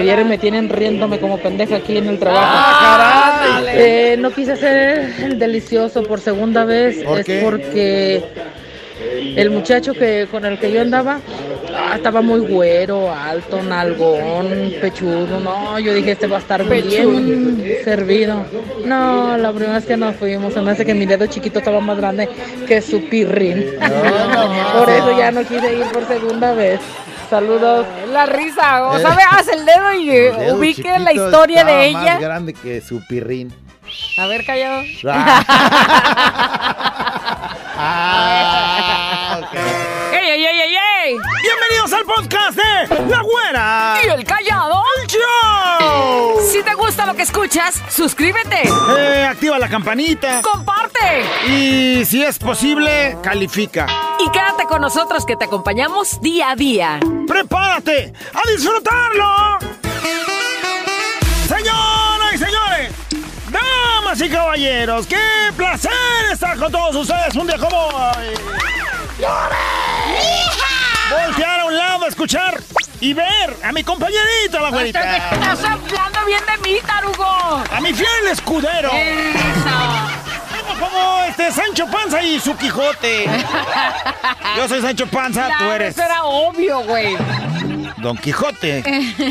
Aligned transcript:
porque 0.00 0.12
ayer 0.12 0.24
me 0.24 0.38
tienen 0.38 0.68
riéndome 0.68 1.18
como 1.18 1.38
pendeja 1.38 1.76
aquí 1.76 1.98
en 1.98 2.08
el 2.08 2.18
trabajo. 2.18 2.46
Ah. 2.48 3.62
Eh, 3.66 4.16
no 4.18 4.30
quise 4.30 4.52
hacer 4.52 5.12
el 5.22 5.38
delicioso 5.38 6.02
por 6.02 6.20
segunda 6.20 6.64
vez. 6.64 7.02
¿Por 7.04 7.20
es 7.20 7.26
qué? 7.26 7.40
porque 7.42 8.22
el 9.36 9.50
muchacho 9.50 9.92
que 9.92 10.26
con 10.30 10.44
el 10.44 10.58
que 10.58 10.72
yo 10.72 10.80
andaba 10.80 11.20
ah, 11.74 11.96
estaba 11.96 12.22
muy 12.22 12.40
güero, 12.40 13.12
alto, 13.12 13.62
nalgón, 13.62 14.72
pechudo. 14.80 15.38
No, 15.40 15.78
yo 15.78 15.92
dije, 15.92 16.12
este 16.12 16.26
va 16.26 16.38
a 16.38 16.40
estar 16.40 16.64
bien 16.64 17.80
servido. 17.84 18.44
No, 18.86 19.36
la 19.36 19.50
primera 19.52 19.74
vez 19.74 19.84
que 19.84 19.96
nos 19.98 20.16
fuimos, 20.16 20.54
se 20.54 20.62
me 20.62 20.70
hace 20.70 20.86
que 20.86 20.94
mi 20.94 21.04
dedo 21.04 21.26
chiquito 21.26 21.58
estaba 21.58 21.80
más 21.80 21.98
grande 21.98 22.28
que 22.66 22.80
su 22.80 23.06
pirrín. 23.08 23.66
por 24.78 24.88
eso 24.88 25.18
ya 25.18 25.30
no 25.30 25.42
quise 25.42 25.74
ir 25.74 25.84
por 25.92 26.06
segunda 26.06 26.54
vez. 26.54 26.80
Saludos. 27.30 27.86
La 28.08 28.26
risa, 28.26 28.86
o 28.88 28.98
sea, 28.98 29.10
veas 29.14 29.46
el 29.48 29.64
dedo 29.64 29.92
y 29.94 30.10
eh, 30.10 30.28
El 30.30 30.36
dedo 30.36 30.56
ubique 30.56 30.98
la 30.98 31.12
historia 31.12 31.64
de 31.64 31.86
ella. 31.86 32.00
más 32.00 32.20
grande 32.20 32.52
que 32.54 32.80
su 32.80 33.00
pirrín. 33.06 33.54
A 34.18 34.26
ver, 34.26 34.44
callado. 34.44 34.82
Ah, 37.82 39.38
ok. 39.40 39.54
¡Ey, 40.12 40.28
ey, 40.28 40.44
ey, 40.44 40.59
ey, 40.59 40.59
ey! 40.59 40.59
Bienvenidos 41.18 41.92
al 41.92 42.04
podcast 42.04 42.56
de 42.56 43.04
La 43.08 43.20
Güera. 43.22 43.96
¿Y 44.04 44.08
el 44.10 44.24
callado? 44.24 44.80
¡Show! 45.08 46.40
Si 46.52 46.62
te 46.62 46.72
gusta 46.74 47.04
lo 47.04 47.14
que 47.16 47.22
escuchas, 47.22 47.82
suscríbete, 47.88 48.62
Eh, 48.96 49.26
activa 49.28 49.58
la 49.58 49.68
campanita. 49.68 50.40
comparte 50.40 51.24
Y 51.48 52.04
si 52.04 52.22
es 52.22 52.38
posible, 52.38 53.16
califica. 53.24 53.86
y 54.20 54.30
quédate 54.30 54.64
con 54.68 54.80
nosotros 54.82 55.26
que 55.26 55.34
te 55.36 55.46
acompañamos 55.46 56.20
día 56.20 56.50
a 56.50 56.54
día. 56.54 57.00
¡Prepárate 57.26 58.12
a 58.32 58.48
disfrutarlo! 58.48 59.58
Señoras 61.48 62.34
y 62.34 62.38
señores, 62.38 62.92
damas 63.50 64.20
y 64.20 64.28
caballeros, 64.28 65.06
qué 65.08 65.18
placer 65.56 65.90
estar 66.32 66.56
con 66.56 66.70
todos 66.70 66.94
ustedes 66.94 67.34
un 67.34 67.48
día 67.48 67.58
como 67.58 67.76
hoy. 67.88 68.34
Voltear 71.10 71.60
a 71.60 71.64
un 71.64 71.76
lado, 71.76 72.06
escuchar 72.06 72.60
y 73.00 73.14
ver 73.14 73.56
a 73.64 73.72
mi 73.72 73.82
compañerita, 73.82 74.60
la 74.60 74.70
güerita. 74.70 75.16
Estás 75.16 75.64
hablando 75.64 76.24
bien 76.26 76.42
de 76.46 76.68
mí, 76.68 76.78
tarugo. 76.86 77.24
A 77.24 77.80
mi 77.80 77.92
fiel 77.92 78.28
escudero. 78.30 78.90
Eso. 78.92 80.78
Como 80.78 81.24
este 81.24 81.50
Sancho 81.52 81.86
Panza 81.86 82.22
y 82.22 82.38
su 82.40 82.56
Quijote. 82.56 83.26
Yo 84.56 84.68
soy 84.68 84.80
Sancho 84.80 85.06
Panza, 85.06 85.48
tú 85.58 85.64
eres 85.64 85.94
Eso 85.96 86.04
era 86.04 86.24
obvio, 86.24 86.80
güey. 86.84 87.16
Don 88.00 88.16
Quijote 88.16 88.82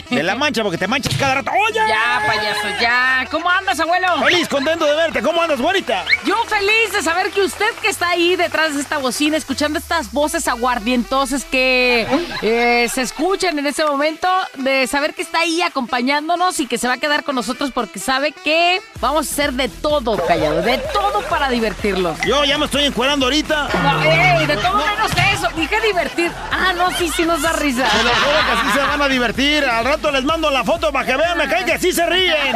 de 0.09 0.23
la 0.23 0.35
Mancha 0.35 0.63
porque 0.63 0.77
te 0.77 0.87
manchas 0.87 1.15
cada 1.17 1.35
rato. 1.35 1.51
¡Oye! 1.51 1.79
Ya, 1.87 2.23
payaso, 2.25 2.81
ya. 2.81 3.27
¿Cómo 3.31 3.49
andas, 3.49 3.79
abuelo? 3.79 4.23
Feliz, 4.23 4.47
contento 4.47 4.85
de 4.85 4.95
verte. 4.95 5.21
¿Cómo 5.21 5.41
andas, 5.41 5.59
güerita? 5.59 6.05
Yo 6.25 6.35
feliz 6.45 6.91
de 6.93 7.01
saber 7.01 7.31
que 7.31 7.41
usted 7.41 7.69
que 7.81 7.89
está 7.89 8.09
ahí 8.09 8.35
detrás 8.35 8.75
de 8.75 8.81
esta 8.81 8.97
bocina, 8.97 9.37
escuchando 9.37 9.79
estas 9.79 10.11
voces 10.11 10.47
aguardientosas 10.47 11.45
que 11.45 12.07
eh, 12.41 12.89
se 12.93 13.01
escuchan 13.01 13.57
en 13.59 13.65
ese 13.65 13.83
momento, 13.85 14.27
de 14.55 14.87
saber 14.87 15.13
que 15.13 15.21
está 15.21 15.39
ahí 15.39 15.61
acompañándonos 15.61 16.59
y 16.59 16.67
que 16.67 16.77
se 16.77 16.87
va 16.87 16.95
a 16.95 16.97
quedar 16.97 17.23
con 17.23 17.35
nosotros 17.35 17.71
porque 17.73 17.99
sabe 17.99 18.31
que 18.31 18.81
vamos 18.99 19.27
a 19.27 19.31
hacer 19.31 19.53
de 19.53 19.69
todo, 19.69 20.17
callado, 20.25 20.61
de 20.61 20.77
todo 20.93 21.21
para 21.23 21.49
divertirlo. 21.49 22.15
Yo 22.25 22.43
ya 22.45 22.57
me 22.57 22.65
estoy 22.65 22.85
encuerando 22.85 23.25
ahorita. 23.25 23.69
No, 23.83 24.03
ey, 24.03 24.45
de 24.45 24.57
todo 24.57 24.77
menos 24.77 25.11
eso. 25.33 25.47
Dije 25.55 25.79
divertir. 25.81 26.31
Ah, 26.51 26.73
no, 26.73 26.91
sí, 26.97 27.09
sí 27.15 27.23
nos 27.23 27.41
da 27.41 27.53
risa. 27.53 27.85
Te 27.85 28.03
lo 28.03 28.09
juro 28.09 28.37
que 28.45 28.58
se 28.73 28.79
van 28.79 29.01
a 29.01 29.07
divertir. 29.07 29.65
Al 29.65 29.85
rato 29.85 30.11
les 30.11 30.23
mando 30.23 30.49
la 30.49 30.63
foto 30.63 30.91
para 30.91 31.05
que 31.05 31.15
vean, 31.15 31.37
me 31.37 31.47
caen 31.47 31.65
que 31.65 31.77
sí 31.79 31.91
se 31.91 32.05
ríen. 32.05 32.55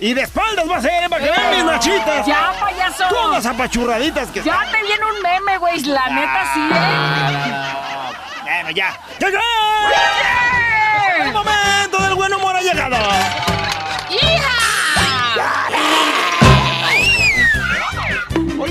Y 0.00 0.14
de 0.14 0.22
espaldas 0.22 0.64
va 0.68 0.78
a 0.78 0.80
ser, 0.80 1.04
¿eh? 1.04 1.08
para 1.10 1.22
que 1.22 1.30
vean 1.30 1.50
mis 1.56 1.64
nachitas. 1.64 2.26
Ya, 2.26 2.54
payaso. 2.58 3.04
Todas 3.10 3.44
apachurraditas 3.44 4.30
que 4.30 4.42
Ya 4.42 4.60
te 4.72 4.82
viene 4.82 5.04
un 5.04 5.22
meme, 5.22 5.58
güey. 5.58 5.78
La 5.84 6.08
neta 6.08 6.50
sí, 6.54 6.60
¿eh? 6.72 7.50
Bueno, 8.44 8.70
ya. 8.70 8.98
¡Ya, 9.18 9.28
ya! 9.28 9.40
El 11.22 11.32
momento 11.32 12.02
del 12.02 12.14
buen 12.14 12.32
humor 12.32 12.56
ha 12.56 12.62
llegado. 12.62 12.96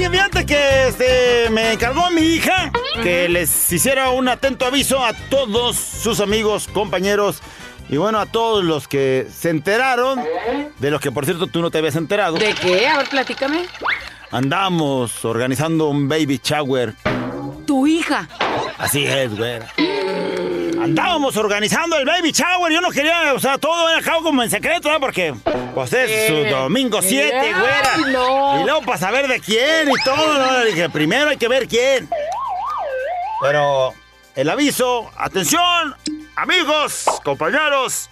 Oye, 0.10 0.18
fíjate 0.18 0.46
que 0.46 0.88
este, 0.88 1.50
me 1.52 1.74
encargó 1.74 2.10
mi 2.10 2.22
hija 2.22 2.72
que 3.04 3.30
les 3.30 3.72
hiciera 3.72 4.10
un 4.10 4.28
atento 4.28 4.66
aviso 4.66 5.04
a 5.04 5.14
todos 5.14 5.76
sus 5.76 6.20
amigos, 6.20 6.68
compañeros 6.68 7.42
y 7.90 7.98
bueno, 7.98 8.20
a 8.20 8.26
todos 8.26 8.64
los 8.64 8.88
que 8.88 9.28
se 9.32 9.50
enteraron 9.50 10.20
de 10.80 10.92
lo 10.92 11.00
que 11.00 11.12
por 11.12 11.26
cierto 11.26 11.46
tú 11.48 11.62
no 11.62 11.70
te 11.70 11.78
habías 11.78 11.96
enterado. 11.96 12.38
¿De 12.38 12.54
qué? 12.56 12.88
A 12.88 12.98
ver, 12.98 13.10
platícame. 13.10 13.66
Andamos 14.32 15.24
organizando 15.26 15.90
un 15.90 16.08
baby 16.08 16.42
shower. 16.44 16.96
Tu 17.68 17.86
hija. 17.86 18.28
Así 18.80 19.06
es, 19.06 19.36
güera. 19.38 19.68
Andábamos 20.90 21.38
organizando 21.38 21.98
el 21.98 22.06
baby 22.06 22.32
shower. 22.32 22.74
Yo 22.74 22.82
no 22.82 22.90
quería, 22.90 23.34
o 23.36 23.40
sea, 23.40 23.58
todo 23.60 23.88
era 23.90 24.00
acá 24.00 24.16
como 24.24 24.42
en 24.42 24.50
secreto, 24.50 24.88
¿verdad? 24.90 25.00
Porque, 25.00 25.36
pues 25.76 25.94
es 25.94 26.28
su 26.28 26.46
domingo 26.50 27.00
7, 27.02 27.32
Ay, 27.40 27.54
güera. 27.54 27.98
no. 28.12 28.60
Y 28.60 28.64
luego 28.64 28.82
para 28.82 28.98
saber 28.98 29.28
de 29.28 29.40
quién 29.40 29.90
y 29.90 30.04
todo, 30.04 30.34
¿no? 30.40 30.60
Le 30.64 30.72
dije, 30.72 30.90
primero 30.90 31.30
hay 31.30 31.38
que 31.38 31.48
ver 31.48 31.68
quién. 31.68 32.10
Pero 33.42 33.94
el 34.36 34.50
aviso, 34.50 35.12
atención, 35.16 35.96
amigos, 36.36 37.06
compañeros, 37.24 38.10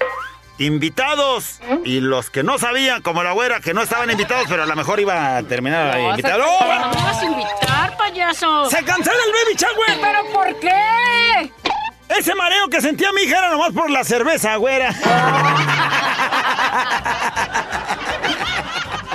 invitados 0.60 1.60
y 1.84 2.00
los 2.00 2.30
que 2.30 2.44
no 2.44 2.58
sabían, 2.60 3.02
como 3.02 3.24
la 3.24 3.32
güera, 3.32 3.60
que 3.60 3.74
no 3.74 3.82
estaban 3.82 4.10
invitados, 4.12 4.46
pero 4.48 4.64
a 4.64 4.66
lo 4.68 4.76
mejor 4.76 5.00
iba 5.00 5.38
a 5.38 5.44
terminar 5.44 6.00
invitado. 6.00 6.44
¡Oh, 6.48 6.64
No 6.64 6.94
vas 6.94 7.22
a 7.22 7.26
invitar, 7.26 7.98
payaso. 7.98 8.70
¡Se 8.70 8.84
cancela 8.84 9.18
el 9.26 9.32
baby 9.34 9.56
shower! 9.58 10.00
¿Pero 10.02 10.34
por 10.34 10.60
qué? 10.60 11.52
Ese 12.10 12.34
mareo 12.36 12.68
que 12.70 12.82
sentía 12.82 13.12
mi 13.12 13.22
hija 13.22 13.38
era 13.40 13.50
nomás 13.50 13.72
por 13.74 13.90
la 13.90 14.04
cerveza, 14.04 14.56
güera. 14.56 14.94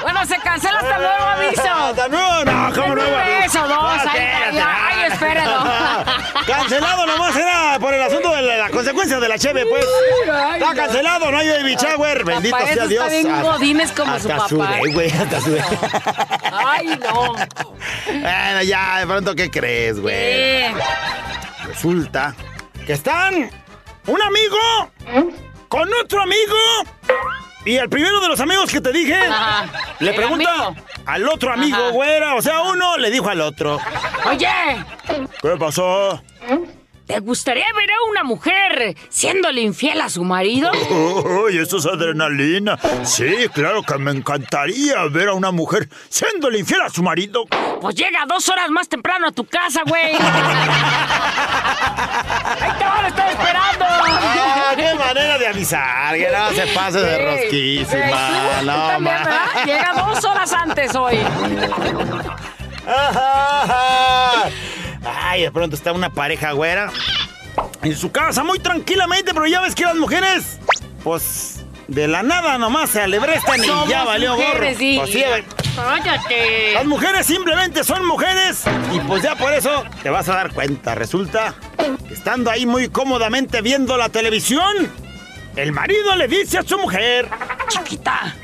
Bueno, 0.02 0.26
se 0.26 0.36
cancela 0.38 0.78
hasta 0.80 0.98
nuevo 0.98 1.24
aviso. 1.24 1.62
¿Hasta 1.62 2.08
nuevo? 2.08 2.44
No, 2.44 2.72
¿cómo 2.74 2.94
nuevo 2.96 3.16
aviso? 3.16 3.44
Eso, 3.58 3.68
dos. 3.68 3.82
No, 3.82 3.94
espérate. 3.94 4.60
ay, 4.60 4.62
ay, 5.04 5.12
espéralo. 5.12 5.64
Cancelado 6.46 7.06
nomás 7.06 7.36
era 7.36 7.78
por 7.80 7.94
el 7.94 8.02
asunto 8.02 8.34
de 8.34 8.42
la, 8.42 8.56
la 8.56 8.70
consecuencia 8.70 9.20
de 9.20 9.28
la 9.28 9.38
cheve, 9.38 9.64
pues. 9.66 9.84
Ay, 10.32 10.60
Está 10.60 10.74
cancelado, 10.74 11.30
no 11.30 11.38
hay 11.38 11.48
baby 11.48 11.76
shower. 11.76 12.24
Bendito 12.24 12.56
Papá, 12.56 12.72
sea 12.72 12.86
Dios. 12.86 13.04
está 13.12 13.30
bien 13.30 13.42
godines 13.42 13.92
como 13.92 14.10
su 14.18 14.30
hasta 14.32 14.36
papá. 14.36 14.48
sudé, 14.48 14.92
güey, 14.92 15.10
hasta 15.12 15.40
sudé. 15.40 15.62
Ay, 16.66 16.98
no. 17.00 17.32
Bueno, 18.06 18.62
ya, 18.64 18.98
de 18.98 19.06
pronto, 19.06 19.34
¿qué 19.36 19.50
crees, 19.50 20.00
güey? 20.00 20.72
Resulta 21.64 22.34
que 22.86 22.92
están 22.94 23.50
un 24.06 24.22
amigo 24.22 25.30
con 25.68 25.88
otro 26.02 26.22
amigo. 26.22 26.56
Y 27.64 27.76
el 27.76 27.88
primero 27.88 28.20
de 28.20 28.28
los 28.28 28.40
amigos 28.40 28.70
que 28.72 28.80
te 28.80 28.92
dije 28.92 29.14
Ajá. 29.14 29.66
le 30.00 30.12
pregunta 30.14 30.50
amigo. 30.66 30.76
al 31.06 31.28
otro 31.28 31.52
amigo, 31.52 31.76
Ajá. 31.76 31.90
güera. 31.90 32.34
O 32.34 32.42
sea, 32.42 32.62
uno 32.62 32.96
le 32.98 33.10
dijo 33.10 33.28
al 33.28 33.40
otro. 33.40 33.78
Oye, 34.26 34.48
¿Qué 35.40 35.56
pasó? 35.58 36.20
¿Te 37.12 37.20
gustaría 37.20 37.66
ver 37.76 37.90
a 37.90 38.10
una 38.10 38.24
mujer 38.24 38.96
siéndole 39.10 39.60
infiel 39.60 40.00
a 40.00 40.08
su 40.08 40.24
marido? 40.24 40.70
Uy, 41.44 41.58
eso 41.58 41.76
es 41.76 41.84
adrenalina. 41.84 42.78
Sí, 43.04 43.48
claro 43.52 43.82
que 43.82 43.98
me 43.98 44.12
encantaría 44.12 44.94
ver 45.10 45.28
a 45.28 45.34
una 45.34 45.50
mujer 45.50 45.90
siéndole 46.08 46.58
infiel 46.60 46.80
a 46.80 46.88
su 46.88 47.02
marido. 47.02 47.44
Pues 47.82 47.94
llega 47.96 48.24
dos 48.26 48.48
horas 48.48 48.70
más 48.70 48.88
temprano 48.88 49.28
a 49.28 49.32
tu 49.32 49.44
casa, 49.44 49.82
güey. 49.86 50.14
Ahí 50.14 50.18
te 52.78 52.84
van 52.84 53.04
a 53.04 53.08
estar 53.08 53.30
esperando. 53.30 53.84
Ah, 53.84 54.72
qué 54.74 54.94
manera 54.94 55.36
de 55.36 55.46
avisar, 55.48 56.16
que 56.16 56.30
no 56.30 56.50
se 56.52 56.66
pase 56.68 56.98
de 56.98 57.18
rosquísima. 57.30 58.58
Sí, 58.60 58.66
No. 58.66 59.66
Llega 59.66 59.92
dos 59.94 60.24
horas 60.24 60.50
antes 60.54 60.94
hoy. 60.94 61.18
Ay, 65.04 65.42
de 65.42 65.50
pronto 65.50 65.76
está 65.76 65.92
una 65.92 66.10
pareja 66.10 66.52
güera 66.52 66.90
en 67.82 67.96
su 67.96 68.12
casa 68.12 68.44
muy 68.44 68.58
tranquilamente, 68.58 69.34
pero 69.34 69.46
ya 69.46 69.60
ves 69.60 69.74
que 69.74 69.84
las 69.84 69.96
mujeres, 69.96 70.58
pues 71.02 71.64
de 71.88 72.08
la 72.08 72.22
nada 72.22 72.56
nomás 72.58 72.90
se 72.90 73.02
alebrestan 73.02 73.62
y 73.62 73.88
ya 73.88 74.04
valió 74.04 74.34
gorro. 74.36 74.46
mujeres, 74.48 74.78
sí. 74.78 74.96
Pues 74.98 75.10
sí, 75.10 75.24
güey. 75.26 75.44
Cállate. 75.74 76.74
Las 76.74 76.84
mujeres 76.84 77.26
simplemente 77.26 77.82
son 77.82 78.06
mujeres 78.06 78.62
y 78.92 79.00
pues 79.00 79.22
ya 79.22 79.34
por 79.36 79.52
eso 79.52 79.84
te 80.02 80.10
vas 80.10 80.28
a 80.28 80.34
dar 80.34 80.52
cuenta. 80.52 80.94
Resulta 80.94 81.54
que 82.06 82.14
estando 82.14 82.50
ahí 82.50 82.66
muy 82.66 82.88
cómodamente 82.88 83.62
viendo 83.62 83.96
la 83.96 84.08
televisión, 84.10 84.90
el 85.56 85.72
marido 85.72 86.14
le 86.16 86.28
dice 86.28 86.58
a 86.58 86.62
su 86.62 86.78
mujer, 86.78 87.28
Chiquita, 87.68 88.36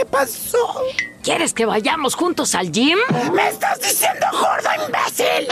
¿qué 0.00 0.06
¿Qué 0.06 0.06
pasó? 0.06 0.82
¿Quieres 1.22 1.52
que 1.52 1.66
vayamos 1.66 2.14
juntos 2.14 2.54
al 2.54 2.72
gym? 2.72 2.98
¡Me 3.34 3.48
estás 3.48 3.78
diciendo 3.80 4.26
gordo, 4.32 4.70
imbécil! 4.86 5.46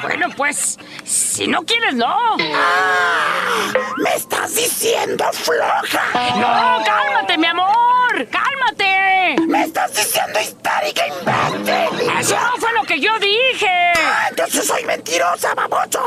Bueno, 0.00 0.28
pues, 0.34 0.78
si 1.04 1.46
no 1.46 1.62
quieres, 1.62 1.94
no. 1.94 2.06
¡Ah! 2.54 3.72
¡Me 3.98 4.14
estás 4.14 4.54
diciendo 4.54 5.26
floja! 5.32 6.02
No, 6.36 6.82
cálmate, 6.84 7.36
mi 7.36 7.46
amor. 7.46 8.28
Cálmate. 8.30 9.36
¡Me 9.46 9.64
estás 9.64 9.94
diciendo 9.94 10.40
histérica, 10.40 11.06
imbécil! 11.08 12.10
Eso 12.18 12.36
no 12.40 12.56
fue 12.56 12.72
lo 12.72 12.82
que 12.84 12.98
yo 12.98 13.10
dije. 13.18 13.92
Ah, 13.96 14.28
entonces 14.30 14.66
soy 14.66 14.84
mentirosa, 14.84 15.54
babocho. 15.54 16.00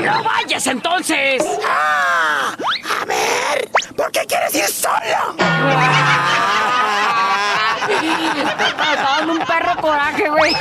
No 0.00 0.22
vayas 0.22 0.66
entonces. 0.68 1.44
¡Ah! 1.66 2.56
A 3.00 3.04
ver, 3.04 3.68
¿por 3.96 4.12
qué 4.12 4.24
quieres 4.26 4.54
ir 4.54 4.66
solo? 4.66 5.34
Me 5.38 5.74
está 8.02 9.02
dando 9.18 9.32
un 9.34 9.38
perro 9.40 9.76
coraje, 9.80 10.28
güey. 10.28 10.54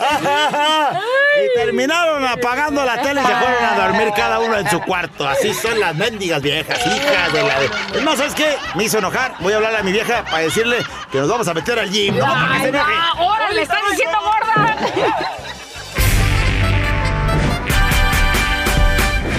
y 0.00 1.58
terminaron 1.58 2.24
apagando 2.26 2.84
la 2.84 3.02
tele 3.02 3.20
y 3.20 3.24
se 3.26 3.34
fueron 3.34 3.64
a 3.64 3.74
dormir 3.86 4.12
cada 4.16 4.38
uno 4.38 4.56
en 4.56 4.70
su 4.70 4.80
cuarto. 4.80 5.28
Así 5.28 5.52
son 5.54 5.78
las 5.78 5.94
mendigas 5.94 6.40
viejas, 6.40 6.78
hijas 6.86 7.32
de 7.32 7.42
la... 7.42 7.60
de- 7.60 7.70
Es 7.98 8.02
más, 8.02 8.16
¿sabes 8.18 8.34
qué? 8.34 8.56
Me 8.74 8.84
hizo 8.84 8.98
enojar. 8.98 9.34
Voy 9.40 9.52
a 9.52 9.56
hablarle 9.56 9.78
a 9.78 9.82
mi 9.82 9.92
vieja 9.92 10.24
para 10.24 10.38
decirle 10.38 10.78
que 11.12 11.18
nos 11.18 11.28
vamos 11.28 11.46
a 11.48 11.54
meter 11.54 11.78
al 11.78 11.90
gym. 11.90 12.16
¿no? 12.16 12.24
Para 12.24 12.54
que 12.54 12.60
se 12.62 12.68
enoje. 12.68 12.92
Ah, 12.96 13.12
¡Ahora 13.18 13.50
le 13.50 13.62
estás 13.62 13.80
diciendo 13.90 14.18
gorda! 14.20 14.76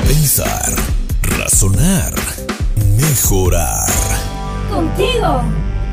Pensar, 0.08 0.72
razonar, 1.40 2.14
mejorar. 2.98 3.88
Contigo, 4.72 5.42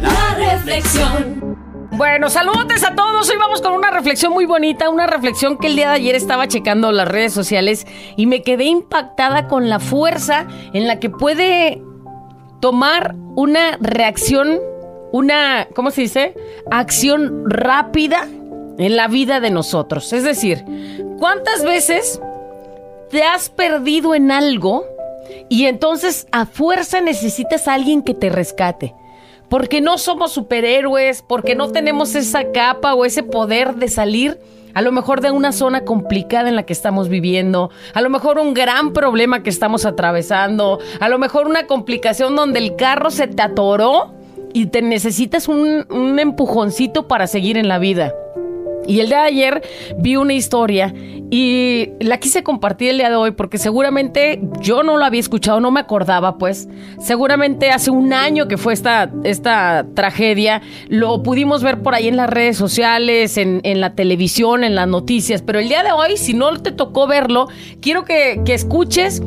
la 0.01 0.35
reflexión. 0.37 1.57
Bueno, 1.93 2.31
saludos 2.31 2.85
a 2.85 2.95
todos. 2.95 3.29
Hoy 3.29 3.37
vamos 3.37 3.61
con 3.61 3.73
una 3.73 3.91
reflexión 3.91 4.33
muy 4.33 4.47
bonita, 4.47 4.89
una 4.89 5.09
reflexión 5.09 5.59
que 5.59 5.67
el 5.67 5.75
día 5.75 5.89
de 5.89 5.97
ayer 5.97 6.15
estaba 6.15 6.47
checando 6.47 6.93
las 6.93 7.09
redes 7.09 7.33
sociales 7.33 7.89
y 8.17 8.27
me 8.27 8.43
quedé 8.43 8.65
impactada 8.65 9.49
con 9.49 9.69
la 9.69 9.81
fuerza 9.81 10.47
en 10.73 10.87
la 10.87 11.01
que 11.01 11.11
puede 11.11 11.83
tomar 12.61 13.17
una 13.35 13.79
reacción, 13.81 14.61
una, 15.11 15.67
¿cómo 15.75 15.91
se 15.91 16.03
dice? 16.03 16.35
Acción 16.71 17.51
rápida 17.51 18.29
en 18.79 18.97
la 18.97 19.09
vida 19.09 19.41
de 19.41 19.51
nosotros. 19.51 20.13
Es 20.13 20.23
decir, 20.23 20.65
¿cuántas 21.19 21.65
veces 21.65 22.21
te 23.11 23.25
has 23.25 23.51
perdido 23.51 24.15
en 24.15 24.31
algo 24.31 24.85
y 25.49 25.67
entonces 25.67 26.27
a 26.33 26.47
fuerza 26.47 27.01
necesitas 27.01 27.69
a 27.69 27.75
alguien 27.75 28.03
que 28.03 28.15
te 28.15 28.31
rescate? 28.31 28.95
Porque 29.49 29.81
no 29.81 29.97
somos 29.99 30.33
superhéroes, 30.33 31.23
porque 31.23 31.55
no 31.55 31.71
tenemos 31.71 32.15
esa 32.15 32.53
capa 32.53 32.95
o 32.95 33.05
ese 33.05 33.23
poder 33.23 33.77
de 33.77 33.89
salir 33.89 34.39
a 34.75 34.83
lo 34.83 34.93
mejor 34.93 35.21
de 35.21 35.31
una 35.31 35.51
zona 35.51 35.81
complicada 35.85 36.49
en 36.49 36.55
la 36.55 36.63
que 36.65 36.73
estamos 36.73 37.09
viviendo, 37.09 37.71
a 37.95 38.01
lo 38.01 38.11
mejor 38.11 38.39
un 38.39 38.55
gran 38.55 38.93
problema 38.93 39.43
que 39.43 39.51
estamos 39.51 39.85
atravesando, 39.85 40.79
a 41.01 41.09
lo 41.09 41.19
mejor 41.19 41.49
una 41.49 41.67
complicación 41.67 42.37
donde 42.37 42.61
el 42.61 42.77
carro 42.77 43.11
se 43.11 43.27
te 43.27 43.43
atoró 43.43 44.15
y 44.53 44.67
te 44.67 44.83
necesitas 44.83 45.49
un, 45.49 45.87
un 45.91 46.19
empujoncito 46.19 47.09
para 47.09 47.27
seguir 47.27 47.57
en 47.57 47.67
la 47.67 47.79
vida. 47.79 48.15
Y 48.89 49.01
el 49.01 49.09
día 49.09 49.19
de 49.19 49.29
ayer 49.29 49.63
vi 49.99 50.17
una 50.17 50.33
historia 50.33 50.95
y 51.31 51.91
la 52.01 52.19
quise 52.19 52.43
compartir 52.43 52.89
el 52.89 52.97
día 52.97 53.11
de 53.11 53.17
hoy 53.17 53.33
porque 53.33 53.59
seguramente 53.59 54.41
yo 54.63 54.83
no 54.83 54.97
lo 54.97 55.05
había 55.05 55.21
escuchado, 55.21 55.61
no 55.61 55.71
me 55.71 55.81
acordaba 55.81 56.39
pues. 56.39 56.69
Seguramente 56.99 57.71
hace 57.71 57.91
un 57.91 58.15
año 58.15 58.49
que 58.49 58.57
fue 58.57 58.73
esta, 58.73 59.11
esta 59.25 59.85
tragedia, 59.95 60.63
lo 60.89 61.23
pudimos 61.23 61.63
ver 61.63 61.83
por 61.83 61.95
ahí 61.95 62.09
en 62.09 62.17
las 62.17 62.31
redes 62.31 62.57
sociales, 62.57 63.37
en, 63.37 63.61
en 63.63 63.83
la 63.83 63.95
televisión, 63.95 64.65
en 64.65 64.75
las 64.75 64.89
noticias, 64.89 65.43
pero 65.43 65.59
el 65.59 65.69
día 65.69 65.83
de 65.83 65.93
hoy, 65.93 66.17
si 66.17 66.33
no 66.33 66.57
te 66.57 66.73
tocó 66.73 67.07
verlo, 67.07 67.49
quiero 67.83 68.07
que, 68.07 68.41
que 68.47 68.55
escuches 68.55 69.23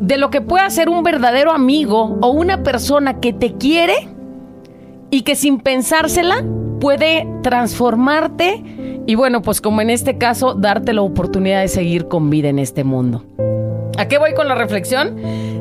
de 0.00 0.18
lo 0.18 0.30
que 0.30 0.40
puede 0.40 0.64
hacer 0.64 0.88
un 0.88 1.04
verdadero 1.04 1.52
amigo 1.52 2.18
o 2.20 2.30
una 2.30 2.64
persona 2.64 3.20
que 3.20 3.32
te 3.32 3.52
quiere 3.52 4.08
y 5.10 5.22
que 5.22 5.36
sin 5.36 5.60
pensársela 5.60 6.44
puede 6.84 7.26
transformarte 7.42 8.62
y 9.06 9.14
bueno, 9.14 9.40
pues 9.40 9.62
como 9.62 9.80
en 9.80 9.88
este 9.88 10.18
caso, 10.18 10.52
darte 10.52 10.92
la 10.92 11.00
oportunidad 11.00 11.62
de 11.62 11.68
seguir 11.68 12.08
con 12.08 12.28
vida 12.28 12.50
en 12.50 12.58
este 12.58 12.84
mundo. 12.84 13.24
¿A 13.96 14.06
qué 14.06 14.18
voy 14.18 14.34
con 14.34 14.48
la 14.48 14.54
reflexión? 14.54 15.16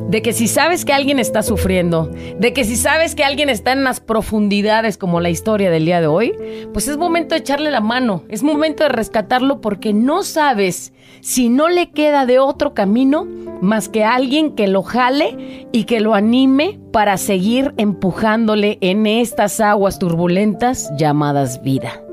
De 0.10 0.22
que 0.22 0.34
si 0.34 0.48
sabes 0.48 0.86
que 0.86 0.94
alguien 0.94 1.18
está 1.18 1.42
sufriendo, 1.42 2.12
de 2.38 2.54
que 2.54 2.64
si 2.66 2.76
sabes 2.76 3.16
que 3.16 3.24
alguien 3.24 3.50
está 3.50 3.72
en 3.72 3.84
las 3.84 4.00
profundidades 4.00 4.98
como 4.98 5.20
la 5.20 5.30
historia 5.30 5.72
del 5.72 5.86
día 5.86 6.02
de 6.02 6.08
hoy, 6.08 6.34
pues 6.72 6.88
es 6.88 6.98
momento 6.98 7.34
de 7.34 7.40
echarle 7.40 7.72
la 7.72 7.82
mano, 7.82 8.24
es 8.30 8.44
momento 8.44 8.84
de 8.84 8.90
rescatarlo 8.90 9.60
porque 9.60 9.94
no 9.94 10.24
sabes 10.24 10.94
si 11.22 11.50
no 11.50 11.68
le 11.70 11.90
queda 11.92 12.26
de 12.26 12.38
otro 12.38 12.74
camino 12.74 13.26
más 13.62 13.90
que 13.90 14.04
alguien 14.04 14.56
que 14.56 14.68
lo 14.68 14.84
jale 14.84 15.68
y 15.72 15.86
que 15.86 16.00
lo 16.00 16.14
anime 16.14 16.80
para 16.92 17.18
seguir 17.18 17.74
empujándole 17.78 18.78
en 18.82 19.08
estas 19.08 19.60
aguas 19.62 20.00
turbulentas 20.00 20.92
llamadas 20.98 21.64
vida. 21.64 22.04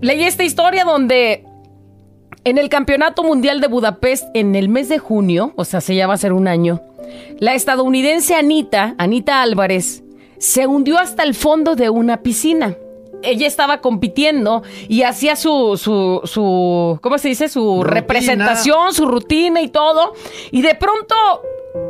Leí 0.00 0.24
esta 0.24 0.44
historia 0.44 0.84
donde 0.84 1.44
en 2.44 2.58
el 2.58 2.68
Campeonato 2.68 3.22
Mundial 3.22 3.60
de 3.60 3.68
Budapest 3.68 4.28
en 4.34 4.54
el 4.54 4.68
mes 4.68 4.88
de 4.88 4.98
junio, 4.98 5.52
o 5.56 5.64
sea, 5.64 5.80
se 5.80 5.94
ya 5.94 6.06
va 6.06 6.14
a 6.14 6.18
ser 6.18 6.32
un 6.32 6.48
año, 6.48 6.80
la 7.38 7.54
estadounidense 7.54 8.34
Anita, 8.34 8.94
Anita 8.98 9.42
Álvarez, 9.42 10.02
se 10.38 10.66
hundió 10.66 10.98
hasta 10.98 11.22
el 11.22 11.34
fondo 11.34 11.76
de 11.76 11.90
una 11.90 12.22
piscina. 12.22 12.76
Ella 13.22 13.46
estaba 13.46 13.82
compitiendo 13.82 14.62
y 14.88 15.02
hacía 15.02 15.36
su, 15.36 15.76
su, 15.76 16.22
su 16.24 16.98
¿cómo 17.02 17.18
se 17.18 17.28
dice? 17.28 17.50
Su 17.50 17.82
Rutina. 17.82 18.00
representación, 18.00 18.94
su 18.94 19.06
rutina 19.06 19.60
y 19.60 19.68
todo. 19.68 20.14
Y 20.50 20.62
de 20.62 20.74
pronto, 20.74 21.14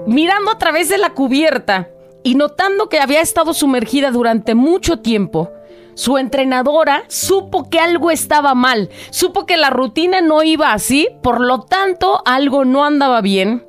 mirando 0.06 0.50
a 0.50 0.58
través 0.58 0.88
de 0.88 0.98
la 0.98 1.10
cubierta 1.10 1.88
y 2.24 2.34
notando 2.34 2.88
que 2.88 2.98
había 2.98 3.20
estado 3.20 3.54
sumergida 3.54 4.10
durante 4.10 4.56
mucho 4.56 4.98
tiempo, 4.98 5.52
su 6.00 6.16
entrenadora 6.16 7.04
supo 7.08 7.68
que 7.68 7.78
algo 7.78 8.10
estaba 8.10 8.54
mal, 8.54 8.88
supo 9.10 9.44
que 9.44 9.58
la 9.58 9.68
rutina 9.68 10.22
no 10.22 10.42
iba 10.42 10.72
así, 10.72 11.08
por 11.22 11.42
lo 11.42 11.60
tanto 11.60 12.22
algo 12.24 12.64
no 12.64 12.86
andaba 12.86 13.20
bien. 13.20 13.66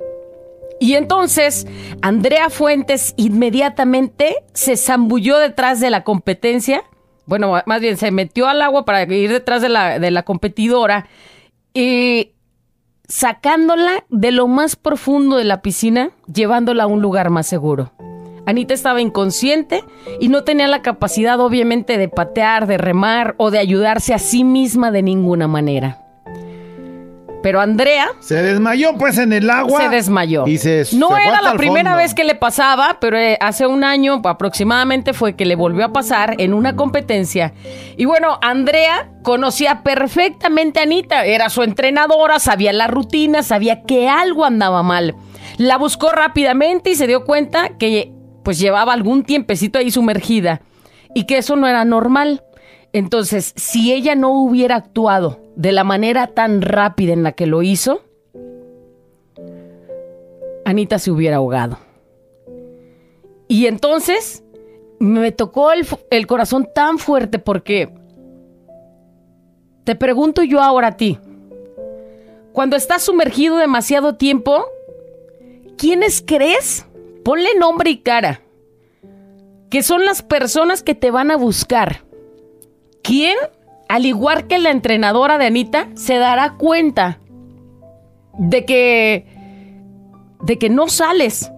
Y 0.80 0.94
entonces 0.94 1.66
Andrea 2.00 2.48
Fuentes 2.48 3.12
inmediatamente 3.18 4.36
se 4.54 4.78
zambulló 4.78 5.36
detrás 5.36 5.78
de 5.78 5.90
la 5.90 6.04
competencia, 6.04 6.84
bueno, 7.26 7.52
más 7.66 7.80
bien 7.82 7.98
se 7.98 8.10
metió 8.10 8.48
al 8.48 8.62
agua 8.62 8.86
para 8.86 9.02
ir 9.02 9.30
detrás 9.30 9.60
de 9.60 9.68
la, 9.68 9.98
de 9.98 10.10
la 10.10 10.22
competidora 10.22 11.08
y 11.74 12.32
sacándola 13.08 14.06
de 14.08 14.32
lo 14.32 14.48
más 14.48 14.76
profundo 14.76 15.36
de 15.36 15.44
la 15.44 15.60
piscina, 15.60 16.12
llevándola 16.32 16.84
a 16.84 16.86
un 16.86 17.02
lugar 17.02 17.28
más 17.28 17.46
seguro. 17.46 17.92
Anita 18.46 18.74
estaba 18.74 19.00
inconsciente 19.00 19.84
y 20.20 20.28
no 20.28 20.42
tenía 20.44 20.66
la 20.66 20.82
capacidad 20.82 21.38
obviamente 21.40 21.96
de 21.98 22.08
patear, 22.08 22.66
de 22.66 22.78
remar 22.78 23.34
o 23.38 23.50
de 23.50 23.58
ayudarse 23.58 24.14
a 24.14 24.18
sí 24.18 24.44
misma 24.44 24.90
de 24.90 25.02
ninguna 25.02 25.46
manera. 25.48 25.98
Pero 27.42 27.60
Andrea 27.60 28.06
Se 28.20 28.40
desmayó 28.40 28.96
pues 28.96 29.18
en 29.18 29.32
el 29.32 29.50
agua. 29.50 29.80
se 29.82 29.88
desmayó. 29.88 30.46
Y 30.46 30.58
se 30.58 30.84
no 30.92 31.08
se 31.08 31.24
era 31.26 31.42
la 31.42 31.54
primera 31.54 31.90
fondo. 31.90 32.02
vez 32.02 32.14
que 32.14 32.22
le 32.22 32.36
pasaba, 32.36 32.98
pero 33.00 33.18
eh, 33.18 33.36
hace 33.40 33.66
un 33.66 33.82
año 33.82 34.20
aproximadamente 34.24 35.12
fue 35.12 35.34
que 35.34 35.44
le 35.44 35.56
volvió 35.56 35.84
a 35.84 35.92
pasar 35.92 36.36
en 36.38 36.54
una 36.54 36.76
competencia. 36.76 37.52
Y 37.96 38.04
bueno, 38.04 38.38
Andrea 38.42 39.10
conocía 39.24 39.82
perfectamente 39.82 40.78
a 40.78 40.84
Anita, 40.84 41.24
era 41.24 41.50
su 41.50 41.64
entrenadora, 41.64 42.38
sabía 42.38 42.72
la 42.72 42.86
rutina, 42.86 43.42
sabía 43.42 43.82
que 43.82 44.08
algo 44.08 44.44
andaba 44.44 44.84
mal. 44.84 45.16
La 45.58 45.78
buscó 45.78 46.10
rápidamente 46.10 46.90
y 46.90 46.94
se 46.94 47.08
dio 47.08 47.24
cuenta 47.24 47.70
que 47.76 48.12
pues 48.42 48.58
llevaba 48.58 48.92
algún 48.92 49.24
tiempecito 49.24 49.78
ahí 49.78 49.90
sumergida 49.90 50.62
y 51.14 51.24
que 51.24 51.38
eso 51.38 51.56
no 51.56 51.66
era 51.66 51.84
normal. 51.84 52.44
Entonces, 52.92 53.52
si 53.56 53.92
ella 53.92 54.14
no 54.14 54.32
hubiera 54.32 54.76
actuado 54.76 55.40
de 55.56 55.72
la 55.72 55.84
manera 55.84 56.28
tan 56.28 56.62
rápida 56.62 57.12
en 57.12 57.22
la 57.22 57.32
que 57.32 57.46
lo 57.46 57.62
hizo, 57.62 58.02
Anita 60.64 60.98
se 60.98 61.10
hubiera 61.10 61.36
ahogado. 61.36 61.78
Y 63.48 63.66
entonces 63.66 64.44
me 64.98 65.32
tocó 65.32 65.72
el, 65.72 65.86
el 66.10 66.26
corazón 66.26 66.68
tan 66.74 66.98
fuerte 66.98 67.38
porque 67.38 67.92
te 69.84 69.96
pregunto 69.96 70.42
yo 70.42 70.60
ahora 70.60 70.88
a 70.88 70.96
ti, 70.96 71.18
cuando 72.52 72.76
estás 72.76 73.02
sumergido 73.02 73.56
demasiado 73.56 74.14
tiempo, 74.14 74.64
¿quiénes 75.76 76.22
crees? 76.24 76.86
Ponle 77.24 77.54
nombre 77.58 77.90
y 77.90 77.98
cara. 77.98 78.40
Que 79.70 79.82
son 79.82 80.04
las 80.04 80.22
personas 80.22 80.82
que 80.82 80.94
te 80.94 81.10
van 81.10 81.30
a 81.30 81.36
buscar. 81.36 82.04
¿Quién, 83.02 83.36
al 83.88 84.06
igual 84.06 84.46
que 84.46 84.58
la 84.58 84.70
entrenadora 84.70 85.38
de 85.38 85.46
Anita, 85.46 85.88
se 85.94 86.18
dará 86.18 86.54
cuenta 86.54 87.18
de 88.38 88.64
que 88.64 89.26
de 90.42 90.58
que 90.58 90.68
no 90.68 90.88
sales, 90.88 91.52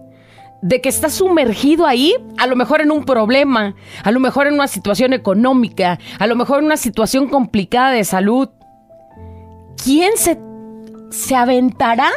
de 0.61 0.79
que 0.79 0.89
estás 0.89 1.13
sumergido 1.15 1.85
ahí, 1.85 2.15
a 2.37 2.47
lo 2.47 2.55
mejor 2.55 2.81
en 2.81 2.91
un 2.91 3.03
problema, 3.03 3.75
a 4.03 4.11
lo 4.11 4.19
mejor 4.19 4.47
en 4.47 4.53
una 4.53 4.67
situación 4.67 5.13
económica, 5.13 5.99
a 6.19 6.27
lo 6.27 6.35
mejor 6.35 6.59
en 6.59 6.65
una 6.65 6.77
situación 6.77 7.27
complicada 7.27 7.91
de 7.91 8.03
salud. 8.03 8.49
¿Quién 9.83 10.11
se, 10.17 10.39
se 11.09 11.35
aventará 11.35 12.09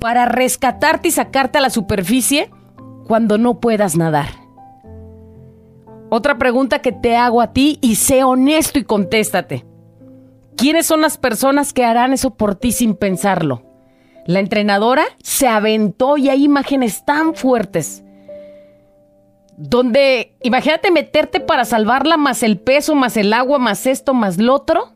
para 0.00 0.26
rescatarte 0.26 1.08
y 1.08 1.10
sacarte 1.12 1.58
a 1.58 1.60
la 1.60 1.70
superficie 1.70 2.50
cuando 3.06 3.38
no 3.38 3.60
puedas 3.60 3.96
nadar? 3.96 4.28
Otra 6.10 6.38
pregunta 6.38 6.80
que 6.80 6.92
te 6.92 7.16
hago 7.16 7.40
a 7.40 7.52
ti 7.52 7.78
y 7.80 7.96
sé 7.96 8.24
honesto 8.24 8.78
y 8.78 8.84
contéstate. 8.84 9.64
¿Quiénes 10.56 10.86
son 10.86 11.00
las 11.00 11.18
personas 11.18 11.72
que 11.72 11.84
harán 11.84 12.12
eso 12.12 12.34
por 12.34 12.54
ti 12.54 12.72
sin 12.72 12.94
pensarlo? 12.94 13.62
La 14.26 14.40
entrenadora 14.40 15.04
se 15.22 15.48
aventó 15.48 16.16
y 16.16 16.28
hay 16.28 16.44
imágenes 16.44 17.04
tan 17.04 17.34
fuertes. 17.34 18.04
Donde, 19.56 20.36
imagínate 20.42 20.90
meterte 20.90 21.40
para 21.40 21.64
salvarla 21.64 22.16
más 22.16 22.42
el 22.42 22.58
peso, 22.58 22.94
más 22.94 23.16
el 23.16 23.32
agua, 23.32 23.58
más 23.58 23.86
esto, 23.86 24.14
más 24.14 24.38
lo 24.38 24.54
otro. 24.54 24.92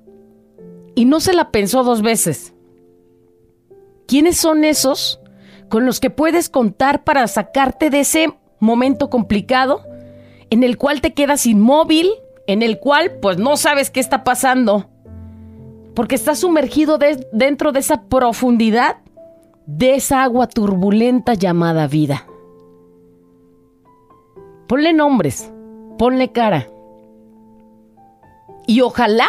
Y 0.95 1.05
no 1.05 1.21
se 1.21 1.33
la 1.33 1.51
pensó 1.51 1.85
dos 1.85 2.03
veces. 2.03 2.55
¿Quiénes 4.07 4.37
son 4.39 4.65
esos 4.65 5.21
con 5.69 5.85
los 5.87 6.01
que 6.01 6.11
puedes 6.11 6.49
contar 6.49 7.05
para 7.05 7.27
sacarte 7.27 7.91
de 7.91 8.01
ese 8.01 8.33
momento 8.59 9.11
complicado 9.11 9.83
en 10.51 10.63
el 10.65 10.79
cual 10.79 11.01
te 11.01 11.13
quedas 11.13 11.47
inmóvil, 11.47 12.09
en 12.47 12.63
el 12.63 12.79
cual 12.79 13.13
pues 13.21 13.39
no 13.39 13.57
sabes 13.57 13.91
qué 13.91 14.01
está 14.01 14.25
pasando? 14.25 14.89
Porque 15.95 16.15
estás 16.15 16.39
sumergido 16.41 16.97
de- 16.97 17.27
dentro 17.33 17.73
de 17.73 17.81
esa 17.81 18.03
profundidad 18.05 18.97
de 19.67 19.97
esa 19.97 20.23
agua 20.23 20.47
turbulenta 20.47 21.35
llamada 21.35 21.87
vida. 21.87 22.27
Ponle 24.67 24.93
nombres, 24.95 25.53
ponle 25.99 26.33
cara. 26.33 26.69
Y 28.67 28.81
ojalá 28.81 29.27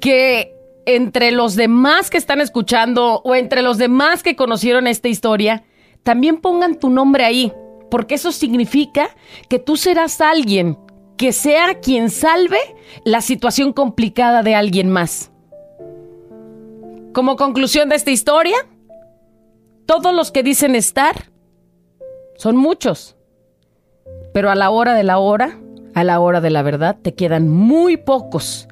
que 0.00 0.54
entre 0.88 1.32
los 1.32 1.54
demás 1.54 2.08
que 2.08 2.16
están 2.16 2.40
escuchando 2.40 3.20
o 3.22 3.34
entre 3.34 3.60
los 3.60 3.76
demás 3.76 4.22
que 4.22 4.36
conocieron 4.36 4.86
esta 4.86 5.08
historia, 5.08 5.64
también 6.02 6.38
pongan 6.38 6.78
tu 6.78 6.88
nombre 6.88 7.26
ahí, 7.26 7.52
porque 7.90 8.14
eso 8.14 8.32
significa 8.32 9.10
que 9.50 9.58
tú 9.58 9.76
serás 9.76 10.22
alguien 10.22 10.78
que 11.18 11.32
sea 11.32 11.80
quien 11.80 12.08
salve 12.08 12.58
la 13.04 13.20
situación 13.20 13.74
complicada 13.74 14.42
de 14.42 14.54
alguien 14.54 14.88
más. 14.88 15.30
Como 17.12 17.36
conclusión 17.36 17.90
de 17.90 17.96
esta 17.96 18.10
historia, 18.10 18.56
todos 19.84 20.14
los 20.14 20.30
que 20.30 20.42
dicen 20.42 20.74
estar 20.74 21.30
son 22.36 22.56
muchos. 22.56 23.14
Pero 24.32 24.50
a 24.50 24.54
la 24.54 24.70
hora 24.70 24.94
de 24.94 25.02
la 25.02 25.18
hora, 25.18 25.58
a 25.94 26.02
la 26.02 26.18
hora 26.20 26.40
de 26.40 26.48
la 26.48 26.62
verdad, 26.62 26.96
te 27.02 27.14
quedan 27.14 27.50
muy 27.50 27.98
pocos. 27.98 28.68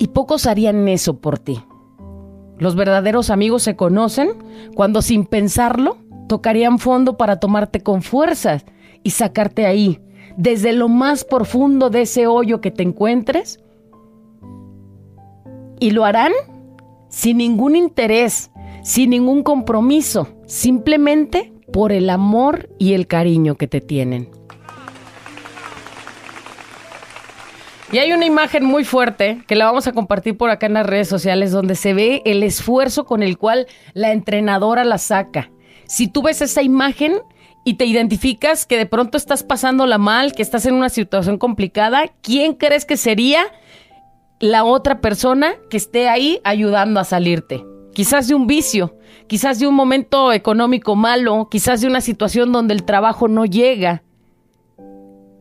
Y 0.00 0.08
pocos 0.08 0.46
harían 0.46 0.88
eso 0.88 1.20
por 1.20 1.38
ti. 1.38 1.62
Los 2.58 2.74
verdaderos 2.74 3.28
amigos 3.28 3.62
se 3.62 3.76
conocen 3.76 4.30
cuando 4.74 5.02
sin 5.02 5.26
pensarlo 5.26 5.98
tocarían 6.26 6.78
fondo 6.78 7.18
para 7.18 7.38
tomarte 7.38 7.80
con 7.82 8.00
fuerzas 8.00 8.64
y 9.02 9.10
sacarte 9.10 9.66
ahí, 9.66 10.00
desde 10.38 10.72
lo 10.72 10.88
más 10.88 11.24
profundo 11.24 11.90
de 11.90 12.02
ese 12.02 12.26
hoyo 12.26 12.62
que 12.62 12.70
te 12.70 12.82
encuentres. 12.82 13.60
Y 15.80 15.90
lo 15.90 16.06
harán 16.06 16.32
sin 17.10 17.36
ningún 17.36 17.76
interés, 17.76 18.50
sin 18.82 19.10
ningún 19.10 19.42
compromiso, 19.42 20.28
simplemente 20.46 21.52
por 21.74 21.92
el 21.92 22.08
amor 22.08 22.70
y 22.78 22.94
el 22.94 23.06
cariño 23.06 23.56
que 23.56 23.68
te 23.68 23.82
tienen. 23.82 24.39
Y 27.92 27.98
hay 27.98 28.12
una 28.12 28.24
imagen 28.24 28.64
muy 28.64 28.84
fuerte 28.84 29.42
que 29.48 29.56
la 29.56 29.64
vamos 29.64 29.88
a 29.88 29.92
compartir 29.92 30.36
por 30.36 30.48
acá 30.50 30.66
en 30.66 30.74
las 30.74 30.86
redes 30.86 31.08
sociales 31.08 31.50
donde 31.50 31.74
se 31.74 31.92
ve 31.92 32.22
el 32.24 32.44
esfuerzo 32.44 33.04
con 33.04 33.24
el 33.24 33.36
cual 33.36 33.66
la 33.94 34.12
entrenadora 34.12 34.84
la 34.84 34.96
saca. 34.96 35.50
Si 35.88 36.06
tú 36.06 36.22
ves 36.22 36.40
esa 36.40 36.62
imagen 36.62 37.14
y 37.64 37.74
te 37.74 37.86
identificas 37.86 38.64
que 38.64 38.76
de 38.76 38.86
pronto 38.86 39.18
estás 39.18 39.42
pasándola 39.42 39.98
mal, 39.98 40.34
que 40.34 40.42
estás 40.42 40.66
en 40.66 40.74
una 40.74 40.88
situación 40.88 41.36
complicada, 41.36 42.04
¿quién 42.22 42.54
crees 42.54 42.84
que 42.84 42.96
sería 42.96 43.42
la 44.38 44.62
otra 44.62 45.00
persona 45.00 45.54
que 45.68 45.76
esté 45.76 46.08
ahí 46.08 46.40
ayudando 46.44 47.00
a 47.00 47.04
salirte? 47.04 47.64
Quizás 47.92 48.28
de 48.28 48.36
un 48.36 48.46
vicio, 48.46 48.98
quizás 49.26 49.58
de 49.58 49.66
un 49.66 49.74
momento 49.74 50.32
económico 50.32 50.94
malo, 50.94 51.48
quizás 51.50 51.80
de 51.80 51.88
una 51.88 52.00
situación 52.00 52.52
donde 52.52 52.72
el 52.72 52.84
trabajo 52.84 53.26
no 53.26 53.46
llega. 53.46 54.04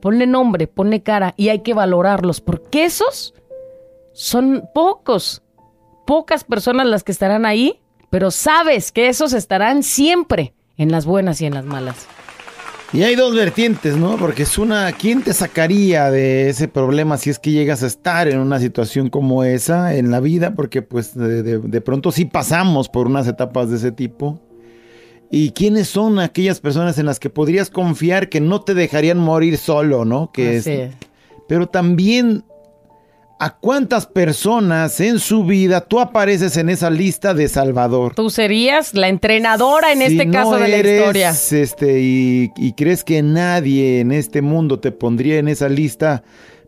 Ponle 0.01 0.27
nombre, 0.27 0.68
ponle 0.68 1.01
cara 1.01 1.34
y 1.38 1.50
hay 1.50 1.60
que 1.60 1.74
valorarlos, 1.74 2.41
porque 2.41 2.86
esos 2.86 3.34
son 4.13 4.63
pocos, 4.74 5.41
pocas 6.06 6.44
personas 6.44 6.88
las 6.88 7.03
que 7.03 7.12
estarán 7.12 7.46
ahí, 7.46 7.79
pero 8.10 8.32
sabes 8.32 8.91
que 8.91 9.08
esos 9.10 9.34
estarán 9.34 9.84
siempre 9.84 10.53
en 10.77 10.91
las 10.91 11.06
buenas 11.06 11.41
y 11.41 11.46
en 11.46 11.53
las 11.53 11.65
malas. 11.65 12.08
Y 12.91 13.03
hay 13.03 13.13
dos 13.15 13.36
vertientes, 13.36 13.98
¿no? 13.98 14.18
Porque 14.18 14.44
es 14.44 14.58
una, 14.58 14.91
¿quién 14.94 15.22
te 15.22 15.34
sacaría 15.34 16.10
de 16.10 16.50
ese 16.50 16.68
problema 16.68 17.18
si 17.18 17.29
es 17.29 17.38
que 17.38 17.51
llegas 17.51 17.84
a 17.84 17.88
estar 17.88 18.27
en 18.27 18.39
una 18.39 18.60
situación 18.60 19.10
como 19.12 19.44
esa 19.44 19.94
en 19.94 20.10
la 20.10 20.20
vida? 20.20 20.56
Porque 20.56 20.82
pues 20.82 21.13
de, 21.15 21.44
de- 21.60 21.82
pronto 21.82 22.12
sí 22.12 22.25
pasamos 22.25 22.89
por 22.89 23.06
unas 23.06 23.27
etapas 23.27 23.70
de 23.70 23.75
ese 23.75 23.91
tipo. 23.91 24.39
¿Y 25.32 25.52
quiénes 25.52 25.88
son 25.88 26.20
aquellas 26.20 26.60
personas 26.60 26.98
en 26.98 27.06
las 27.06 27.20
que 27.20 27.30
podrías 27.30 27.70
confiar 27.70 28.30
que 28.30 28.42
no 28.42 28.62
te 28.62 28.74
dejarían 28.74 29.20
morir 29.20 29.58
solo, 29.58 30.06
¿no? 30.06 30.32
Que 30.32 30.58
es-. 30.58 30.70
Pero 31.48 31.68
también, 31.68 32.44
¿a 33.40 33.58
cuántas 33.58 34.08
personas 34.08 35.00
en 35.00 35.20
su 35.20 35.44
vida 35.44 35.82
tú 35.82 36.00
apareces 36.00 36.58
en 36.58 36.70
esa 36.70 36.90
lista 36.90 37.34
de 37.34 37.48
Salvador? 37.48 38.16
Tú 38.16 38.30
serías 38.32 38.96
la 38.96 39.08
entrenadora 39.08 39.92
en 39.92 40.00
Si 40.00 40.04
este 40.06 40.26
no 40.26 40.34
caso 40.34 40.58
de 40.58 40.68
la 40.68 40.78
historia. 40.78 41.30
Este, 41.30 42.02
y, 42.02 42.52
y 42.58 42.74
crees 42.74 43.04
que 43.04 43.22
nadie 43.22 44.00
en 44.00 44.12
este 44.12 44.42
mundo 44.42 44.80
te 44.80 44.92
pondría 44.92 45.38
en 45.38 45.48
esa 45.48 45.70
lista, 45.70 46.24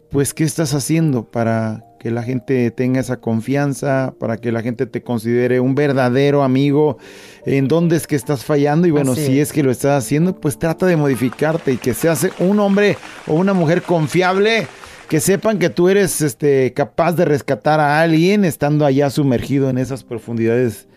pues 0.09 0.35
¿qué 0.35 0.43
estás 0.43 0.75
haciendo 0.75 1.23
para 1.23 1.90
que 2.01 2.09
la 2.09 2.23
gente 2.23 2.71
tenga 2.71 2.99
esa 2.99 3.17
confianza, 3.17 4.15
para 4.19 4.37
que 4.37 4.51
la 4.51 4.63
gente 4.63 4.87
te 4.87 5.03
considere 5.03 5.59
un 5.59 5.75
verdadero 5.75 6.41
amigo? 6.41 6.97
¿En 7.45 7.67
dónde 7.67 7.95
es 7.95 8.07
que 8.07 8.15
estás 8.15 8.43
fallando? 8.43 8.87
Y 8.87 8.91
bueno, 8.91 9.11
Así 9.11 9.27
si 9.27 9.39
es. 9.39 9.49
es 9.49 9.53
que 9.53 9.61
lo 9.61 9.69
estás 9.69 10.03
haciendo, 10.03 10.35
pues 10.35 10.57
trata 10.57 10.87
de 10.87 10.97
modificarte 10.97 11.73
y 11.73 11.77
que 11.77 11.93
seas 11.93 12.27
un 12.39 12.59
hombre 12.59 12.97
o 13.27 13.35
una 13.35 13.53
mujer 13.53 13.83
confiable. 13.83 14.67
Que 15.09 15.19
sepan 15.19 15.59
que 15.59 15.69
tú 15.69 15.89
eres 15.89 16.21
este, 16.21 16.73
capaz 16.73 17.11
de 17.11 17.25
rescatar 17.25 17.79
a 17.79 18.01
alguien 18.01 18.45
estando 18.45 18.85
allá 18.85 19.11
sumergido 19.11 19.69
en 19.69 19.77
esas 19.77 20.03
profundidades 20.03 20.87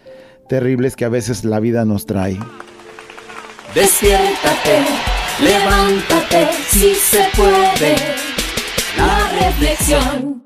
terribles 0.48 0.96
que 0.96 1.04
a 1.04 1.10
veces 1.10 1.44
la 1.44 1.60
vida 1.60 1.84
nos 1.84 2.06
trae. 2.06 2.38
Despiértate, 3.74 4.84
levántate, 5.42 6.48
si 6.70 6.94
se 6.94 7.26
puede. 7.36 7.96
La 8.96 9.28
reflexión. 9.46 10.43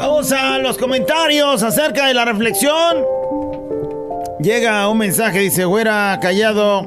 Vamos 0.00 0.32
a 0.32 0.56
los 0.56 0.78
comentarios 0.78 1.62
acerca 1.62 2.06
de 2.06 2.14
la 2.14 2.24
reflexión. 2.24 3.04
Llega 4.40 4.88
un 4.88 4.96
mensaje, 4.96 5.40
dice, 5.40 5.66
güera, 5.66 6.18
callado. 6.22 6.86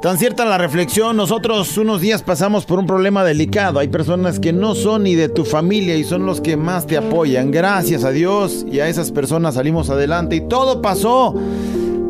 Tan 0.00 0.16
cierta 0.18 0.44
la 0.44 0.56
reflexión, 0.56 1.16
nosotros 1.16 1.76
unos 1.78 2.00
días 2.00 2.22
pasamos 2.22 2.64
por 2.64 2.78
un 2.78 2.86
problema 2.86 3.24
delicado. 3.24 3.80
Hay 3.80 3.88
personas 3.88 4.38
que 4.38 4.52
no 4.52 4.76
son 4.76 5.02
ni 5.02 5.16
de 5.16 5.28
tu 5.28 5.44
familia 5.44 5.96
y 5.96 6.04
son 6.04 6.24
los 6.26 6.40
que 6.40 6.56
más 6.56 6.86
te 6.86 6.96
apoyan. 6.96 7.50
Gracias 7.50 8.04
a 8.04 8.10
Dios 8.12 8.64
y 8.70 8.78
a 8.78 8.86
esas 8.86 9.10
personas 9.10 9.56
salimos 9.56 9.90
adelante 9.90 10.36
y 10.36 10.42
todo 10.42 10.80
pasó. 10.80 11.34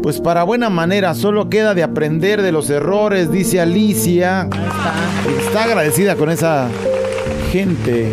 Pues 0.02 0.20
para 0.20 0.44
buena 0.44 0.68
manera, 0.68 1.14
solo 1.14 1.48
queda 1.48 1.72
de 1.72 1.82
aprender 1.82 2.42
de 2.42 2.52
los 2.52 2.68
errores, 2.68 3.32
dice 3.32 3.62
Alicia. 3.62 4.50
Está 5.40 5.64
agradecida 5.64 6.16
con 6.16 6.28
esa 6.28 6.68
gente. 7.52 8.12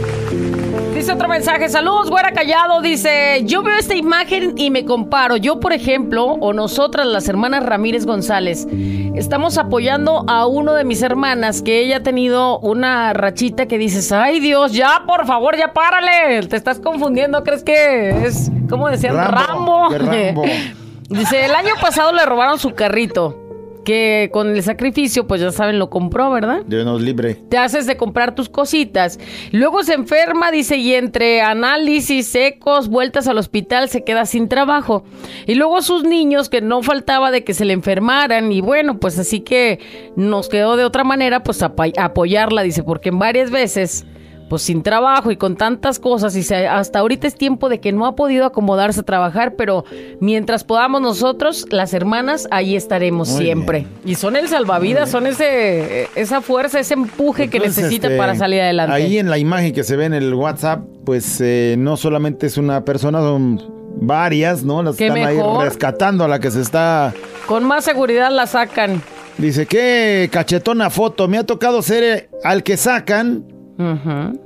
Dice 0.93 1.11
otro 1.11 1.27
mensaje, 1.27 1.69
saludos, 1.69 2.09
güera 2.09 2.31
callado. 2.31 2.81
Dice, 2.81 3.41
yo 3.45 3.63
veo 3.63 3.77
esta 3.77 3.95
imagen 3.95 4.53
y 4.57 4.69
me 4.69 4.85
comparo. 4.85 5.37
Yo, 5.37 5.59
por 5.59 5.73
ejemplo, 5.73 6.25
o 6.25 6.53
nosotras, 6.53 7.07
las 7.07 7.27
hermanas 7.27 7.65
Ramírez 7.65 8.05
González, 8.05 8.67
estamos 9.15 9.57
apoyando 9.57 10.23
a 10.27 10.45
uno 10.45 10.73
de 10.73 10.83
mis 10.83 11.01
hermanas 11.01 11.61
que 11.61 11.79
ella 11.79 11.97
ha 11.97 12.03
tenido 12.03 12.59
una 12.59 13.13
rachita 13.13 13.67
que 13.67 13.77
dices, 13.77 14.11
ay 14.11 14.39
Dios, 14.39 14.73
ya, 14.73 15.03
por 15.07 15.25
favor, 15.25 15.57
ya 15.57 15.73
párale. 15.73 16.45
Te 16.47 16.55
estás 16.55 16.79
confundiendo, 16.79 17.43
¿crees 17.43 17.63
que 17.63 18.25
es, 18.25 18.51
¿cómo 18.69 18.87
decían? 18.89 19.15
Rambo, 19.15 19.89
Rambo. 19.89 19.89
de 19.89 19.97
Rambo. 19.97 20.43
Dice, 21.09 21.45
el 21.45 21.53
año 21.53 21.73
pasado 21.81 22.11
le 22.11 22.25
robaron 22.25 22.57
su 22.57 22.73
carrito. 22.73 23.42
Que 23.83 24.29
con 24.31 24.49
el 24.49 24.63
sacrificio, 24.63 25.27
pues 25.27 25.41
ya 25.41 25.51
saben, 25.51 25.79
lo 25.79 25.89
compró, 25.89 26.31
¿verdad? 26.31 26.63
Dios 26.65 26.85
nos 26.85 27.01
libre. 27.01 27.35
te 27.49 27.57
haces 27.57 27.85
de 27.85 27.97
comprar 27.97 28.35
tus 28.35 28.49
cositas. 28.49 29.19
Luego 29.51 29.83
se 29.83 29.93
enferma, 29.93 30.51
dice, 30.51 30.77
y 30.77 30.93
entre 30.93 31.41
análisis 31.41 32.27
secos, 32.27 32.89
vueltas 32.89 33.27
al 33.27 33.37
hospital, 33.37 33.89
se 33.89 34.03
queda 34.03 34.25
sin 34.25 34.47
trabajo. 34.47 35.03
Y 35.47 35.55
luego 35.55 35.81
sus 35.81 36.03
niños, 36.03 36.49
que 36.49 36.61
no 36.61 36.83
faltaba 36.83 37.31
de 37.31 37.43
que 37.43 37.53
se 37.53 37.65
le 37.65 37.73
enfermaran, 37.73 38.51
y 38.51 38.61
bueno, 38.61 38.99
pues 38.99 39.19
así 39.19 39.41
que 39.41 39.79
nos 40.15 40.49
quedó 40.49 40.77
de 40.77 40.85
otra 40.85 41.03
manera, 41.03 41.43
pues 41.43 41.61
apoyarla, 41.61 42.63
dice, 42.63 42.83
porque 42.83 43.09
en 43.09 43.19
varias 43.19 43.51
veces 43.51 44.05
pues 44.53 44.61
sin 44.61 44.83
trabajo 44.83 45.31
y 45.31 45.35
con 45.35 45.55
tantas 45.55 45.97
cosas 45.97 46.35
y 46.35 46.43
se- 46.43 46.67
hasta 46.67 46.99
ahorita 46.99 47.25
es 47.25 47.33
tiempo 47.33 47.69
de 47.69 47.79
que 47.79 47.91
no 47.91 48.05
ha 48.05 48.15
podido 48.15 48.45
acomodarse 48.45 48.99
a 48.99 49.03
trabajar, 49.03 49.55
pero 49.55 49.83
mientras 50.19 50.63
podamos 50.63 51.01
nosotros, 51.01 51.65
las 51.71 51.91
hermanas, 51.95 52.47
ahí 52.51 52.75
estaremos 52.75 53.29
Muy 53.29 53.41
siempre. 53.45 53.87
Y 54.05 54.13
son 54.13 54.35
el 54.35 54.47
salvavidas, 54.47 55.09
son 55.09 55.25
ese 55.25 56.07
esa 56.15 56.41
fuerza, 56.41 56.79
ese 56.79 56.93
empuje 56.93 57.49
que 57.49 57.59
necesita 57.59 58.05
este, 58.09 58.17
para 58.19 58.35
salir 58.35 58.61
adelante. 58.61 58.93
Ahí 58.93 59.17
en 59.17 59.31
la 59.31 59.39
imagen 59.39 59.73
que 59.73 59.83
se 59.83 59.95
ve 59.95 60.05
en 60.05 60.13
el 60.13 60.31
WhatsApp, 60.35 60.81
pues 61.03 61.41
eh, 61.41 61.73
no 61.79 61.97
solamente 61.97 62.45
es 62.45 62.57
una 62.59 62.85
persona, 62.85 63.21
son 63.21 63.59
varias, 63.99 64.63
¿no? 64.63 64.83
Las 64.83 65.01
están 65.01 65.17
ahí 65.17 65.35
mejor. 65.37 65.65
rescatando 65.65 66.25
a 66.25 66.27
la 66.27 66.39
que 66.39 66.51
se 66.51 66.61
está. 66.61 67.11
Con 67.47 67.63
más 67.63 67.85
seguridad 67.85 68.29
la 68.31 68.45
sacan. 68.45 69.01
Dice, 69.39 69.65
qué 69.65 70.29
cachetona 70.31 70.91
foto. 70.91 71.27
Me 71.27 71.39
ha 71.39 71.43
tocado 71.43 71.81
ser 71.81 72.03
eh, 72.03 72.29
al 72.43 72.61
que 72.61 72.77
sacan. 72.77 73.45
Ujú. 73.79 74.39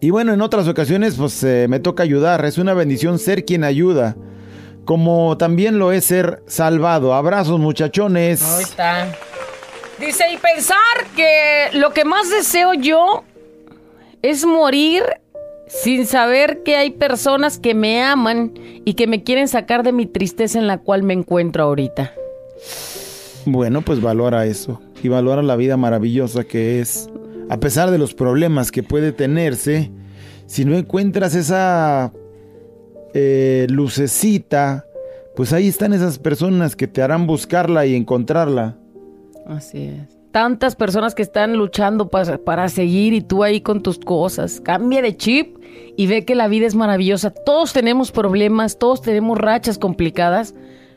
Y 0.00 0.10
bueno, 0.10 0.32
en 0.32 0.42
otras 0.42 0.68
ocasiones, 0.68 1.14
pues 1.16 1.42
eh, 1.42 1.66
me 1.68 1.80
toca 1.80 2.02
ayudar. 2.02 2.44
Es 2.44 2.58
una 2.58 2.74
bendición 2.74 3.18
ser 3.18 3.44
quien 3.44 3.64
ayuda. 3.64 4.16
Como 4.84 5.36
también 5.36 5.78
lo 5.78 5.90
es 5.92 6.04
ser 6.04 6.42
salvado. 6.46 7.14
Abrazos, 7.14 7.58
muchachones. 7.58 8.42
Ahí 8.42 8.62
está. 8.62 9.12
Dice, 9.98 10.24
y 10.32 10.36
pensar 10.36 10.76
que 11.16 11.70
lo 11.78 11.92
que 11.92 12.04
más 12.04 12.30
deseo 12.30 12.74
yo 12.74 13.24
es 14.22 14.44
morir 14.44 15.02
sin 15.66 16.06
saber 16.06 16.62
que 16.62 16.76
hay 16.76 16.90
personas 16.90 17.58
que 17.58 17.74
me 17.74 18.02
aman 18.02 18.52
y 18.84 18.94
que 18.94 19.06
me 19.06 19.22
quieren 19.24 19.48
sacar 19.48 19.82
de 19.82 19.92
mi 19.92 20.06
tristeza 20.06 20.58
en 20.58 20.66
la 20.66 20.78
cual 20.78 21.02
me 21.02 21.14
encuentro 21.14 21.64
ahorita. 21.64 22.12
Bueno, 23.46 23.82
pues 23.82 24.00
valora 24.00 24.46
eso. 24.46 24.80
Y 25.02 25.08
valora 25.08 25.42
la 25.42 25.56
vida 25.56 25.76
maravillosa 25.76 26.44
que 26.44 26.80
es. 26.80 27.08
A 27.48 27.60
pesar 27.60 27.90
de 27.90 27.98
los 27.98 28.14
problemas 28.14 28.72
que 28.72 28.82
puede 28.82 29.12
tenerse, 29.12 29.90
si 30.46 30.64
no 30.64 30.76
encuentras 30.76 31.34
esa 31.34 32.12
eh, 33.14 33.66
lucecita, 33.70 34.84
pues 35.36 35.52
ahí 35.52 35.68
están 35.68 35.92
esas 35.92 36.18
personas 36.18 36.74
que 36.74 36.88
te 36.88 37.02
harán 37.02 37.26
buscarla 37.26 37.86
y 37.86 37.94
encontrarla. 37.94 38.76
Así 39.46 39.84
es. 39.84 40.18
Tantas 40.32 40.76
personas 40.76 41.14
que 41.14 41.22
están 41.22 41.56
luchando 41.56 42.08
para, 42.08 42.36
para 42.38 42.68
seguir 42.68 43.14
y 43.14 43.20
tú 43.20 43.44
ahí 43.44 43.60
con 43.60 43.82
tus 43.82 43.98
cosas. 43.98 44.60
Cambia 44.60 45.00
de 45.00 45.16
chip 45.16 45.56
y 45.96 46.06
ve 46.08 46.24
que 46.24 46.34
la 46.34 46.48
vida 46.48 46.66
es 46.66 46.74
maravillosa. 46.74 47.30
Todos 47.30 47.72
tenemos 47.72 48.12
problemas, 48.12 48.78
todos 48.78 49.02
tenemos 49.02 49.38
rachas 49.38 49.78
complicadas. 49.78 50.54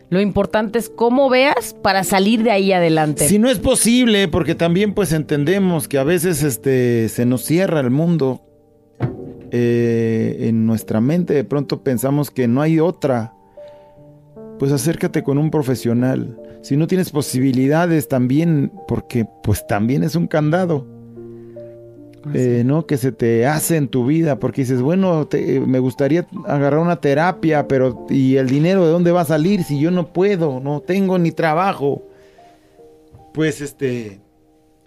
Lo 0.10 0.20
importante 0.20 0.80
es 0.80 0.90
cómo 0.90 1.30
veas 1.30 1.76
para 1.82 2.04
salir 2.04 2.42
de 2.44 2.52
ahí 2.52 2.72
adelante. 2.72 3.28
Si 3.28 3.38
no 3.38 3.50
es 3.50 3.60
posible, 3.60 4.28
porque 4.28 4.56
también 4.56 4.94
pues 4.94 5.14
entendemos 5.14 5.88
que 5.88 6.00
a 6.00 6.04
veces 6.04 6.42
este 6.42 7.10
se 7.10 7.26
nos 7.26 7.44
cierra 7.44 7.80
el 7.80 7.92
mundo. 7.92 8.42
Eh, 9.52 10.48
en 10.48 10.68
nuestra 10.68 11.02
mente 11.02 11.34
de 11.34 11.44
pronto 11.44 11.84
pensamos 11.84 12.32
que 12.32 12.48
no 12.48 12.62
hay 12.62 12.80
otra. 12.80 13.34
Pues 14.58 14.72
acércate 14.72 15.24
con 15.24 15.38
un 15.38 15.52
profesional. 15.52 16.40
Si 16.62 16.76
no 16.76 16.88
tienes 16.88 17.12
posibilidades 17.12 18.08
también, 18.08 18.72
porque 18.88 19.26
pues 19.44 19.66
también 19.68 20.04
es 20.04 20.16
un 20.16 20.28
candado. 20.28 20.99
Eh, 22.34 22.64
¿no? 22.66 22.86
Que 22.86 22.98
se 22.98 23.12
te 23.12 23.46
hace 23.46 23.78
en 23.78 23.88
tu 23.88 24.06
vida, 24.06 24.40
porque 24.40 24.62
dices, 24.62 24.82
bueno, 24.82 25.28
me 25.66 25.80
gustaría 25.80 26.28
agarrar 26.46 26.80
una 26.80 27.02
terapia, 27.02 27.68
pero 27.68 28.06
¿y 28.10 28.38
el 28.38 28.48
dinero 28.48 28.86
de 28.86 28.92
dónde 28.92 29.12
va 29.12 29.22
a 29.22 29.26
salir 29.26 29.64
si 29.64 29.80
yo 29.80 29.92
no 29.92 30.14
puedo? 30.14 30.60
No 30.60 30.82
tengo 30.82 31.18
ni 31.18 31.32
trabajo. 31.32 32.04
Pues 33.34 33.62
este, 33.62 34.20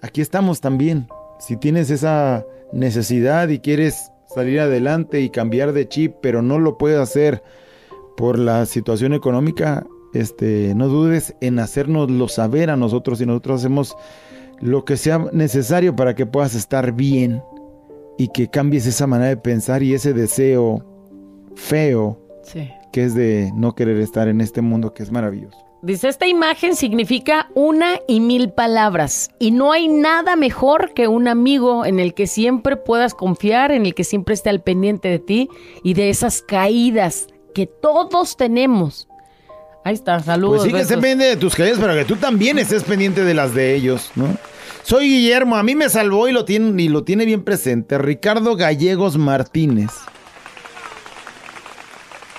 aquí 0.01 0.21
estamos 0.21 0.61
también. 0.61 1.07
Si 1.39 1.57
tienes 1.57 1.91
esa 1.91 2.45
necesidad 2.73 3.49
y 3.49 3.59
quieres 3.59 4.11
salir 4.35 4.61
adelante 4.61 5.21
y 5.21 5.31
cambiar 5.31 5.73
de 5.73 5.89
chip, 5.89 6.15
pero 6.21 6.43
no 6.43 6.59
lo 6.59 6.79
puedes 6.79 6.99
hacer 6.99 7.43
por 8.17 8.39
la 8.39 8.67
situación 8.67 9.15
económica, 9.15 9.87
este, 10.13 10.75
no 10.75 10.89
dudes 10.89 11.35
en 11.41 11.59
hacérnoslo 11.59 12.29
saber 12.29 12.71
a 12.71 12.77
nosotros 12.77 13.21
y 13.21 13.27
nosotros 13.27 13.61
hacemos 13.61 13.97
lo 14.63 14.85
que 14.87 14.97
sea 14.97 15.19
necesario 15.33 15.95
para 15.95 16.15
que 16.15 16.25
puedas 16.25 16.55
estar 16.55 16.93
bien 16.93 17.43
y 18.17 18.29
que 18.29 18.49
cambies 18.49 18.87
esa 18.87 19.07
manera 19.07 19.29
de 19.31 19.37
pensar 19.37 19.83
y 19.83 19.93
ese 19.93 20.13
deseo 20.15 20.85
feo 21.57 22.19
Sí. 22.45 22.71
que 22.93 23.05
es 23.05 23.15
de 23.15 23.51
no 23.55 23.75
querer 23.75 23.99
estar 23.99 24.29
en 24.29 24.41
este 24.41 24.63
mundo 24.63 24.95
que 24.95 25.03
es 25.03 25.11
maravilloso. 25.11 25.59
Dice, 25.83 26.09
esta 26.09 26.29
imagen 26.29 26.77
significa 26.77 27.49
una 27.55 27.95
y 28.07 28.21
mil 28.21 28.51
palabras 28.51 29.31
y 29.41 29.51
no 29.51 29.73
hay 29.73 29.89
nada 29.89 30.37
mejor 30.37 30.93
que 30.95 31.09
un 31.09 31.27
amigo 31.27 31.85
en 31.85 31.99
el 31.99 32.15
que 32.15 32.29
siempre 32.29 32.77
puedas 32.77 33.15
confiar, 33.15 33.73
en 33.73 33.85
el 33.85 33.95
que 33.95 34.05
siempre 34.05 34.35
esté 34.35 34.49
al 34.51 34.63
pendiente 34.63 35.09
de 35.09 35.19
ti 35.19 35.49
y 35.83 35.95
de 35.95 36.09
esas 36.11 36.41
caídas 36.41 37.27
que 37.53 37.67
todos 37.67 38.37
tenemos. 38.37 39.09
Ahí 39.85 39.95
está, 39.95 40.21
saludos. 40.21 40.69
Pues 40.69 40.87
sí 40.87 40.95
que 40.95 40.95
pendiente 41.01 41.25
de 41.25 41.37
tus 41.37 41.57
caídas, 41.57 41.79
pero 41.81 41.95
que 41.95 42.05
tú 42.05 42.15
también 42.15 42.59
estés 42.61 42.85
pendiente 42.85 43.25
de 43.25 43.35
las 43.35 43.53
de 43.53 43.75
ellos, 43.75 44.13
¿no? 44.15 44.29
Soy 44.83 45.09
Guillermo, 45.09 45.57
a 45.57 45.63
mí 45.63 45.75
me 45.75 45.89
salvó 45.89 46.29
y 46.29 46.33
lo 46.33 46.45
tiene, 46.45 46.83
y 46.83 46.89
lo 46.89 47.05
tiene 47.05 47.25
bien 47.25 47.45
presente. 47.45 47.99
Ricardo 47.99 48.57
Gallegos 48.57 49.17
Martínez. 49.17 49.91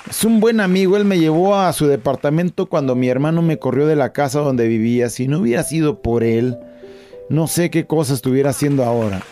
Es 0.09 0.23
un 0.23 0.39
buen 0.39 0.59
amigo, 0.59 0.97
él 0.97 1.05
me 1.05 1.17
llevó 1.17 1.55
a 1.55 1.71
su 1.73 1.87
departamento 1.87 2.67
cuando 2.67 2.95
mi 2.95 3.07
hermano 3.07 3.41
me 3.41 3.57
corrió 3.57 3.87
de 3.87 3.95
la 3.95 4.13
casa 4.13 4.41
donde 4.41 4.67
vivía. 4.67 5.09
Si 5.09 5.27
no 5.27 5.39
hubiera 5.39 5.63
sido 5.63 6.01
por 6.01 6.23
él, 6.23 6.57
no 7.29 7.47
sé 7.47 7.71
qué 7.71 7.87
cosa 7.87 8.13
estuviera 8.13 8.51
haciendo 8.51 8.83
ahora. 8.83 9.23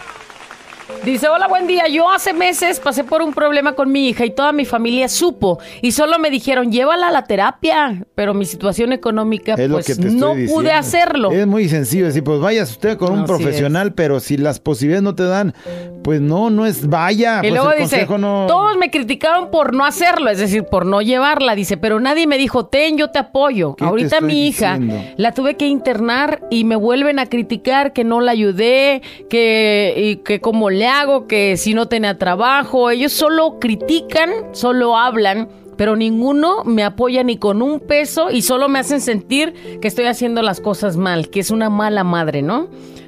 Dice, 1.05 1.27
hola, 1.29 1.47
buen 1.47 1.65
día. 1.65 1.87
Yo 1.87 2.11
hace 2.11 2.31
meses 2.31 2.79
pasé 2.79 3.03
por 3.03 3.23
un 3.23 3.33
problema 3.33 3.73
con 3.73 3.91
mi 3.91 4.09
hija 4.09 4.23
y 4.23 4.29
toda 4.29 4.51
mi 4.51 4.65
familia 4.65 5.09
supo 5.09 5.57
y 5.81 5.93
solo 5.93 6.19
me 6.19 6.29
dijeron, 6.29 6.71
llévala 6.71 7.07
a 7.07 7.11
la 7.11 7.23
terapia. 7.23 8.05
Pero 8.13 8.35
mi 8.35 8.45
situación 8.45 8.93
económica, 8.93 9.55
Es 9.55 9.67
pues 9.67 9.97
no 9.97 10.35
diciendo. 10.35 10.53
pude 10.53 10.71
hacerlo. 10.71 11.31
Es 11.31 11.47
muy 11.47 11.67
sencillo 11.69 12.05
decir, 12.05 12.23
pues 12.23 12.39
vaya 12.39 12.61
usted 12.61 12.97
con 12.97 13.13
un 13.13 13.25
profesional, 13.25 13.93
pero 13.95 14.19
si 14.19 14.37
las 14.37 14.59
posibilidades 14.59 15.01
no 15.03 15.15
te 15.15 15.23
dan, 15.23 15.55
pues 16.03 16.21
no, 16.21 16.51
no 16.51 16.67
es 16.67 16.87
vaya. 16.87 17.37
Y 17.39 17.49
pues 17.49 17.53
luego 17.53 17.71
el 17.71 17.79
dice, 17.79 17.95
consejo 18.05 18.17
no- 18.19 18.45
todos 18.47 18.77
me 18.77 18.91
criticaron 18.91 19.49
por 19.49 19.73
no 19.73 19.85
hacerlo, 19.85 20.29
es 20.29 20.37
decir, 20.37 20.65
por 20.65 20.85
no 20.85 21.01
llevarla, 21.01 21.55
dice, 21.55 21.77
pero 21.77 21.99
nadie 21.99 22.27
me 22.27 22.37
dijo, 22.37 22.67
ten, 22.67 22.97
yo 22.99 23.09
te 23.09 23.17
apoyo. 23.17 23.75
¿Qué 23.75 23.85
te 23.85 23.89
Ahorita 23.89 24.21
mi 24.21 24.47
hija 24.47 24.77
diciendo? 24.77 25.03
la 25.17 25.31
tuve 25.33 25.57
que 25.57 25.65
internar 25.65 26.41
y 26.51 26.63
me 26.63 26.75
vuelven 26.75 27.17
a 27.17 27.25
criticar 27.25 27.91
que 27.91 28.03
no 28.03 28.21
la 28.21 28.33
ayudé, 28.33 29.01
que, 29.31 29.95
y 29.97 30.15
que 30.17 30.39
cómo 30.41 30.69
le 30.69 30.90
hago, 30.91 31.27
que 31.27 31.57
si 31.57 31.73
no 31.73 31.87
tenía 31.87 32.17
trabajo. 32.17 32.89
Ellos 32.89 33.11
solo 33.11 33.59
critican, 33.59 34.29
solo 34.51 34.97
hablan. 34.97 35.49
Pero 35.77 35.95
ninguno 35.95 36.63
me 36.63 36.83
apoya 36.83 37.23
ni 37.23 37.37
con 37.37 37.63
un 37.63 37.79
peso 37.79 38.29
y 38.29 38.43
solo 38.43 38.69
me 38.69 38.77
hacen 38.77 39.01
sentir 39.01 39.79
que 39.81 39.87
estoy 39.87 40.05
haciendo 40.05 40.43
las 40.43 40.61
cosas 40.61 40.95
mal, 40.95 41.29
que 41.29 41.39
es 41.39 41.49
una 41.49 41.71
mala 41.71 42.03
madre, 42.03 42.43
¿no? 42.43 42.67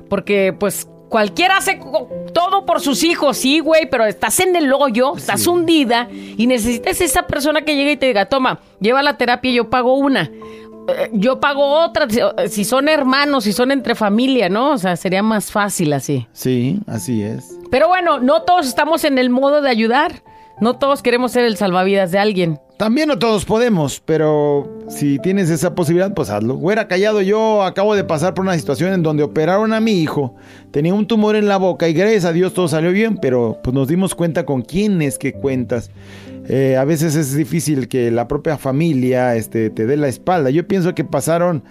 Porque 0.09 0.55
pues 0.57 0.87
cualquiera 1.13 1.57
hace 1.57 1.79
todo 2.33 2.65
por 2.65 2.81
sus 2.81 3.03
hijos, 3.03 3.37
sí, 3.37 3.59
güey, 3.59 3.87
pero 3.87 4.05
estás 4.05 4.39
en 4.39 4.55
el 4.55 4.73
hoyo, 4.73 5.15
estás 5.15 5.45
hundida 5.45 6.07
y 6.11 6.47
necesitas 6.47 6.99
esa 7.01 7.27
persona 7.27 7.61
que 7.61 7.75
llegue 7.75 7.91
y 7.91 7.97
te 7.97 8.07
diga, 8.07 8.25
toma, 8.25 8.61
lleva 8.79 9.03
la 9.03 9.15
terapia 9.15 9.51
y 9.51 9.53
yo 9.53 9.69
pago 9.69 9.93
una. 9.93 10.31
Eh, 10.87 11.09
Yo 11.13 11.39
pago 11.39 11.83
otra, 11.85 12.07
si- 12.09 12.19
si 12.49 12.63
son 12.65 12.89
hermanos, 12.89 13.43
si 13.45 13.53
son 13.53 13.71
entre 13.71 13.95
familia, 13.95 14.49
¿no? 14.49 14.71
O 14.71 14.77
sea, 14.77 14.95
sería 14.95 15.23
más 15.23 15.51
fácil 15.51 15.93
así. 15.93 16.27
Sí, 16.33 16.79
así 16.87 17.21
es. 17.21 17.57
Pero 17.71 17.87
bueno, 17.87 18.19
no 18.19 18.41
todos 18.43 18.67
estamos 18.67 19.03
en 19.03 19.17
el 19.17 19.29
modo 19.29 19.61
de 19.61 19.69
ayudar. 19.69 20.23
No 20.61 20.77
todos 20.77 21.01
queremos 21.01 21.31
ser 21.31 21.45
el 21.45 21.57
salvavidas 21.57 22.11
de 22.11 22.19
alguien. 22.19 22.59
También 22.77 23.07
no 23.07 23.17
todos 23.17 23.45
podemos, 23.45 24.01
pero 24.03 24.67
si 24.87 25.17
tienes 25.19 25.49
esa 25.49 25.73
posibilidad, 25.73 26.13
pues 26.13 26.29
hazlo. 26.29 26.55
Güera 26.55 26.87
callado, 26.87 27.21
yo 27.21 27.63
acabo 27.63 27.95
de 27.95 28.03
pasar 28.03 28.33
por 28.33 28.43
una 28.43 28.55
situación 28.57 28.93
en 28.93 29.03
donde 29.03 29.23
operaron 29.23 29.73
a 29.73 29.79
mi 29.79 29.93
hijo. 30.01 30.35
Tenía 30.71 30.93
un 30.93 31.07
tumor 31.07 31.35
en 31.35 31.47
la 31.47 31.57
boca 31.57 31.87
y 31.87 31.93
gracias 31.93 32.25
a 32.25 32.33
Dios 32.33 32.53
todo 32.53 32.67
salió 32.67 32.91
bien, 32.91 33.17
pero 33.17 33.59
pues 33.63 33.73
nos 33.73 33.87
dimos 33.87 34.15
cuenta 34.15 34.45
con 34.45 34.61
quién 34.63 35.01
es 35.01 35.17
que 35.17 35.33
cuentas. 35.33 35.91
Eh, 36.47 36.75
a 36.77 36.83
veces 36.83 37.15
es 37.15 37.35
difícil 37.35 37.87
que 37.87 38.11
la 38.11 38.27
propia 38.27 38.57
familia 38.57 39.35
este, 39.35 39.69
te 39.69 39.85
dé 39.85 39.97
la 39.97 40.07
espalda. 40.07 40.49
Yo 40.49 40.67
pienso 40.67 40.93
que 40.93 41.03
pasaron, 41.03 41.63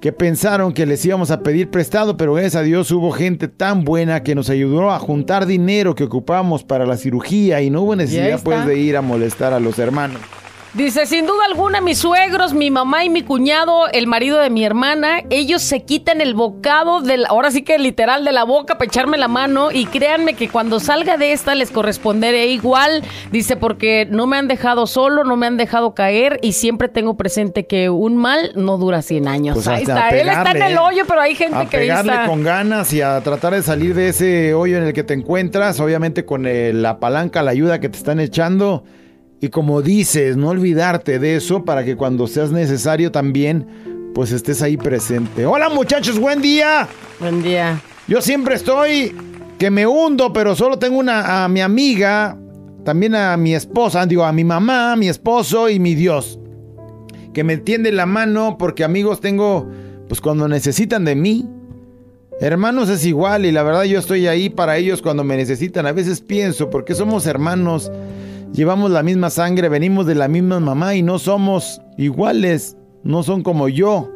que 0.00 0.12
pensaron 0.12 0.72
que 0.72 0.86
les 0.86 1.04
íbamos 1.04 1.30
a 1.30 1.40
pedir 1.42 1.70
prestado, 1.70 2.16
pero 2.16 2.34
gracias 2.34 2.56
a 2.56 2.62
Dios 2.62 2.90
hubo 2.90 3.12
gente 3.12 3.48
tan 3.48 3.84
buena 3.84 4.22
que 4.22 4.34
nos 4.34 4.50
ayudó 4.50 4.90
a 4.90 4.98
juntar 4.98 5.46
dinero 5.46 5.94
que 5.94 6.04
ocupábamos 6.04 6.64
para 6.64 6.86
la 6.86 6.96
cirugía 6.96 7.62
y 7.62 7.70
no 7.70 7.82
hubo 7.82 7.96
necesidad 7.96 8.40
pues 8.42 8.66
de 8.66 8.78
ir 8.78 8.96
a 8.96 9.02
molestar 9.02 9.52
a 9.52 9.60
los 9.60 9.78
hermanos. 9.78 10.20
Dice, 10.74 11.06
sin 11.06 11.26
duda 11.26 11.46
alguna, 11.48 11.80
mis 11.80 11.98
suegros, 11.98 12.52
mi 12.52 12.70
mamá 12.70 13.02
y 13.02 13.08
mi 13.08 13.22
cuñado, 13.22 13.88
el 13.90 14.06
marido 14.06 14.38
de 14.38 14.50
mi 14.50 14.64
hermana, 14.66 15.22
ellos 15.30 15.62
se 15.62 15.80
quitan 15.82 16.20
el 16.20 16.34
bocado 16.34 17.00
del, 17.00 17.24
ahora 17.26 17.50
sí 17.50 17.62
que 17.62 17.78
literal 17.78 18.22
de 18.24 18.32
la 18.32 18.44
boca 18.44 18.76
para 18.76 18.86
echarme 18.86 19.16
la 19.16 19.28
mano 19.28 19.72
y 19.72 19.86
créanme 19.86 20.34
que 20.34 20.50
cuando 20.50 20.78
salga 20.78 21.16
de 21.16 21.32
esta 21.32 21.54
les 21.54 21.70
corresponderé 21.70 22.48
igual. 22.48 23.02
Dice, 23.32 23.56
porque 23.56 24.06
no 24.10 24.26
me 24.26 24.36
han 24.36 24.46
dejado 24.46 24.86
solo, 24.86 25.24
no 25.24 25.36
me 25.36 25.46
han 25.46 25.56
dejado 25.56 25.94
caer 25.94 26.38
y 26.42 26.52
siempre 26.52 26.88
tengo 26.88 27.16
presente 27.16 27.66
que 27.66 27.88
un 27.88 28.16
mal 28.18 28.52
no 28.54 28.76
dura 28.76 29.00
100 29.00 29.26
años. 29.26 29.54
Pues 29.54 29.68
Ahí 29.68 29.82
está, 29.82 30.10
él 30.10 30.28
está 30.28 30.50
en 30.50 30.62
el 30.62 30.78
hoyo, 30.78 31.04
pero 31.08 31.22
hay 31.22 31.34
gente 31.34 31.56
a 31.56 31.64
que 31.64 31.78
pegarle 31.78 32.12
está... 32.12 32.26
con 32.26 32.44
ganas 32.44 32.92
y 32.92 33.00
a 33.00 33.18
tratar 33.22 33.54
de 33.54 33.62
salir 33.62 33.94
de 33.94 34.10
ese 34.10 34.52
hoyo 34.52 34.76
en 34.76 34.84
el 34.84 34.92
que 34.92 35.02
te 35.02 35.14
encuentras, 35.14 35.80
obviamente 35.80 36.26
con 36.26 36.46
el- 36.46 36.82
la 36.82 37.00
palanca, 37.00 37.42
la 37.42 37.52
ayuda 37.52 37.80
que 37.80 37.88
te 37.88 37.96
están 37.96 38.20
echando. 38.20 38.84
Y 39.40 39.50
como 39.50 39.82
dices, 39.82 40.36
no 40.36 40.48
olvidarte 40.48 41.20
de 41.20 41.36
eso 41.36 41.64
para 41.64 41.84
que 41.84 41.96
cuando 41.96 42.26
seas 42.26 42.50
necesario 42.50 43.12
también, 43.12 44.10
pues 44.12 44.32
estés 44.32 44.62
ahí 44.62 44.76
presente. 44.76 45.46
Hola 45.46 45.68
muchachos, 45.68 46.18
buen 46.18 46.42
día. 46.42 46.88
Buen 47.20 47.40
día. 47.42 47.80
Yo 48.08 48.20
siempre 48.20 48.56
estoy 48.56 49.14
que 49.56 49.70
me 49.70 49.86
hundo, 49.86 50.32
pero 50.32 50.56
solo 50.56 50.78
tengo 50.80 50.98
una 50.98 51.44
a 51.44 51.48
mi 51.48 51.60
amiga, 51.60 52.36
también 52.84 53.14
a 53.14 53.36
mi 53.36 53.54
esposa, 53.54 54.06
digo 54.06 54.24
a 54.24 54.32
mi 54.32 54.42
mamá, 54.42 54.96
mi 54.96 55.08
esposo 55.08 55.68
y 55.68 55.78
mi 55.78 55.94
Dios, 55.94 56.40
que 57.32 57.44
me 57.44 57.58
tiende 57.58 57.92
la 57.92 58.06
mano 58.06 58.56
porque 58.58 58.82
amigos 58.82 59.20
tengo, 59.20 59.68
pues 60.08 60.20
cuando 60.20 60.48
necesitan 60.48 61.04
de 61.04 61.14
mí. 61.14 61.48
Hermanos 62.40 62.88
es 62.88 63.04
igual 63.04 63.46
y 63.46 63.52
la 63.52 63.62
verdad 63.62 63.84
yo 63.84 64.00
estoy 64.00 64.26
ahí 64.26 64.48
para 64.48 64.78
ellos 64.78 65.00
cuando 65.00 65.22
me 65.22 65.36
necesitan. 65.36 65.86
A 65.86 65.92
veces 65.92 66.20
pienso, 66.20 66.70
porque 66.70 66.94
somos 66.94 67.26
hermanos, 67.26 67.90
llevamos 68.52 68.90
la 68.90 69.02
misma 69.02 69.30
sangre, 69.30 69.68
venimos 69.68 70.06
de 70.06 70.14
la 70.14 70.28
misma 70.28 70.60
mamá 70.60 70.94
y 70.94 71.02
no 71.02 71.18
somos 71.18 71.80
iguales, 71.96 72.76
no 73.04 73.22
son 73.22 73.42
como 73.42 73.68
yo 73.68 74.10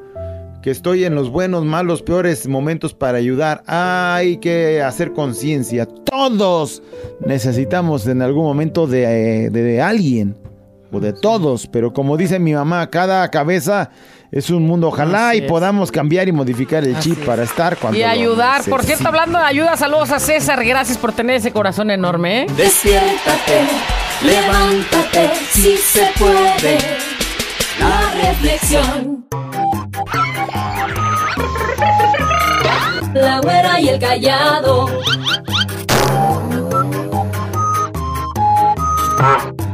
que 0.62 0.70
estoy 0.70 1.04
en 1.04 1.16
los 1.16 1.28
buenos, 1.28 1.64
malos, 1.64 2.02
peores 2.02 2.46
momentos 2.46 2.94
para 2.94 3.18
ayudar. 3.18 3.64
Hay 3.66 4.36
que 4.36 4.80
hacer 4.80 5.12
conciencia. 5.12 5.86
Todos 5.86 6.84
necesitamos 7.26 8.06
en 8.06 8.22
algún 8.22 8.44
momento 8.44 8.86
de, 8.86 9.50
de- 9.50 9.62
de 9.62 9.82
alguien 9.82 10.36
o 10.92 11.00
de 11.00 11.12
todos, 11.12 11.66
pero 11.66 11.92
como 11.92 12.16
dice 12.16 12.38
mi 12.38 12.54
mamá, 12.54 12.88
cada 12.90 13.28
cabeza 13.28 13.90
es 14.30 14.50
un 14.50 14.64
mundo. 14.64 14.86
Ojalá 14.86 15.30
Así 15.30 15.38
y 15.38 15.42
es. 15.42 15.48
podamos 15.50 15.90
cambiar 15.90 16.28
y 16.28 16.32
modificar 16.32 16.84
el 16.84 16.96
chip 17.00 17.18
para 17.26 17.42
estar 17.42 17.76
cuando 17.76 17.98
Y 17.98 18.02
lo 18.02 18.08
ayudar. 18.08 18.62
Por 18.62 18.84
cierto, 18.84 19.08
hablando 19.08 19.40
de 19.40 19.44
ayuda, 19.46 19.76
saludos 19.76 20.12
a 20.12 20.20
César. 20.20 20.64
Gracias 20.64 20.96
por 20.96 21.12
tener 21.12 21.36
ese 21.36 21.50
corazón 21.50 21.90
enorme, 21.90 22.42
¿eh? 22.42 22.46
Despiértate, 22.56 23.66
levántate, 24.24 25.32
si 25.52 25.76
se 25.76 26.10
puede. 26.18 26.78
La 27.78 28.28
reflexión. 28.28 29.26
La 33.14 33.40
güera 33.40 33.80
y 33.80 33.88
el 33.88 33.98
callado. 33.98 34.88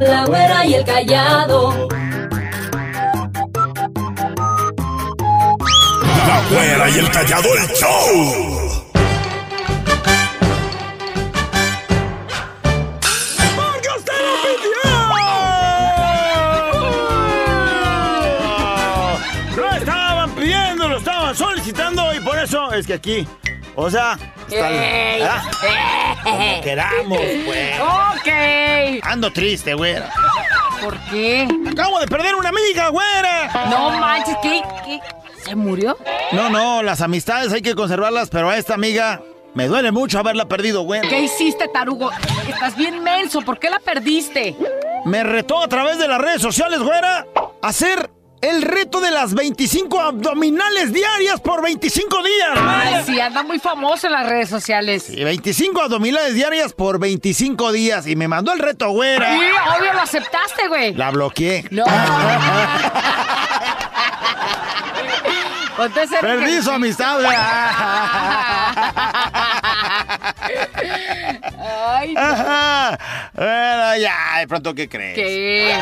La 0.01 0.25
güera 0.27 0.67
y 0.67 0.75
el 0.75 0.85
callado. 0.85 1.89
La 6.27 6.43
güera 6.51 6.91
y 6.91 6.99
el 6.99 7.11
callado 7.11 7.49
el 7.55 7.69
show. 7.75 8.68
Eso 22.49 22.73
es 22.73 22.87
que 22.87 22.95
aquí, 22.95 23.29
o 23.77 23.91
sea, 23.91 24.19
está 24.49 24.71
Ey. 24.71 25.23
Como 26.25 26.61
queramos, 26.63 27.21
pues. 27.45 27.81
Ok. 27.81 29.03
Ando 29.03 29.31
triste, 29.31 29.75
güera. 29.75 30.11
¿Por 30.83 30.99
qué? 31.11 31.47
Acabo 31.71 32.01
de 32.01 32.07
perder 32.07 32.35
una 32.35 32.49
amiga, 32.49 32.89
güera. 32.89 33.51
No 33.69 33.91
manches, 33.99 34.37
¿qué? 34.43 34.63
¿Qué? 34.85 35.01
¿Se 35.45 35.55
murió? 35.55 35.99
No, 36.33 36.49
no, 36.49 36.83
las 36.83 37.03
amistades 37.03 37.53
hay 37.53 37.61
que 37.61 37.75
conservarlas, 37.75 38.31
pero 38.31 38.49
a 38.49 38.57
esta 38.57 38.75
amiga 38.75 39.21
me 39.55 39.67
duele 39.67 39.93
mucho 39.93 40.19
haberla 40.19 40.47
perdido, 40.47 40.83
güera. 40.83 41.07
¿Qué 41.07 41.21
hiciste, 41.21 41.69
tarugo? 41.69 42.11
Estás 42.49 42.77
bien 42.77 43.03
menso. 43.03 43.43
¿Por 43.43 43.59
qué 43.59 43.69
la 43.69 43.79
perdiste? 43.81 44.57
Me 45.05 45.23
retó 45.23 45.63
a 45.63 45.69
través 45.69 45.99
de 45.99 46.09
las 46.09 46.19
redes 46.19 46.41
sociales, 46.41 46.79
güera, 46.81 47.27
a 47.63 47.69
hacer 47.69 48.11
el 48.41 48.63
reto 48.63 49.01
de 49.01 49.11
las 49.11 49.35
25 49.35 50.01
abdominales 50.01 50.93
diarias 50.93 51.41
por 51.41 51.63
25 51.63 52.23
días. 52.23 52.51
Ay, 52.57 53.03
sí, 53.07 53.21
anda 53.21 53.43
muy 53.43 53.59
famoso 53.59 54.07
en 54.07 54.13
las 54.13 54.29
redes 54.29 54.49
sociales. 54.49 55.11
Y 55.11 55.25
25 55.25 55.81
abdominales 55.81 56.35
diarias 56.35 56.73
por 56.73 56.99
25 56.99 57.73
días. 57.73 58.07
Y 58.07 58.17
me 58.17 58.29
mandó 58.29 58.53
el 58.53 58.61
reto, 58.61 58.91
güera. 58.91 59.33
Sí, 59.33 59.41
obvio 59.79 59.93
lo 59.93 60.01
aceptaste, 60.01 60.69
güey. 60.69 60.95
La 60.95 61.11
bloqueé. 61.11 61.65
No. 61.71 61.85
Perdí 66.21 66.63
su 66.63 66.71
amistad. 66.71 67.21
Ay, 71.97 72.15
no. 72.15 72.99
Bueno, 73.35 73.97
ya, 73.97 74.39
de 74.41 74.49
pronto, 74.49 74.75
¿qué 74.75 74.89
crees? 74.89 75.15
¿Qué? 75.15 75.79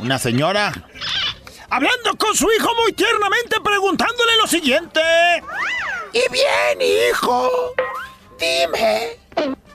Una 0.00 0.18
señora 0.18 0.72
hablando 1.70 2.16
con 2.16 2.34
su 2.34 2.50
hijo 2.50 2.68
muy 2.82 2.92
tiernamente 2.92 3.60
preguntándole 3.62 4.36
lo 4.40 4.46
siguiente. 4.46 5.00
Y 6.12 6.22
bien, 6.32 6.80
hijo, 6.80 7.50
dime, 8.38 9.18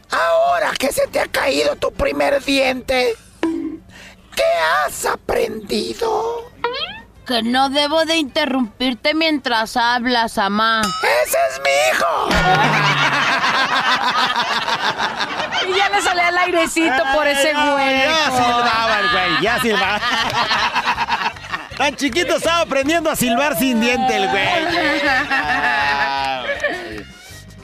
ahora 0.10 0.72
que 0.78 0.92
se 0.92 1.08
te 1.08 1.20
ha 1.20 1.28
caído 1.28 1.76
tu 1.76 1.92
primer 1.94 2.44
diente, 2.44 3.16
¿qué 3.42 4.44
has 4.86 5.06
aprendido? 5.06 6.52
Que 7.26 7.42
no 7.42 7.70
debo 7.70 8.04
de 8.06 8.18
interrumpirte 8.18 9.14
mientras 9.14 9.78
hablas, 9.78 10.36
mamá. 10.38 10.82
¡Ese 10.82 11.38
es 11.50 11.62
mi 11.64 11.70
hijo! 11.92 12.30
Y 15.66 15.78
ya 15.78 15.88
le 15.88 16.02
salía 16.02 16.28
el 16.28 16.38
airecito 16.38 17.04
por 17.14 17.26
ese 17.26 17.54
güey. 17.54 18.02
Ya 18.02 18.32
silbaba 18.32 19.00
el 19.00 19.10
güey, 19.12 19.42
ya 19.42 19.60
silbaba. 19.62 20.02
Tan 21.78 21.96
chiquito 21.96 22.36
estaba 22.38 22.62
aprendiendo 22.62 23.10
a 23.10 23.16
silbar 23.16 23.58
sin 23.58 23.82
diente 23.82 24.16
el 24.16 24.28
güey. 24.30 24.46
Güey. 24.72 25.02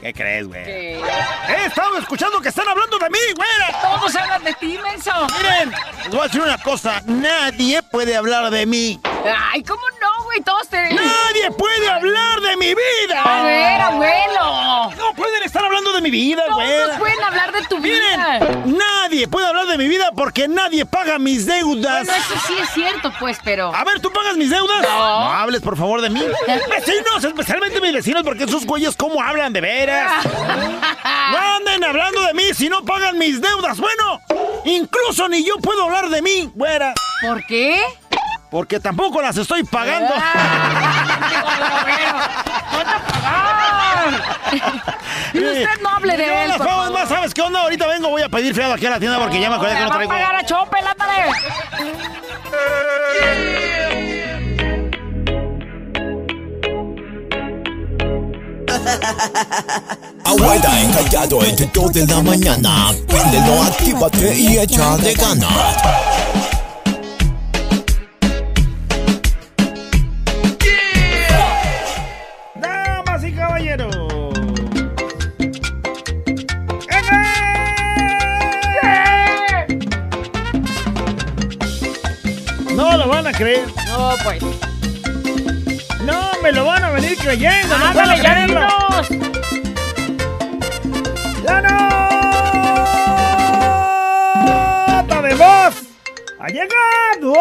¿Qué 0.00 0.14
crees, 0.14 0.46
güey? 0.46 0.62
He 0.66 1.66
estado 1.66 1.98
escuchando 1.98 2.40
que 2.40 2.48
están 2.48 2.66
hablando 2.66 2.98
de 2.98 3.10
mí, 3.10 3.18
güera. 3.36 3.80
Todos 3.82 4.16
hablan 4.16 4.42
de 4.42 4.54
ti, 4.54 4.78
menso. 4.82 5.12
Miren, 5.36 5.70
les 6.04 6.10
voy 6.10 6.20
a 6.20 6.22
decir 6.24 6.40
una 6.40 6.56
cosa. 6.58 7.02
Nadie 7.04 7.82
puede 7.82 8.16
hablar 8.16 8.50
de 8.50 8.64
mí. 8.64 8.98
Ay, 9.52 9.62
¿cómo 9.62 9.82
no, 10.00 10.19
güey? 10.30 10.42
Todos 10.42 10.68
te... 10.68 10.94
Nadie 10.94 11.50
puede 11.56 11.88
hablar 11.88 12.40
de 12.40 12.56
mi 12.56 12.68
vida. 12.68 13.22
A 13.22 13.42
ver, 13.42 13.80
abuelo. 13.80 14.90
No 14.96 15.14
pueden 15.14 15.42
estar 15.42 15.64
hablando 15.64 15.92
de 15.92 16.00
mi 16.00 16.10
vida, 16.10 16.42
güera. 16.54 16.84
Todos 16.84 16.98
pueden 16.98 17.22
hablar 17.24 17.52
de 17.52 17.62
tu 17.64 17.78
vida. 17.78 18.38
Miren, 18.38 18.78
nadie 18.78 19.26
puede 19.26 19.46
hablar 19.46 19.66
de 19.66 19.76
mi 19.76 19.88
vida 19.88 20.12
porque 20.14 20.46
nadie 20.46 20.86
paga 20.86 21.18
mis 21.18 21.46
deudas. 21.46 22.06
Bueno, 22.06 22.22
eso 22.22 22.46
sí 22.46 22.54
es 22.60 22.70
cierto, 22.70 23.12
pues, 23.18 23.38
pero... 23.42 23.74
A 23.74 23.84
ver, 23.84 24.00
¿tú 24.00 24.12
pagas 24.12 24.36
mis 24.36 24.50
deudas? 24.50 24.82
No. 24.82 25.32
hables, 25.32 25.60
por 25.62 25.76
favor, 25.76 26.00
de 26.00 26.10
mí. 26.10 26.22
Vecinos, 26.70 27.24
especialmente 27.24 27.80
mis 27.80 27.92
vecinos, 27.92 28.22
porque 28.22 28.44
esos 28.44 28.64
güeyes, 28.64 28.96
¿cómo 28.96 29.20
hablan 29.22 29.52
de 29.52 29.60
veras? 29.60 30.26
No 31.30 31.38
anden 31.38 31.84
hablando 31.84 32.22
de 32.22 32.34
mí 32.34 32.42
si 32.54 32.68
no 32.68 32.84
pagan 32.84 33.16
mis 33.16 33.40
deudas. 33.40 33.78
Bueno, 33.78 34.20
incluso 34.64 35.28
ni 35.28 35.44
yo 35.44 35.56
puedo 35.58 35.84
hablar 35.84 36.08
de 36.08 36.22
mí, 36.22 36.50
güera, 36.54 36.92
¿Por 37.20 37.44
qué? 37.44 37.82
Porque 38.50 38.80
tampoco 38.80 39.22
las 39.22 39.36
estoy 39.36 39.62
pagando. 39.64 40.14
Y 45.32 45.38
usted 45.38 45.80
no 45.82 45.88
hable 45.90 46.16
de 46.16 46.26
Yo 46.26 46.32
él, 46.32 46.52
por 46.56 46.66
favor. 46.66 46.92
más, 46.92 47.08
¿sabes 47.08 47.32
qué 47.32 47.42
onda? 47.42 47.60
Ahorita 47.60 47.86
vengo, 47.86 48.08
voy 48.08 48.22
a 48.22 48.28
pedir 48.28 48.54
fiado 48.54 48.74
aquí 48.74 48.86
a 48.86 48.90
la 48.90 48.98
tienda 48.98 49.18
porque 49.18 49.40
ya 49.40 49.48
me 49.48 49.54
acordé 49.56 49.74
que 49.74 49.80
no 49.80 49.88
va 49.88 49.94
a 49.94 49.98
traigo. 49.98 50.10
pagar 50.12 50.34
a 50.34 50.38
ándale. 50.90 51.30
Abuela 60.24 60.80
encallado 60.82 61.42
entre 61.44 61.66
2 61.72 61.92
de 61.92 62.06
la 62.06 62.22
mañana. 62.22 62.92
Préndelo, 63.08 63.62
actívate 63.62 64.34
y 64.38 64.58
echa 64.58 64.96
de 64.98 65.14
ganas. 65.14 65.76
Creer. 83.40 83.66
No, 83.86 84.14
pues. 84.22 84.42
No, 86.04 86.30
me 86.42 86.52
lo 86.52 86.66
van 86.66 86.84
a 86.84 86.90
venir 86.90 87.16
creyendo. 87.16 87.78
no 87.78 87.86
Ándale, 87.86 88.22
ya 88.22 88.46
dinos. 88.46 89.08
¡La 91.42 91.62
nota 95.02 95.22
de 95.22 95.34
voz! 95.34 95.74
¡Ha 96.38 96.48
llegado! 96.48 97.32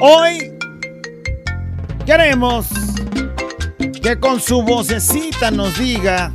Hoy 0.00 0.58
queremos 2.06 2.66
que 4.02 4.18
con 4.18 4.40
su 4.40 4.62
vocecita 4.62 5.52
nos 5.52 5.78
diga 5.78 6.32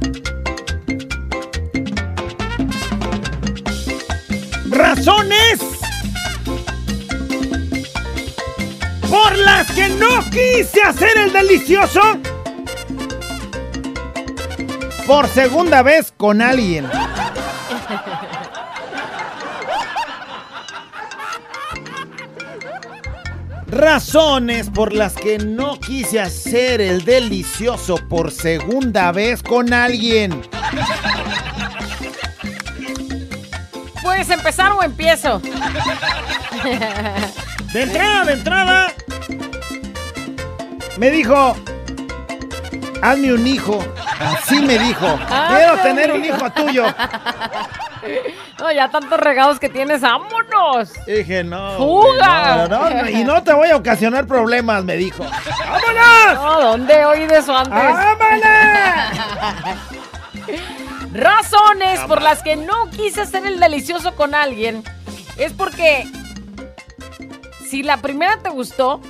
razones 5.06 5.60
por 9.02 9.38
las 9.38 9.72
que 9.72 9.88
no 9.90 10.24
quise 10.32 10.82
hacer 10.82 11.16
el 11.18 11.32
delicioso 11.32 12.02
por 15.06 15.28
segunda 15.28 15.84
vez 15.84 16.12
con 16.18 16.42
alguien. 16.42 16.90
Razones 23.68 24.72
por 24.72 24.92
las 24.92 25.14
que 25.14 25.38
no 25.38 25.80
quise 25.80 26.20
hacer 26.20 26.82
el 26.82 27.06
delicioso 27.06 27.98
por 28.10 28.32
segunda 28.32 29.12
vez 29.12 29.44
con 29.44 29.72
alguien. 29.72 30.42
¿Puedes 34.16 34.30
empezar 34.30 34.72
o 34.72 34.82
empiezo? 34.82 35.40
De 37.74 37.82
entrada, 37.84 38.24
de 38.24 38.32
entrada, 38.32 38.88
me 40.98 41.12
dijo, 41.12 41.54
hazme 43.02 43.34
un 43.34 43.46
hijo. 43.46 43.78
Así 44.18 44.62
me 44.62 44.80
dijo, 44.80 45.20
quiero 45.28 45.72
Ándale. 45.74 45.82
tener 45.84 46.14
un 46.14 46.24
hijo 46.24 46.50
tuyo. 46.52 46.86
No, 48.58 48.72
ya 48.72 48.88
tantos 48.88 49.20
regados 49.20 49.60
que 49.60 49.68
tienes, 49.68 50.00
vámonos. 50.00 50.94
Dije, 51.06 51.44
no. 51.44 51.72
¡Fuga! 51.76 52.56
güey, 52.56 52.70
No, 52.70 52.90
no, 52.90 53.02
no, 53.02 53.10
y 53.10 53.22
no 53.26 53.44
te 53.44 53.52
voy 53.52 53.70
a 53.70 53.76
ocasionar 53.76 54.26
problemas, 54.28 54.86
me 54.86 54.96
dijo. 54.96 55.26
¡Vámonos! 55.26 56.36
No, 56.36 56.62
¿dónde 56.62 57.04
oí 57.04 57.28
de 57.28 57.38
eso 57.40 57.54
antes? 57.54 57.74
¡Vámonos! 57.74 58.42
Razones 61.16 62.00
por 62.02 62.22
las 62.22 62.42
que 62.44 62.56
no 62.56 62.90
quise 62.90 63.22
hacer 63.22 63.46
el 63.46 63.60
delicioso 63.60 64.16
con 64.16 64.36
alguien 64.36 64.84
es 65.38 65.54
porque 65.54 66.06
si 67.70 67.84
la 67.84 67.98
primera 67.98 68.38
te 68.38 68.50
gustó, 68.50 69.02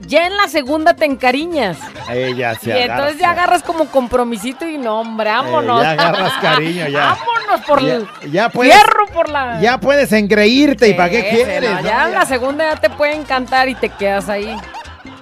ya 0.00 0.26
en 0.26 0.36
la 0.36 0.48
segunda 0.48 0.94
te 0.94 1.04
encariñas. 1.04 1.76
Ella 2.10 2.54
se 2.54 2.70
y 2.70 2.82
entonces 2.82 3.18
ya 3.18 3.30
agarras 3.30 3.62
como 3.62 3.86
compromisito 3.86 4.66
y 4.68 4.78
no, 4.78 5.00
hombre, 5.00 5.30
vámonos. 5.30 5.80
Eh, 5.80 5.84
ya 5.84 5.90
agarras 5.92 6.32
cariño, 6.40 6.88
ya. 6.88 7.16
vámonos 7.16 7.66
por 7.66 7.82
Ya- 7.84 7.94
el 7.94 8.08
ya 8.32 8.48
puedes- 8.48 8.72
fierro 8.74 9.06
por 9.12 9.28
la. 9.28 9.60
Ya 9.60 9.78
puedes 9.78 10.12
engreírte 10.12 10.88
y 10.88 10.94
para 10.94 11.10
qué 11.10 11.28
quieres. 11.30 11.70
no? 11.70 11.80
ya 11.82 12.06
en 12.08 12.14
la 12.14 12.26
segunda 12.26 12.74
ya 12.74 12.80
te 12.80 12.90
puede 12.90 13.14
encantar 13.14 13.68
y 13.68 13.74
te 13.74 13.88
quedas 13.88 14.28
ahí. 14.28 14.56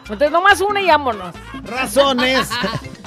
Entonces 0.03 0.31
nomás 0.31 0.61
una 0.63 0.81
y 0.81 0.87
vámonos. 0.87 1.35
Razones 1.65 2.49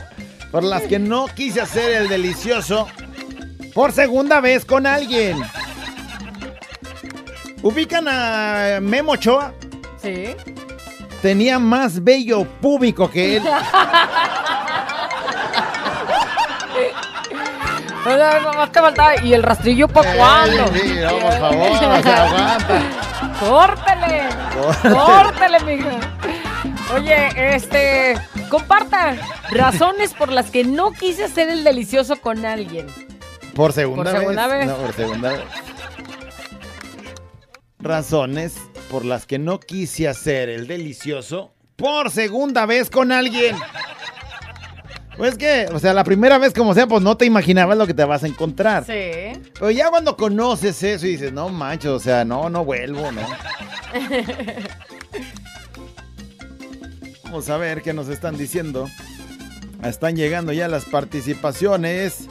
por 0.51 0.63
las 0.63 0.83
que 0.83 0.99
no 0.99 1.27
quise 1.27 1.61
hacer 1.61 2.01
el 2.01 2.09
delicioso 2.09 2.87
por 3.73 3.91
segunda 3.91 4.41
vez 4.41 4.65
con 4.65 4.85
alguien. 4.85 5.41
¿Ubican 7.61 8.07
a 8.07 8.79
Memo 8.81 9.13
Ochoa? 9.13 9.53
Sí. 10.01 10.35
Tenía 11.21 11.59
más 11.59 12.03
bello 12.03 12.43
público 12.43 13.09
que 13.09 13.37
él. 13.37 13.43
¿Y 19.23 19.33
el 19.33 19.43
rastrillo 19.43 19.87
para 19.87 20.13
cuándo? 20.15 20.67
Sí, 20.73 20.95
no, 21.01 21.09
por 21.19 21.33
favor, 21.33 21.71
o 21.71 21.77
sea, 22.01 22.23
aguanta. 22.25 22.81
¡Córtale! 23.39 24.29
¡Córtale, 24.81 25.59
mija! 25.61 25.99
Oye, 26.95 27.55
este. 27.55 28.15
Comparta 28.51 29.15
razones 29.49 30.13
por 30.13 30.29
las 30.29 30.51
que 30.51 30.65
no 30.65 30.91
quise 30.91 31.23
hacer 31.23 31.47
el 31.47 31.63
delicioso 31.63 32.17
con 32.17 32.45
alguien. 32.45 32.85
Por 33.55 33.71
segunda, 33.71 34.11
Por 34.11 34.19
segunda 34.19 34.47
vez. 34.47 34.67
No, 34.67 34.75
por 34.75 34.93
segunda 34.93 35.31
vez. 35.31 35.41
Razones 37.79 38.57
por 38.89 39.05
las 39.05 39.25
que 39.25 39.39
no 39.39 39.61
quise 39.61 40.09
hacer 40.09 40.49
el 40.49 40.67
delicioso 40.67 41.53
por 41.77 42.11
segunda 42.11 42.65
vez 42.65 42.89
con 42.89 43.13
alguien. 43.13 43.55
Pues 45.15 45.37
que, 45.37 45.67
o 45.73 45.79
sea, 45.79 45.93
la 45.93 46.03
primera 46.03 46.37
vez 46.37 46.53
como 46.53 46.73
sea, 46.73 46.87
pues 46.87 47.01
no 47.01 47.15
te 47.15 47.25
imaginabas 47.25 47.77
lo 47.77 47.87
que 47.87 47.93
te 47.93 48.03
vas 48.03 48.25
a 48.25 48.27
encontrar. 48.27 48.85
Sí. 48.85 49.31
Pero 49.53 49.71
ya 49.71 49.89
cuando 49.89 50.17
conoces 50.17 50.83
eso 50.83 51.07
y 51.07 51.11
dices, 51.11 51.31
no 51.31 51.47
manches, 51.47 51.91
o 51.91 51.99
sea, 51.99 52.25
no, 52.25 52.49
no 52.49 52.65
vuelvo, 52.65 53.13
¿no? 53.13 53.21
Vamos 57.31 57.49
a 57.49 57.55
ver 57.55 57.81
qué 57.81 57.93
nos 57.93 58.09
están 58.09 58.35
diciendo. 58.37 58.89
Están 59.85 60.17
llegando 60.17 60.51
ya 60.51 60.67
las 60.67 60.83
participaciones. 60.83 62.27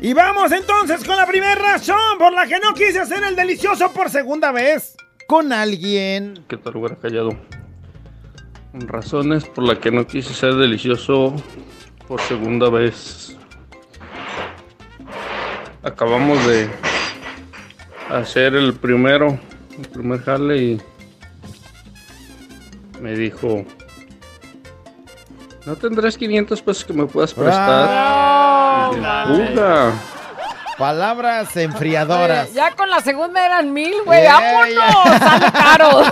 Y 0.00 0.14
vamos 0.14 0.50
entonces 0.50 1.04
con 1.04 1.18
la 1.18 1.26
primera 1.26 1.54
razón 1.54 2.16
por 2.18 2.32
la 2.32 2.46
que 2.46 2.58
no 2.58 2.72
quise 2.72 3.00
hacer 3.00 3.22
el 3.22 3.36
delicioso 3.36 3.92
por 3.92 4.08
segunda 4.08 4.50
vez 4.50 4.96
con 5.28 5.52
alguien. 5.52 6.42
¿Qué 6.48 6.56
tal, 6.56 6.72
güera 6.72 6.96
callado? 6.96 7.36
Razones 8.72 9.44
por 9.44 9.64
las 9.64 9.78
que 9.78 9.90
no 9.90 10.06
quise 10.06 10.32
ser 10.32 10.54
delicioso 10.54 11.34
por 12.08 12.18
segunda 12.22 12.70
vez. 12.70 13.36
Acabamos 15.82 16.46
de 16.46 16.70
hacer 18.08 18.54
el 18.54 18.72
primero, 18.72 19.38
el 19.78 19.88
primer 19.88 20.22
jale 20.22 20.56
y 20.56 20.82
me 23.02 23.14
dijo, 23.14 23.66
¿no 25.66 25.74
tendrás 25.76 26.16
500 26.16 26.62
pesos 26.62 26.84
que 26.84 26.92
me 26.92 27.06
puedas 27.06 27.34
prestar? 27.34 27.88
Ah, 27.90 29.24
"Puga". 29.26 29.92
Palabras 30.78 31.56
enfriadoras. 31.56 32.52
Ya 32.52 32.72
con 32.72 32.90
la 32.90 33.00
segunda 33.00 33.44
eran 33.46 33.72
mil, 33.72 33.94
güey. 34.04 34.22
Yeah, 34.22 34.40
¡Vámonos! 34.40 35.04
¡Sale 35.20 35.52
caro! 35.52 36.02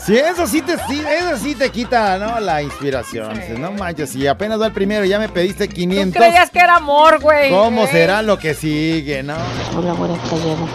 Sí, 0.00 0.16
eso 0.16 0.46
sí 0.46 0.62
te, 0.62 0.78
sí, 0.88 1.02
eso 1.06 1.36
sí 1.36 1.54
te 1.54 1.68
quita, 1.68 2.16
¿no? 2.16 2.40
La 2.40 2.62
inspiración. 2.62 3.36
Sí. 3.46 3.52
No 3.58 3.72
manches, 3.72 4.08
si 4.08 4.26
apenas 4.26 4.58
va 4.58 4.64
el 4.64 4.72
primero 4.72 5.04
y 5.04 5.10
ya 5.10 5.18
me 5.18 5.28
pediste 5.28 5.68
¿Tú 5.68 5.74
500. 5.74 6.22
creías 6.22 6.48
que 6.48 6.60
era 6.60 6.76
amor, 6.76 7.20
güey? 7.20 7.50
¿Cómo 7.50 7.84
¿Eh? 7.84 7.88
será 7.92 8.22
lo 8.22 8.38
que 8.38 8.54
sigue, 8.54 9.22
no? 9.22 9.34
Hola, 9.76 9.92
güera 9.92 10.14
callado. 10.30 10.66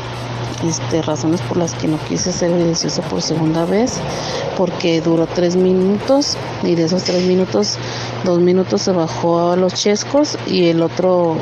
Este, 0.63 1.02
razones 1.02 1.41
por 1.41 1.58
las 1.58 1.73
que 1.73 1.88
no 1.89 1.97
quise 2.08 2.32
ser 2.32 2.52
deliciosa 2.52 3.02
por 3.04 3.21
segunda 3.21 3.65
vez, 3.65 3.99
porque 4.58 5.02
duró 5.02 5.28
tres 5.28 5.58
minutos 5.58 6.38
y 6.63 6.76
de 6.76 6.86
esos 6.86 7.04
tres 7.04 7.23
minutos, 7.23 7.78
dos 8.23 8.39
minutos 8.39 8.82
se 8.82 8.93
bajó 8.93 9.52
a 9.52 9.56
los 9.58 9.73
chescos 9.73 10.38
y 10.47 10.69
el 10.69 10.82
otro, 10.82 11.36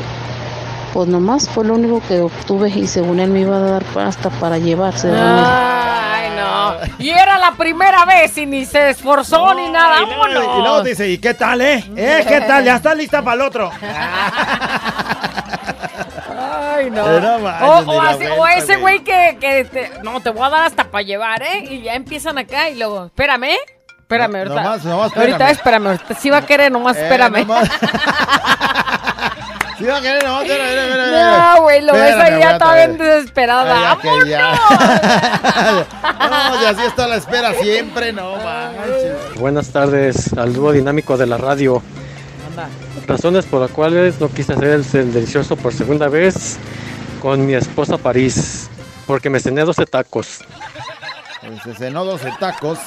pues 0.94 1.08
nomás 1.08 1.48
fue 1.50 1.66
lo 1.66 1.76
único 1.76 2.02
que 2.08 2.20
obtuve 2.22 2.70
y 2.70 2.88
según 2.88 3.20
él 3.20 3.30
me 3.30 3.42
iba 3.42 3.58
a 3.58 3.60
dar 3.60 3.86
hasta 4.00 4.32
para 4.32 4.58
llevar. 4.58 4.98
según 4.98 5.18
él. 5.18 5.24
Ay, 5.46 6.30
no. 6.36 6.74
Y 6.98 7.10
era 7.10 7.38
la 7.38 7.52
primera 7.52 8.06
vez 8.06 8.36
y 8.40 8.48
ni 8.48 8.66
se 8.66 8.90
esforzó 8.90 9.54
ni 9.54 9.70
nada. 9.70 9.98
Y 10.02 10.34
luego, 10.34 10.58
y 10.58 10.62
luego 10.62 10.84
dice, 10.84 11.08
¿y 11.08 11.20
qué 11.20 11.36
tal, 11.36 11.62
eh? 11.62 11.86
¿Eh? 11.96 12.26
¿Qué 12.28 12.42
tal? 12.42 12.64
¿Ya 12.64 12.78
está 12.78 12.96
lista 12.96 13.22
para 13.22 13.36
el 13.36 13.42
otro? 13.42 13.72
Ay, 16.84 16.92
no. 16.92 17.18
Eh, 17.18 17.22
no 17.22 17.40
manches, 17.40 18.30
o, 18.38 18.48
ese 18.48 18.76
güey. 18.78 19.00
que, 19.04 19.38
que 19.40 19.66
te- 19.66 19.92
no, 20.04 20.20
te 20.22 20.30
voy 20.32 20.46
a 20.46 20.50
dar 20.50 20.66
hasta 20.66 20.86
para 20.86 21.02
llevar, 21.04 21.42
¿eh? 21.44 21.66
Y 21.70 21.82
ya 21.84 21.94
empiezan 21.94 22.38
acá 22.38 22.70
y 22.70 22.76
luego, 22.78 23.06
espérame, 23.06 23.56
espérame, 24.00 24.32
No, 24.32 24.38
ahorita. 24.40 24.56
nomás, 24.64 24.86
nomás 24.86 25.18
Ahorita 25.18 25.50
espérame. 25.50 25.52
espérame, 25.52 25.88
ahorita 25.88 26.14
sí 26.16 26.30
va 26.30 26.38
a 26.38 26.46
querer, 26.46 26.72
nomás 26.72 26.98
Eh, 26.98 27.04
espérame. 27.04 27.46
nomás- 27.46 27.70
Sí, 29.78 29.86
va 29.88 29.98
a 29.98 30.02
querer, 30.02 30.24
nomás, 30.24 30.44
espera, 30.44 30.64
espera, 30.68 30.84
espera, 30.84 31.06
espera. 31.06 31.54
No, 31.56 31.62
güey, 31.64 31.82
lo 31.82 31.94
ves 31.94 32.02
Espérame, 32.12 32.34
ahí 32.36 32.42
ya 32.42 32.52
está 32.52 32.76
bien 32.76 32.92
eh. 32.92 32.98
desesperada. 33.04 33.96
¡Vámonos! 33.96 34.28
No, 36.32 36.62
y 36.62 36.66
así 36.66 36.82
está 36.84 37.08
la 37.08 37.16
espera 37.16 37.54
siempre, 37.56 38.14
no 38.14 38.36
manches. 38.38 39.40
Buenas 39.40 39.70
tardes 39.72 40.32
al 40.38 40.54
dúo 40.54 40.72
dinámico 40.72 41.18
de 41.18 41.26
la 41.26 41.38
radio. 41.38 41.82
Anda. 42.50 42.70
Razones 43.12 43.46
por 43.46 43.62
las 43.62 43.72
cuales 43.72 44.20
no 44.22 44.30
quise 44.30 44.54
hacer 44.54 44.70
el, 44.70 44.86
el 44.94 45.14
delicioso 45.14 45.56
por 45.58 45.74
segunda 45.74 46.08
vez 46.08 46.58
con 47.22 47.46
mi 47.46 47.54
esposa 47.54 47.98
París. 47.98 48.70
Porque 49.06 49.30
me 49.30 49.40
cené 49.40 49.62
12 49.64 49.86
tacos. 49.86 50.40
Se 51.64 51.74
cenó 51.76 52.06
12 52.06 52.30
tacos. 52.40 52.80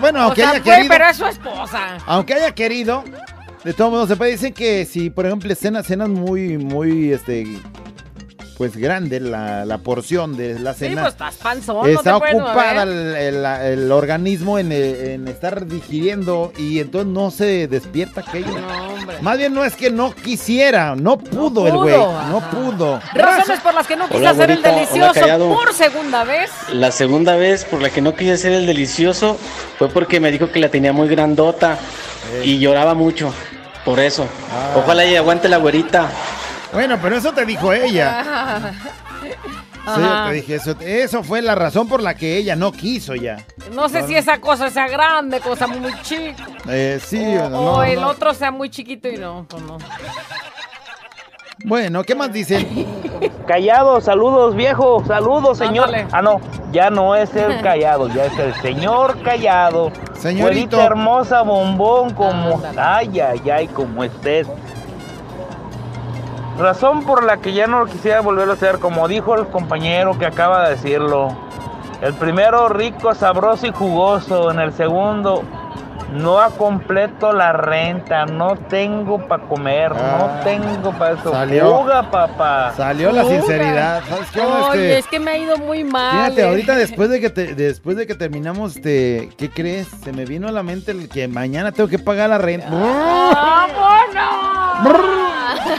Bueno, 0.00 0.20
O 0.20 0.22
aunque 0.24 0.40
sea, 0.42 0.50
haya 0.50 0.62
querido. 0.62 0.88
pero 0.88 1.08
es 1.08 1.16
su 1.16 1.26
esposa. 1.26 1.98
Aunque 2.06 2.34
haya 2.34 2.54
querido, 2.54 3.04
De 3.64 3.72
todos 3.74 3.90
modos, 3.90 4.08
se 4.08 4.16
puede 4.16 4.32
decir 4.32 4.54
que 4.54 4.84
si, 4.84 5.10
por 5.10 5.26
ejemplo, 5.26 5.52
cenas, 5.54 5.86
cenas 5.86 6.08
muy, 6.08 6.56
muy, 6.58 7.12
este, 7.12 7.58
pues 8.58 8.76
grande 8.76 9.20
la, 9.20 9.64
la 9.64 9.78
porción 9.78 10.36
de 10.36 10.58
la 10.58 10.74
Sí, 10.74 10.80
cena. 10.80 11.02
pues 11.02 11.14
estás 11.14 11.36
panzón, 11.36 11.76
no 11.76 11.86
Está 11.86 12.14
te 12.14 12.18
puedes 12.18 12.34
ocupada 12.34 12.82
el, 12.82 13.14
el- 13.16 13.44
el 13.44 13.92
organismo 13.92 14.58
en, 14.58 14.72
eh, 14.72 15.14
en 15.14 15.28
estar 15.28 15.64
digiriendo 15.66 16.52
y 16.58 16.80
entonces 16.80 17.10
no 17.10 17.30
se 17.30 17.68
despierta 17.68 18.22
aquello. 18.22 18.58
No, 18.58 18.88
hombre. 18.94 19.16
Más 19.22 19.38
bien 19.38 19.54
no 19.54 19.64
es 19.64 19.76
que 19.76 19.90
no 19.90 20.12
quisiera, 20.12 20.96
no 20.96 21.18
pudo 21.18 21.66
el 21.68 21.72
pudo, 21.72 21.82
güey, 21.84 21.94
ajá. 21.94 22.28
no 22.30 22.40
pudo. 22.50 23.00
Razones 23.14 23.60
por 23.60 23.74
las 23.74 23.86
que 23.86 23.94
no 23.96 24.06
quise 24.08 24.18
Hola, 24.18 24.30
hacer 24.30 24.50
el 24.50 24.60
delicioso 24.62 25.48
por 25.54 25.72
segunda 25.72 26.24
vez. 26.24 26.50
La 26.72 26.90
segunda 26.90 27.36
vez 27.36 27.64
por 27.64 27.80
la 27.80 27.90
que 27.90 28.00
no 28.02 28.14
quise 28.16 28.32
hacer 28.32 28.52
el 28.52 28.66
delicioso 28.66 29.38
fue 29.78 29.88
porque 29.88 30.18
me 30.18 30.32
dijo 30.32 30.50
que 30.50 30.58
la 30.58 30.68
tenía 30.68 30.92
muy 30.92 31.06
grandota 31.08 31.78
y 32.42 32.58
lloraba 32.58 32.94
mucho. 32.94 33.32
Por 33.84 34.00
eso. 34.00 34.26
Ah. 34.52 34.74
Ojalá 34.76 35.04
y 35.06 35.14
aguante 35.16 35.48
la 35.48 35.56
güerita. 35.58 36.10
Bueno, 36.72 36.98
pero 37.00 37.16
eso 37.16 37.32
te 37.32 37.44
dijo 37.44 37.72
ella. 37.72 38.72
Sí, 39.94 40.02
yo 40.02 40.24
te 40.26 40.32
dije 40.34 40.54
eso. 40.56 40.76
Eso 40.80 41.22
fue 41.22 41.40
la 41.40 41.54
razón 41.54 41.88
por 41.88 42.02
la 42.02 42.14
que 42.14 42.36
ella 42.36 42.54
no 42.56 42.72
quiso 42.72 43.14
ya. 43.14 43.38
No 43.72 43.88
sé 43.88 44.06
si 44.06 44.14
esa 44.14 44.38
cosa 44.38 44.68
sea 44.68 44.86
grande, 44.86 45.40
cosa 45.40 45.66
muy 45.66 45.92
chica. 46.02 46.46
Eh, 46.68 47.00
sí, 47.02 47.24
o, 47.38 47.48
no, 47.48 47.58
o 47.58 47.82
el 47.82 48.00
no. 48.00 48.08
otro 48.08 48.34
sea 48.34 48.50
muy 48.50 48.68
chiquito 48.68 49.08
y 49.08 49.16
no, 49.16 49.46
pues 49.48 49.62
no. 49.62 49.78
Bueno, 51.64 52.04
¿qué 52.04 52.14
más 52.14 52.32
dicen? 52.32 52.86
Callado, 53.46 54.00
saludos 54.02 54.54
viejo, 54.54 55.02
saludos 55.06 55.56
señor. 55.56 55.86
Ándale. 55.86 56.06
Ah, 56.12 56.20
no, 56.20 56.40
ya 56.70 56.90
no 56.90 57.16
es 57.16 57.34
el 57.34 57.60
callado, 57.62 58.08
ya 58.08 58.26
es 58.26 58.38
el 58.38 58.54
señor 58.56 59.22
callado. 59.22 59.90
Señorito. 60.12 60.42
Güerita 60.76 60.84
hermosa, 60.84 61.40
bombón, 61.42 62.12
como. 62.12 62.62
Ay, 62.76 63.20
ay, 63.20 63.50
ay, 63.50 63.66
como 63.68 64.04
estés. 64.04 64.46
Razón 66.58 67.04
por 67.04 67.22
la 67.24 67.36
que 67.36 67.52
ya 67.52 67.66
no 67.66 67.80
lo 67.80 67.86
quisiera 67.86 68.20
volver 68.20 68.48
a 68.50 68.54
hacer, 68.54 68.78
como 68.78 69.06
dijo 69.08 69.34
el 69.36 69.46
compañero 69.46 70.18
que 70.18 70.26
acaba 70.26 70.64
de 70.64 70.70
decirlo. 70.76 71.28
El 72.02 72.14
primero 72.14 72.68
rico, 72.68 73.14
sabroso 73.14 73.66
y 73.66 73.72
jugoso. 73.72 74.50
En 74.50 74.58
el 74.58 74.72
segundo, 74.72 75.42
no 76.12 76.40
a 76.40 76.50
completo 76.50 77.32
la 77.32 77.52
renta. 77.52 78.24
No 78.26 78.56
tengo 78.68 79.18
para 79.28 79.44
comer, 79.44 79.92
Ah, 79.94 80.16
no 80.18 80.44
tengo 80.44 80.90
para 80.92 81.14
eso. 81.14 81.30
salió. 81.32 81.78
Fuga, 81.78 82.10
papá. 82.10 82.72
Salió 82.76 83.12
la 83.12 83.24
sinceridad. 83.24 84.02
¿Sabes 84.08 84.30
qué? 84.32 84.40
Oye, 84.40 84.66
Este, 84.88 84.98
es 84.98 85.06
que 85.06 85.20
me 85.20 85.30
ha 85.32 85.38
ido 85.38 85.56
muy 85.58 85.84
mal. 85.84 86.12
Fíjate, 86.26 86.40
eh. 86.42 86.48
ahorita 86.48 86.74
después 86.76 87.08
de 87.10 87.20
que 87.20 87.30
te- 87.30 87.54
después 87.54 87.96
de 87.96 88.06
que 88.06 88.14
terminamos, 88.16 88.76
este, 88.76 89.30
¿qué 89.38 89.48
crees? 89.50 89.86
Se 90.02 90.12
me 90.12 90.24
vino 90.24 90.48
a 90.48 90.52
la 90.52 90.62
mente 90.64 90.90
el 90.92 91.08
que 91.08 91.28
mañana 91.28 91.70
tengo 91.72 91.88
que 91.88 91.98
pagar 92.00 92.30
la 92.30 92.38
renta. 92.38 92.68
¡Vámonos! 94.84 95.27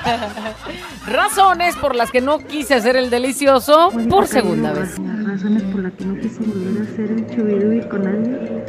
Razones 1.08 1.76
por 1.76 1.96
las 1.96 2.12
que 2.12 2.22
no 2.22 2.40
quise 2.40 2.76
hacer 2.76 2.96
el 2.96 3.10
delicioso 3.10 3.92
por 4.10 4.28
segunda 4.28 4.74
vez. 4.74 4.98
Las 5.00 5.26
razones 5.26 5.64
por 5.64 5.82
las 5.82 5.94
que 5.94 6.06
no 6.06 6.16
quise 6.20 6.40
volver 6.40 6.82
a 6.82 6.92
hacer 6.92 7.12
el 7.12 7.28
chubidubi 7.28 7.88
con 7.90 8.08
alguien 8.08 8.64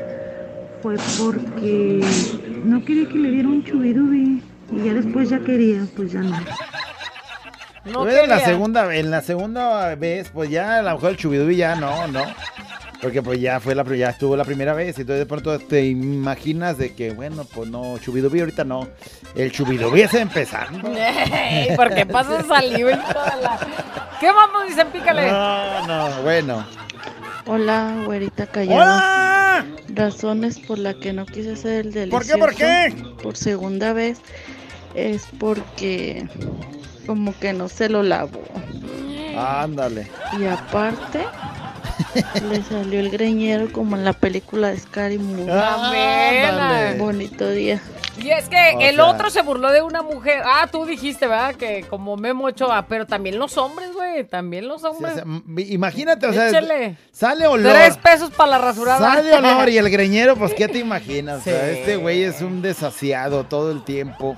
fue 0.82 0.96
porque 1.18 2.00
no 2.64 2.84
quería 2.84 3.08
que 3.08 3.18
le 3.18 3.30
diera 3.30 3.48
un 3.48 3.64
chubidubi 3.64 4.42
y 4.72 4.84
ya 4.84 4.94
después 4.94 5.28
ya 5.28 5.40
quería, 5.40 5.84
pues 5.96 6.12
ya 6.12 6.20
no. 6.20 6.36
No 7.84 8.08
en 8.08 8.28
la 8.28 8.40
segunda, 8.40 8.94
en 8.94 9.10
la 9.10 9.22
segunda 9.22 9.94
vez, 9.94 10.30
pues 10.32 10.50
ya 10.50 10.78
a 10.78 10.82
lo 10.82 10.92
mejor 10.92 11.10
el 11.10 11.16
chubidubi 11.16 11.56
ya 11.56 11.76
no, 11.76 12.06
no. 12.08 12.22
Porque 13.00 13.22
pues 13.22 13.40
ya 13.40 13.60
fue 13.60 13.74
la 13.74 13.84
ya 13.96 14.10
estuvo 14.10 14.36
la 14.36 14.44
primera 14.44 14.74
vez 14.74 14.98
y 14.98 15.00
entonces 15.00 15.20
de 15.20 15.26
pronto 15.26 15.58
te 15.58 15.86
imaginas 15.86 16.76
de 16.76 16.94
que 16.94 17.12
bueno, 17.12 17.44
pues 17.44 17.70
no, 17.70 17.96
chubidubi 17.98 18.40
ahorita 18.40 18.64
no. 18.64 18.88
El 19.34 19.50
chubidubi 19.52 20.02
es 20.02 20.12
empezando. 20.14 20.92
Ey, 20.96 21.74
¿Por 21.76 21.94
qué 21.94 22.04
pasas 22.04 22.46
saliva 22.46 23.02
toda 23.12 23.36
la... 23.36 23.58
¿Qué 24.20 24.28
nos 24.28 24.68
dicen? 24.68 24.88
Pícale. 24.88 25.30
No, 25.30 25.86
no, 25.86 26.22
bueno. 26.22 26.66
Hola, 27.46 28.02
güerita 28.04 28.46
callada. 28.46 29.64
Razones 29.88 30.58
por 30.58 30.78
las 30.78 30.96
que 30.96 31.14
no 31.14 31.24
quise 31.24 31.52
hacer 31.52 31.86
el 31.86 32.10
¿Por 32.10 32.24
delicioso. 32.24 32.34
qué, 32.34 32.38
por 32.38 32.54
qué? 32.54 33.22
Por 33.22 33.36
segunda 33.36 33.94
vez 33.94 34.18
es 34.94 35.26
porque 35.38 36.28
como 37.06 37.36
que 37.38 37.54
no 37.54 37.68
se 37.68 37.88
lo 37.88 38.02
lavó. 38.02 38.42
Ándale. 39.36 40.06
Y 40.38 40.44
aparte 40.44 41.20
le 42.48 42.62
salió 42.62 43.00
el 43.00 43.10
greñero 43.10 43.72
como 43.72 43.96
en 43.96 44.04
la 44.04 44.12
película 44.12 44.68
de 44.68 44.78
Scary 44.78 45.18
Movie. 45.18 45.50
Ándale. 45.50 46.98
Bonito 46.98 47.48
día. 47.50 47.80
Y 48.20 48.30
es 48.30 48.48
que 48.50 48.74
O 48.76 48.80
el 48.80 48.96
sea- 48.96 49.06
otro 49.06 49.30
se 49.30 49.40
burló 49.42 49.70
de 49.72 49.80
una 49.82 50.02
mujer. 50.02 50.42
Ah, 50.44 50.68
tú 50.70 50.84
dijiste, 50.84 51.26
¿verdad? 51.26 51.54
Que 51.54 51.84
como 51.88 52.16
Memo 52.16 52.44
Ochoa, 52.46 52.84
pero 52.86 53.06
también 53.06 53.38
los 53.38 53.56
hombres, 53.56 53.92
güey. 53.94 54.24
También 54.24 54.68
los 54.68 54.84
hombres. 54.84 55.12
O 55.12 55.14
sea, 55.14 55.22
m- 55.24 55.42
imagínate, 55.62 56.26
o 56.26 56.32
sea, 56.32 56.48
Échale. 56.48 56.96
sale 57.12 57.46
olor. 57.46 57.72
Tres 57.72 57.96
pesos 57.96 58.30
para 58.30 58.50
la 58.52 58.58
rasurada. 58.58 58.98
Sale 59.14 59.32
olor 59.34 59.68
y 59.70 59.78
el 59.78 59.88
greñero, 59.90 60.36
pues, 60.36 60.52
¿qué 60.52 60.68
te 60.68 60.78
imaginas? 60.78 61.40
O 61.40 61.42
sea, 61.44 61.70
Sí. 61.72 61.78
este 61.78 61.96
güey 61.96 62.24
es 62.24 62.42
un 62.42 62.60
desasiado 62.60 63.44
todo 63.44 63.70
el 63.70 63.84
tiempo. 63.84 64.36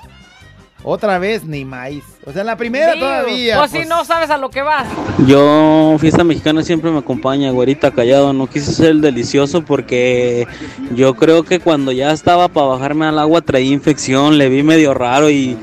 Otra 0.84 1.18
vez, 1.18 1.44
ni 1.44 1.64
maíz. 1.64 2.04
O 2.24 2.32
sea, 2.32 2.42
la 2.44 2.56
primera 2.56 2.94
todavía. 2.94 3.58
Pues 3.58 3.70
si 3.70 3.84
no 3.84 4.04
sabes 4.04 4.30
a 4.30 4.36
lo 4.36 4.50
que 4.50 4.62
vas. 4.62 4.86
Yo, 5.26 5.96
fiesta 6.00 6.24
mexicana 6.24 6.62
siempre 6.62 6.90
me 6.90 6.98
acompaña, 6.98 7.50
güerita 7.50 7.92
callado. 7.92 8.32
No 8.32 8.48
quise 8.48 8.72
ser 8.72 8.90
el 8.90 9.00
delicioso 9.00 9.64
porque 9.64 10.46
yo 10.94 11.14
creo 11.14 11.44
que 11.44 11.60
cuando 11.60 11.92
ya 11.92 12.10
estaba 12.10 12.48
para 12.48 12.66
bajarme 12.66 13.06
al 13.06 13.18
agua 13.18 13.42
traía 13.42 13.72
infección, 13.72 14.38
le 14.38 14.48
vi 14.48 14.62
medio 14.62 14.92
raro 14.94 15.30
y, 15.30 15.56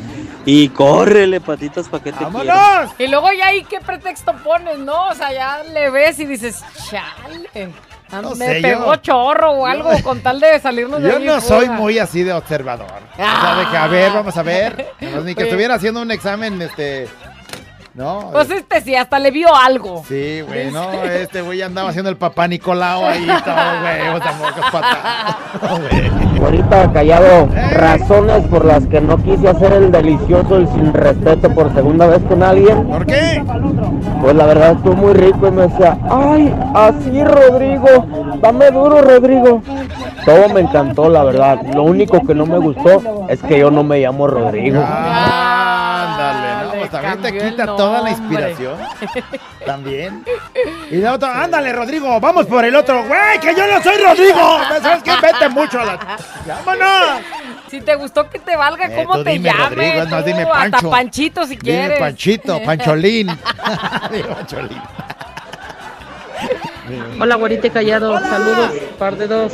y 0.45 0.69
córrele 0.69 1.41
patitas 1.41 1.89
para 1.89 2.03
que 2.03 2.11
te 2.11 2.25
quiero. 2.25 2.53
Y 2.97 3.07
luego 3.07 3.27
ya 3.37 3.47
ahí 3.47 3.63
qué 3.63 3.79
pretexto 3.79 4.33
pones, 4.43 4.79
¿no? 4.79 5.09
O 5.09 5.15
sea, 5.15 5.33
ya 5.33 5.63
le 5.63 5.89
ves 5.89 6.19
y 6.19 6.25
dices, 6.25 6.63
chale. 6.89 7.69
Ah, 8.11 8.21
No 8.21 8.35
me 8.35 8.45
sé, 8.45 8.61
pegó 8.61 8.93
yo- 8.93 8.95
chorro 9.01 9.51
o 9.51 9.65
algo 9.65 9.91
con 10.03 10.21
tal 10.21 10.39
de 10.39 10.59
salirnos 10.59 11.01
de 11.01 11.09
Yo 11.11 11.19
no 11.19 11.41
soy 11.41 11.69
muy 11.69 11.99
así 11.99 12.23
de 12.23 12.33
observador. 12.33 12.87
O 13.13 13.15
sea, 13.15 13.55
de 13.55 13.67
que, 13.69 13.77
a 13.77 13.87
ver, 13.87 14.11
vamos 14.13 14.35
a 14.37 14.43
ver. 14.43 14.93
Nomás 15.01 15.23
ni 15.23 15.33
que 15.35 15.41
Oye. 15.41 15.49
estuviera 15.49 15.75
haciendo 15.75 16.01
un 16.01 16.11
examen, 16.11 16.61
este. 16.61 17.07
¿No? 17.95 18.29
Pues 18.31 18.49
este 18.51 18.79
sí, 18.81 18.95
hasta 18.95 19.19
le 19.19 19.29
vio 19.31 19.53
algo. 19.53 20.05
Sí, 20.07 20.41
güey, 20.41 20.71
no, 20.71 21.03
este 21.03 21.41
güey 21.41 21.61
andaba 21.61 21.89
haciendo 21.89 22.09
el 22.09 22.15
papá 22.17 22.47
Nicolau 22.47 23.03
ahí, 23.05 23.25
todo, 23.25 23.81
güey, 23.81 24.07
o 24.09 24.21
sea, 24.21 24.31
mocos 24.39 24.71
patadas. 24.71 25.35
Ahorita 26.43 26.91
callado, 26.91 27.47
razones 27.73 28.43
por 28.47 28.65
las 28.65 28.85
que 28.87 29.01
no 29.01 29.17
quise 29.17 29.49
hacer 29.49 29.73
el 29.73 29.91
delicioso 29.91 30.61
y 30.61 30.67
sin 30.67 30.93
respeto 30.93 31.49
por 31.53 31.73
segunda 31.73 32.07
vez 32.07 32.21
con 32.27 32.41
alguien. 32.41 32.85
¿Por 32.85 33.05
qué? 33.05 33.43
Pues 34.21 34.35
la 34.35 34.45
verdad 34.45 34.71
estuvo 34.71 34.95
muy 34.95 35.13
rico 35.13 35.47
y 35.47 35.51
me 35.51 35.61
decía, 35.63 35.97
ay, 36.09 36.53
así 36.73 37.23
Rodrigo, 37.23 38.05
dame 38.41 38.71
duro 38.71 39.01
Rodrigo. 39.01 39.61
Todo 40.25 40.49
me 40.49 40.61
encantó, 40.61 41.09
la 41.09 41.23
verdad. 41.23 41.61
Lo 41.73 41.83
único 41.83 42.21
que 42.21 42.35
no 42.35 42.45
me 42.45 42.57
gustó 42.57 43.01
es 43.29 43.41
que 43.41 43.59
yo 43.59 43.71
no 43.71 43.83
me 43.83 43.99
llamo 43.99 44.27
Rodrigo. 44.27 44.79
No, 44.79 44.85
pues 46.89 47.03
también 47.03 47.21
te 47.21 47.49
quita 47.49 47.65
toda 47.65 48.01
la 48.01 48.09
inspiración. 48.11 48.77
También. 49.65 50.25
Y 50.91 50.97
la 50.97 51.13
otra, 51.13 51.43
ándale, 51.43 51.71
Rodrigo, 51.71 52.19
vamos 52.19 52.47
por 52.47 52.65
el 52.65 52.75
otro. 52.75 53.03
Güey, 53.05 53.39
que 53.39 53.53
yo 53.55 53.67
no 53.67 53.81
soy 53.83 53.97
Rodrigo. 53.97 54.59
¿Sabes 54.81 55.03
qué? 55.03 55.11
Vete 55.21 55.49
mucho 55.49 55.79
a 55.79 55.85
la. 55.85 55.99
¡Vámonos! 56.65 57.21
Si 57.69 57.79
te 57.81 57.93
gustó 57.95 58.27
que 58.27 58.39
te 58.39 58.55
valga, 58.55 58.85
Eh, 58.87 59.03
¿cómo 59.05 59.23
te 59.23 59.29
dime, 59.31 59.49
llames? 59.49 59.69
Rodrigo, 59.69 60.17
tú, 60.17 60.23
dime 60.25 60.41
Hasta 60.41 60.69
Pancho. 60.71 60.89
Panchito 60.89 61.43
si 61.43 61.49
Dime 61.49 61.61
quieres. 61.61 61.99
Panchito, 61.99 62.63
Pancholín. 62.63 63.27
Dime 64.11 64.23
Pancholín. 64.23 64.81
Hola, 67.19 67.35
güerita 67.35 67.69
callado. 67.69 68.19
Saludos, 68.19 68.71
par 68.97 69.17
de 69.17 69.27
dos. 69.27 69.53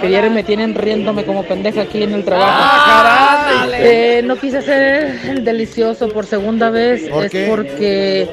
Que 0.00 0.08
diario 0.08 0.30
me 0.30 0.42
tienen 0.42 0.74
riéndome 0.74 1.24
como 1.24 1.44
pendeja 1.44 1.82
aquí 1.82 2.02
en 2.02 2.12
el 2.14 2.24
trabajo. 2.24 2.50
¡Ah! 2.54 3.68
Eh, 3.74 4.22
no 4.24 4.36
quise 4.36 4.58
hacer 4.58 5.20
el 5.28 5.44
delicioso 5.44 6.08
por 6.08 6.26
segunda 6.26 6.70
vez. 6.70 7.08
¿Por 7.08 7.24
es 7.24 7.30
qué? 7.30 7.46
porque 7.48 8.28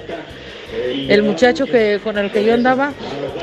el 1.10 1.24
muchacho 1.24 1.66
que 1.66 2.00
con 2.04 2.18
el 2.18 2.32
que 2.32 2.44
yo 2.44 2.54
andaba 2.54 2.92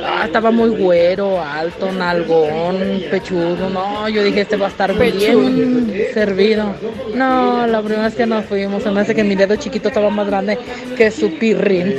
ah, 0.04 0.22
estaba 0.24 0.50
muy 0.50 0.70
güero, 0.70 1.42
alto, 1.42 1.90
nalgón, 1.92 3.02
pechudo. 3.10 3.68
No, 3.70 4.08
yo 4.08 4.22
dije, 4.22 4.42
este 4.42 4.56
va 4.56 4.66
a 4.66 4.70
estar 4.70 4.92
bien 4.94 6.10
servido. 6.14 6.74
No, 7.14 7.66
la 7.66 7.80
primera 7.80 8.04
vez 8.04 8.14
que 8.14 8.26
nos 8.26 8.44
fuimos, 8.46 8.82
se 8.82 8.90
me 8.90 9.00
hace 9.00 9.14
que 9.14 9.24
mi 9.24 9.34
dedo 9.34 9.56
chiquito 9.56 9.88
estaba 9.88 10.10
más 10.10 10.26
grande 10.26 10.58
que 10.96 11.10
su 11.10 11.38
pirrín. 11.38 11.94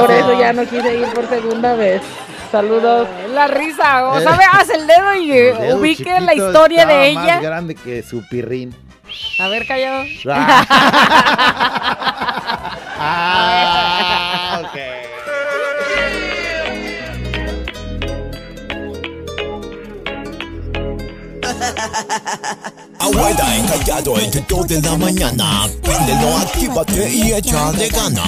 por 0.00 0.10
eso 0.10 0.38
ya 0.38 0.52
no 0.52 0.64
quise 0.64 0.96
ir 0.98 1.06
por 1.14 1.28
segunda 1.28 1.74
vez. 1.74 2.02
Saludos. 2.50 3.06
La 3.34 3.46
risa, 3.46 4.08
o 4.08 4.18
Eh. 4.18 4.22
sabe, 4.24 4.42
haz 4.50 4.70
el 4.70 4.86
dedo 4.86 5.14
y 5.16 5.30
eh, 5.32 5.50
El 5.50 5.58
dedo 5.58 5.76
ubique 5.78 6.18
la 6.20 6.34
historia 6.34 6.86
de 6.86 7.12
más 7.12 7.24
ella. 7.26 7.40
grande 7.40 7.74
que 7.74 8.02
su 8.02 8.26
pirrín. 8.28 8.74
A 9.40 9.48
ver, 9.48 9.66
callado. 9.66 10.04
Ah, 13.00 14.62
ok. 14.64 14.98
güera 23.12 23.56
encallado 23.56 24.18
entre 24.18 24.44
dos 24.48 24.66
de 24.66 24.82
la 24.82 24.96
mañana. 24.96 25.68
Préndelo, 25.82 26.36
actívate 26.38 27.10
y 27.10 27.32
échale 27.32 27.88
ganas. 27.88 28.24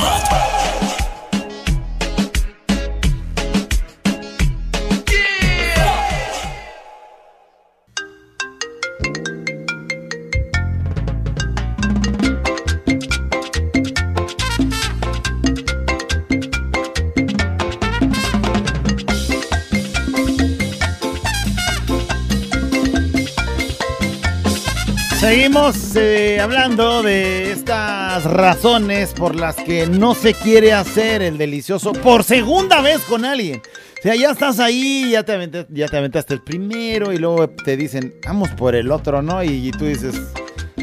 Seguimos 25.21 25.95
eh, 25.97 26.41
hablando 26.41 27.03
de 27.03 27.53
estas 27.53 28.25
razones 28.25 29.13
por 29.13 29.37
las 29.37 29.55
que 29.57 29.87
no 29.87 30.15
se 30.15 30.33
quiere 30.33 30.73
hacer 30.73 31.21
el 31.21 31.37
delicioso 31.37 31.93
por 31.93 32.25
segunda 32.25 32.81
vez 32.81 33.01
con 33.03 33.27
alguien. 33.27 33.61
O 33.99 34.03
sea, 34.03 34.15
ya 34.15 34.31
estás 34.31 34.59
ahí, 34.61 35.11
ya 35.11 35.23
te, 35.23 35.33
aventaste, 35.35 35.71
ya 35.75 35.89
te 35.89 35.99
aventaste 35.99 36.33
el 36.33 36.41
primero 36.41 37.13
y 37.13 37.19
luego 37.19 37.51
te 37.51 37.77
dicen, 37.77 38.15
vamos 38.27 38.49
por 38.53 38.75
el 38.75 38.91
otro, 38.91 39.21
¿no? 39.21 39.45
Y, 39.45 39.69
y 39.69 39.71
tú 39.73 39.85
dices, 39.85 40.15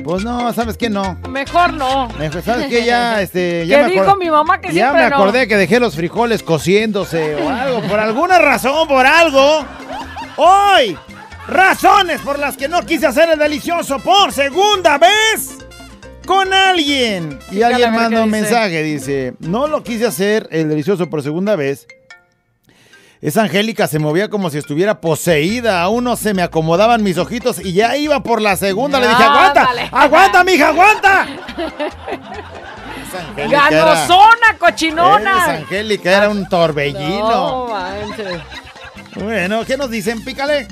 pues 0.03 0.23
no, 0.23 0.53
¿sabes 0.53 0.77
qué? 0.77 0.88
No. 0.91 1.17
Mejor 1.27 1.73
no. 1.73 2.07
Mejor, 2.19 2.43
¿Sabes 2.43 2.67
qué? 2.67 2.85
Ya, 2.85 3.19
este, 3.23 3.65
ya 3.65 3.77
¿Qué 3.79 3.83
me 3.85 3.91
dijo 3.93 4.05
acor- 4.05 4.19
mi 4.19 4.29
mamá 4.29 4.61
que 4.61 4.71
Ya 4.71 4.93
me 4.93 5.09
no? 5.09 5.15
acordé 5.15 5.47
que 5.47 5.57
dejé 5.57 5.79
los 5.79 5.95
frijoles 5.95 6.43
cociéndose 6.43 7.33
o 7.38 7.49
algo, 7.49 7.81
por 7.81 7.99
alguna 7.99 8.38
razón, 8.38 8.88
por 8.88 9.03
algo. 9.07 9.65
Hoy, 10.38 10.95
razones 11.48 12.22
por 12.22 12.39
las 12.39 12.58
que 12.58 12.68
no 12.68 12.82
quise 12.86 13.08
hacer 13.08 13.30
el 13.30 13.39
delicioso 13.39 14.00
por 14.00 14.32
segunda 14.32 14.98
vez 14.98 15.58
con 16.26 16.54
alguien. 16.54 17.39
Y 17.52 17.62
a 17.62 17.68
alguien 17.68 17.93
manda 17.93 18.22
un 18.24 18.32
dice. 18.32 18.41
mensaje, 18.41 18.84
dice, 18.84 19.34
no 19.39 19.68
lo 19.68 19.84
quise 19.84 20.06
hacer 20.08 20.48
el 20.52 20.68
delicioso 20.70 21.10
por 21.10 21.24
segunda 21.24 21.56
vez. 21.56 21.88
Esa 23.20 23.41
Angélica 23.43 23.88
se 23.88 23.98
movía 23.98 24.30
como 24.30 24.50
si 24.52 24.60
estuviera 24.60 25.02
poseída. 25.02 25.82
Aún 25.82 26.04
no 26.04 26.16
se 26.16 26.36
me 26.36 26.43
acomodaban 26.43 27.02
mis 27.02 27.18
ojitos 27.18 27.60
y 27.66 27.74
ya 27.74 27.98
iba 27.98 28.22
por 28.22 28.41
la 28.41 28.56
segunda. 28.56 29.00
Le 29.00 29.08
dije, 29.08 29.24
aguanta, 29.24 29.62
Ándale. 29.62 29.89
aguanta, 29.91 30.43
mija, 30.43 30.68
aguanta. 30.68 31.28
Era- 33.38 33.70
Ganosona, 33.70 34.58
cochinona. 34.60 35.32
Esa 35.32 35.54
Angélica 35.56 36.12
era 36.18 36.30
un 36.30 36.48
torbellino. 36.48 37.68
No. 37.68 39.24
Bueno, 39.24 39.66
¿qué 39.66 39.78
nos 39.78 39.89
dicen? 39.89 40.24
Pícale. 40.24 40.68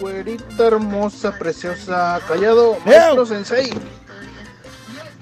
Güerita 0.00 0.66
hermosa, 0.66 1.38
preciosa, 1.38 2.20
callado, 2.26 2.76
maestro 2.86 3.26
sensei. 3.26 3.70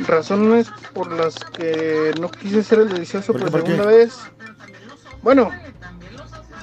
Razones 0.00 0.68
por 0.94 1.10
las 1.12 1.34
que 1.36 2.12
no 2.20 2.30
quise 2.30 2.62
ser 2.62 2.80
el 2.80 2.88
delicioso 2.90 3.32
¿Por 3.32 3.40
por, 3.42 3.50
qué, 3.50 3.52
por 3.52 3.64
qué? 3.64 3.70
segunda 3.72 3.90
vez. 3.92 4.14
Bueno, 5.22 5.50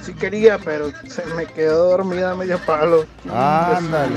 sí 0.02 0.14
quería, 0.14 0.58
pero 0.58 0.90
se 1.08 1.24
me 1.36 1.44
quedó 1.46 1.90
dormida 1.90 2.30
a 2.30 2.34
medio 2.34 2.58
palo. 2.60 3.04
Ándale. 3.30 4.14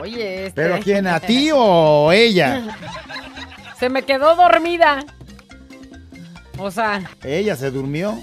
Oye, 0.00 0.46
este. 0.46 0.60
¿Pero 0.62 0.78
quién? 0.82 1.06
¿A 1.06 1.20
ti 1.20 1.50
o 1.54 2.10
ella? 2.10 2.76
Se 3.78 3.88
me 3.88 4.02
quedó 4.02 4.34
dormida. 4.34 5.04
O 6.58 6.72
sea, 6.72 7.00
¿Ella 7.22 7.54
se 7.54 7.70
durmió? 7.70 8.18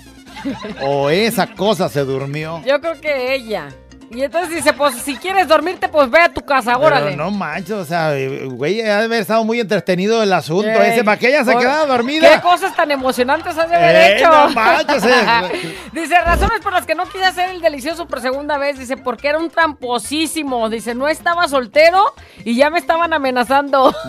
¿O 0.82 1.10
esa 1.10 1.48
cosa 1.56 1.88
se 1.88 2.02
durmió? 2.04 2.62
yo 2.66 2.82
creo 2.82 3.00
que 3.00 3.34
ella. 3.34 3.70
Y 4.16 4.24
entonces 4.24 4.56
dice, 4.56 4.72
pues 4.72 4.96
si 4.96 5.18
quieres 5.18 5.46
dormirte, 5.48 5.90
pues 5.90 6.10
ve 6.10 6.20
a 6.20 6.30
tu 6.30 6.42
casa, 6.42 6.78
órale. 6.78 7.12
Pero 7.12 7.26
no 7.26 7.32
manches, 7.32 7.76
o 7.76 7.84
sea, 7.84 8.14
güey, 8.46 8.80
ha 8.82 9.00
de 9.00 9.06
haber 9.06 9.22
estado 9.22 9.44
muy 9.44 9.60
entretenido 9.60 10.24
el 10.24 10.32
asunto 10.32 10.70
Ey, 10.70 10.94
ese, 10.94 11.04
para 11.04 11.20
que 11.20 11.28
ella 11.28 11.44
se 11.44 11.50
oye, 11.50 11.60
quedara 11.60 11.82
¿Qué 11.82 11.88
dormida. 11.88 12.42
cosas 12.42 12.74
tan 12.74 12.90
emocionantes 12.92 13.58
has 13.58 13.70
de 13.70 13.76
haber 13.76 13.96
Ey, 13.96 14.14
hecho? 14.18 14.30
no 14.30 14.50
manches, 14.52 15.04
eh. 15.04 15.76
Dice, 15.92 16.18
razones 16.22 16.62
por 16.62 16.72
las 16.72 16.86
que 16.86 16.96
no 16.96 17.04
quise 17.10 17.26
hacer 17.26 17.50
el 17.50 17.60
delicioso 17.60 18.08
por 18.08 18.22
segunda 18.22 18.58
vez. 18.58 18.80
Dice, 18.80 18.96
porque 18.96 19.28
era 19.28 19.38
un 19.38 19.50
tramposísimo. 19.50 20.70
Dice, 20.70 20.96
no 20.96 21.10
estaba 21.10 21.50
soltero 21.50 22.14
y 22.46 22.56
ya 22.56 22.70
me 22.70 22.80
estaban 22.80 23.12
amenazando. 23.12 23.94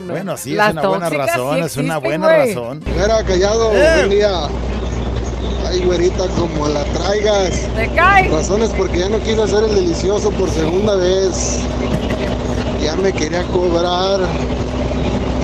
no, 0.00 0.12
bueno. 0.12 0.36
Sí, 0.36 0.52
Las 0.54 0.68
es 0.70 0.72
una 0.74 0.88
buena 0.88 1.10
razón, 1.10 1.56
sí 1.56 1.62
es 1.64 1.76
una 1.76 1.98
buena 1.98 2.26
güey. 2.36 2.54
razón. 2.54 2.82
Mira, 2.86 3.24
callado, 3.24 3.72
Eh. 3.74 3.92
buen 3.96 4.10
día. 4.10 4.30
Ay, 5.68 5.80
güerita, 5.84 6.24
como 6.38 6.66
la 6.68 6.82
traigas. 6.84 7.50
Te 7.76 7.88
cae. 7.94 8.28
Razones 8.28 8.70
porque 8.76 8.98
ya 9.00 9.08
no 9.08 9.18
quiero 9.18 9.44
hacer 9.44 9.62
el 9.64 9.74
delicioso 9.74 10.30
por 10.32 10.50
segunda 10.50 10.96
vez. 10.96 11.60
Ya 12.82 12.96
me 12.96 13.12
quería 13.12 13.42
cobrar. 13.44 14.20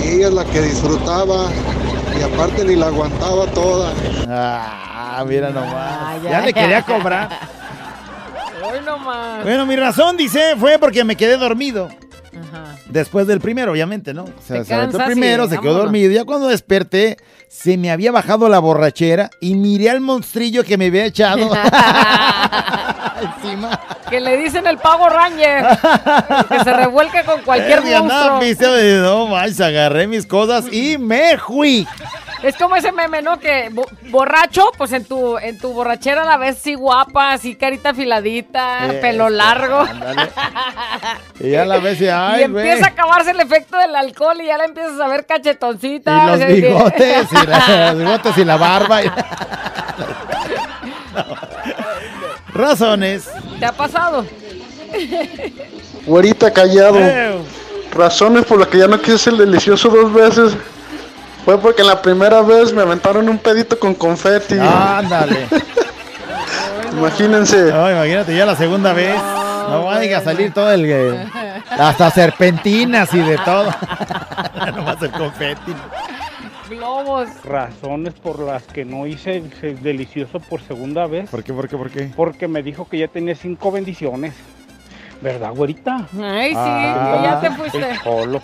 Y 0.03 0.07
ella 0.17 0.27
es 0.27 0.33
la 0.33 0.43
que 0.45 0.61
disfrutaba. 0.61 1.45
Y 2.19 2.23
aparte 2.23 2.65
ni 2.65 2.75
la 2.75 2.87
aguantaba 2.87 3.45
toda. 3.47 3.91
Ah, 4.27 5.23
mira 5.27 5.49
nomás. 5.51 6.21
ya, 6.23 6.29
ya 6.31 6.41
le 6.41 6.53
quería 6.53 6.81
cobrar. 6.81 7.29
Hoy 8.63 8.79
nomás. 8.85 9.43
Bueno, 9.43 9.65
mi 9.65 9.75
razón, 9.75 10.17
dice, 10.17 10.55
fue 10.59 10.77
porque 10.79 11.03
me 11.03 11.15
quedé 11.15 11.37
dormido. 11.37 11.89
Después 12.89 13.27
del 13.27 13.39
primero, 13.39 13.71
obviamente, 13.71 14.13
¿no? 14.13 14.23
O 14.23 14.41
sea, 14.45 14.63
se 14.63 14.73
aventó 14.73 14.97
y 15.01 15.05
primero, 15.05 15.43
se 15.45 15.51
quedó 15.51 15.61
vámonos. 15.61 15.83
dormido. 15.85 16.11
Ya 16.11 16.23
cuando 16.23 16.47
desperté, 16.47 17.17
se 17.47 17.77
me 17.77 17.91
había 17.91 18.11
bajado 18.11 18.49
la 18.49 18.59
borrachera 18.59 19.29
y 19.39 19.55
miré 19.55 19.89
al 19.89 20.01
monstrillo 20.01 20.63
que 20.63 20.77
me 20.77 20.87
había 20.87 21.05
echado. 21.05 21.49
Encima. 23.21 23.79
Que 24.09 24.19
le 24.21 24.37
dicen 24.37 24.67
el 24.67 24.77
pavo 24.77 25.09
ranger. 25.09 25.65
que 26.49 26.59
se 26.63 26.73
revuelca 26.73 27.23
con 27.23 27.41
cualquier 27.41 27.79
Eh, 27.85 27.99
monstruo. 27.99 28.39
de 28.75 28.99
no 29.01 29.27
manches, 29.27 29.61
agarré 29.61 30.07
mis 30.07 30.25
cosas 30.25 30.65
y 30.71 30.97
me 30.97 31.37
fui. 31.37 31.87
Es 32.43 32.55
como 32.55 32.75
ese 32.75 32.91
meme, 32.91 33.23
¿no? 33.23 33.39
Que 33.39 33.69
bo- 33.71 33.87
borracho, 34.11 34.71
pues 34.77 34.91
en 34.91 35.03
tu, 35.05 35.39
en 35.39 35.57
tu 35.57 35.73
borrachera 35.73 36.23
la 36.23 36.37
ves 36.37 36.57
así 36.57 36.75
guapa, 36.75 37.33
así 37.33 37.55
carita 37.55 37.89
afiladita, 37.89 38.85
Eh, 38.93 38.99
pelo 39.01 39.27
largo. 39.29 39.83
Y 41.39 41.49
ya 41.49 41.65
la 41.65 41.79
ves 41.79 41.99
y, 41.99 42.03
y 42.05 42.07
ay, 42.09 42.47
güey. 42.47 42.67
empieza 42.69 42.85
a 42.85 42.89
acabarse 42.91 43.31
el 43.31 43.39
efecto 43.39 43.75
del 43.79 43.95
alcohol 43.95 44.39
y 44.39 44.45
ya 44.45 44.57
la 44.59 44.65
empiezas 44.65 44.99
a 44.99 45.07
ver 45.07 45.25
cachetoncita. 45.25 46.23
Y 46.23 46.27
los 46.27 46.39
y 47.43 47.47
la- 47.47 47.93
los 47.93 47.99
bigotes 47.99 48.37
y 48.37 48.45
la 48.45 48.57
barba. 48.57 49.03
y- 49.03 49.11
Razones. 52.53 53.29
¿Te 53.59 53.65
ha 53.65 53.71
pasado? 53.71 54.25
Güerita, 56.05 56.51
callado. 56.51 56.99
Razones 57.93 58.45
por 58.45 58.59
las 58.59 58.67
que 58.69 58.77
ya 58.79 58.87
no 58.87 58.99
quise 58.99 59.17
ser 59.17 59.33
el 59.33 59.39
delicioso 59.39 59.89
dos 59.89 60.13
veces. 60.13 60.55
Fue 61.45 61.57
porque 61.59 61.83
la 61.83 62.01
primera 62.01 62.41
vez 62.41 62.73
me 62.73 62.81
aventaron 62.81 63.29
un 63.29 63.37
pedito 63.37 63.77
con 63.79 63.93
confeti. 63.95 64.57
Ándale. 64.59 65.47
Imagínense. 66.91 67.71
No, 67.71 67.91
imagínate, 67.91 68.35
ya 68.35 68.45
la 68.45 68.55
segunda 68.55 68.91
vez. 68.93 69.15
No 69.69 69.83
vaya 69.85 70.17
a 70.17 70.21
salir 70.21 70.51
todo 70.53 70.71
el. 70.71 70.85
eh, 70.85 71.27
Hasta 71.69 72.09
serpentinas 72.09 73.13
y 73.13 73.19
de 73.19 73.37
todo. 73.39 73.69
Nomás 74.75 75.01
el 75.03 75.11
confeti. 75.11 75.73
Globos. 76.69 77.29
Razones 77.43 78.13
por 78.15 78.39
las 78.39 78.63
que 78.63 78.85
no 78.85 79.05
hice 79.07 79.37
el 79.37 79.51
el 79.61 79.81
delicioso 79.81 80.39
por 80.39 80.61
segunda 80.61 81.07
vez. 81.07 81.29
¿Por 81.29 81.43
qué, 81.43 81.53
por 81.53 81.67
qué, 81.67 81.77
por 81.77 81.89
qué? 81.89 82.11
Porque 82.15 82.47
me 82.47 82.61
dijo 82.63 82.87
que 82.87 82.97
ya 82.99 83.07
tenía 83.07 83.35
cinco 83.35 83.71
bendiciones. 83.71 84.33
¿Verdad, 85.21 85.51
güerita? 85.53 86.07
Ay, 86.21 86.51
sí, 86.51 86.57
Ah. 86.59 87.19
ya 87.23 87.39
te 87.41 87.51
fuiste. 87.55 87.95
Solo. 88.03 88.41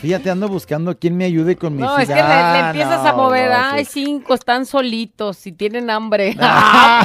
Fíjate, 0.00 0.30
ando 0.30 0.48
buscando 0.48 0.96
quien 0.96 1.16
me 1.16 1.24
ayude 1.24 1.56
con 1.56 1.72
mis 1.74 1.80
No, 1.84 1.98
es 1.98 2.06
que 2.08 2.14
le, 2.14 2.22
le 2.22 2.58
empiezas 2.68 3.02
no, 3.02 3.08
a 3.08 3.12
mover. 3.14 3.50
no, 3.50 3.56
Ay, 3.72 3.84
sí. 3.84 4.04
cinco, 4.04 4.34
están 4.34 4.64
solitos 4.64 5.44
y 5.46 5.52
tienen 5.52 5.90
hambre. 5.90 6.36
¡Ah, 6.40 7.04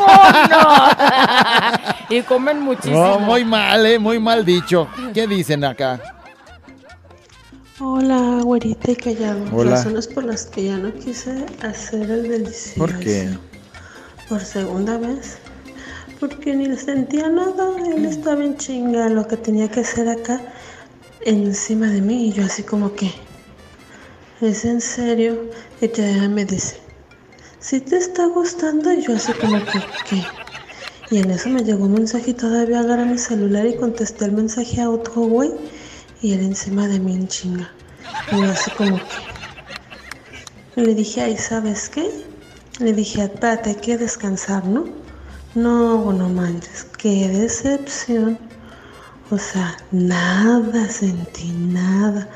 no! 2.10 2.16
y 2.16 2.22
comen 2.22 2.62
muchísimo. 2.62 3.04
No, 3.04 3.20
muy 3.20 3.44
mal, 3.46 3.84
eh, 3.86 3.98
muy 3.98 4.20
mal 4.20 4.46
dicho. 4.46 4.88
¿Qué 5.14 5.26
dicen 5.28 5.64
acá? 5.66 6.00
Hola, 7.82 8.42
güerita 8.44 8.92
y 8.92 8.96
callado. 8.98 9.46
Hola. 9.54 9.72
Razones 9.72 10.06
por 10.06 10.26
las 10.26 10.48
que 10.48 10.66
ya 10.66 10.78
no 10.78 10.94
quise 10.94 11.46
hacer 11.62 12.12
el 12.12 12.24
delicioso. 12.24 12.78
¿Por 12.78 13.00
qué? 13.00 13.30
Por 14.28 14.42
segunda 14.42 14.98
vez. 14.98 15.38
Porque 16.20 16.54
ni 16.58 16.66
le 16.66 16.76
sentía 16.76 17.30
nada. 17.30 17.70
Él 17.96 18.04
estaba 18.04 18.44
en 18.44 18.58
chinga 18.58 19.08
lo 19.08 19.26
que 19.30 19.38
tenía 19.38 19.72
que 19.72 19.80
hacer 19.80 20.10
acá 20.10 20.42
encima 21.22 21.88
de 21.88 22.02
mí. 22.02 22.28
Y 22.28 22.34
yo 22.34 22.44
así 22.44 22.64
como 22.64 22.94
que, 22.96 23.14
¿es 24.42 24.66
en 24.66 24.82
serio? 24.82 25.50
Y 25.80 25.88
todavía 25.88 26.28
me 26.28 26.44
dice, 26.44 26.82
¿si 27.62 27.80
te 27.80 27.96
está 27.96 28.26
gustando? 28.26 28.92
Y 28.92 29.04
yo 29.04 29.16
así 29.16 29.32
como 29.32 29.58
que, 29.58 29.80
¿qué? 30.10 30.26
Y 31.12 31.20
en 31.20 31.32
eso 31.32 31.48
me 31.48 31.64
llegó 31.64 31.86
un 31.86 31.94
mensaje 31.94 32.32
y 32.32 32.34
todavía 32.34 32.82
agarré 32.82 33.06
mi 33.06 33.18
celular 33.18 33.66
y 33.66 33.78
contesté 33.78 34.26
el 34.26 34.34
mensaje 34.34 34.82
a 34.82 34.90
otro 34.90 35.22
güey. 35.22 35.52
Y 36.22 36.34
él 36.34 36.42
encima 36.42 36.88
de 36.88 37.00
mí 37.00 37.16
en 37.16 37.28
chinga. 37.28 37.70
Y 38.32 38.42
yo 38.42 38.52
así 38.52 38.72
como 38.72 38.98
que... 38.98 40.82
Le 40.82 40.96
dije, 40.96 41.22
ay, 41.22 41.38
¿sabes 41.38 41.90
qué? 41.90 42.10
Le 42.80 42.94
dije, 42.94 43.24
espérate, 43.24 43.72
hay 43.72 43.76
que 43.76 43.98
descansar, 43.98 44.66
¿no? 44.66 44.86
No, 45.56 46.14
no 46.14 46.30
manches, 46.30 46.86
qué 46.98 47.28
decepción. 47.28 48.40
O 49.32 49.38
sea, 49.38 49.78
nada 49.92 50.90
sentí, 50.90 51.52
nada. 51.52 52.28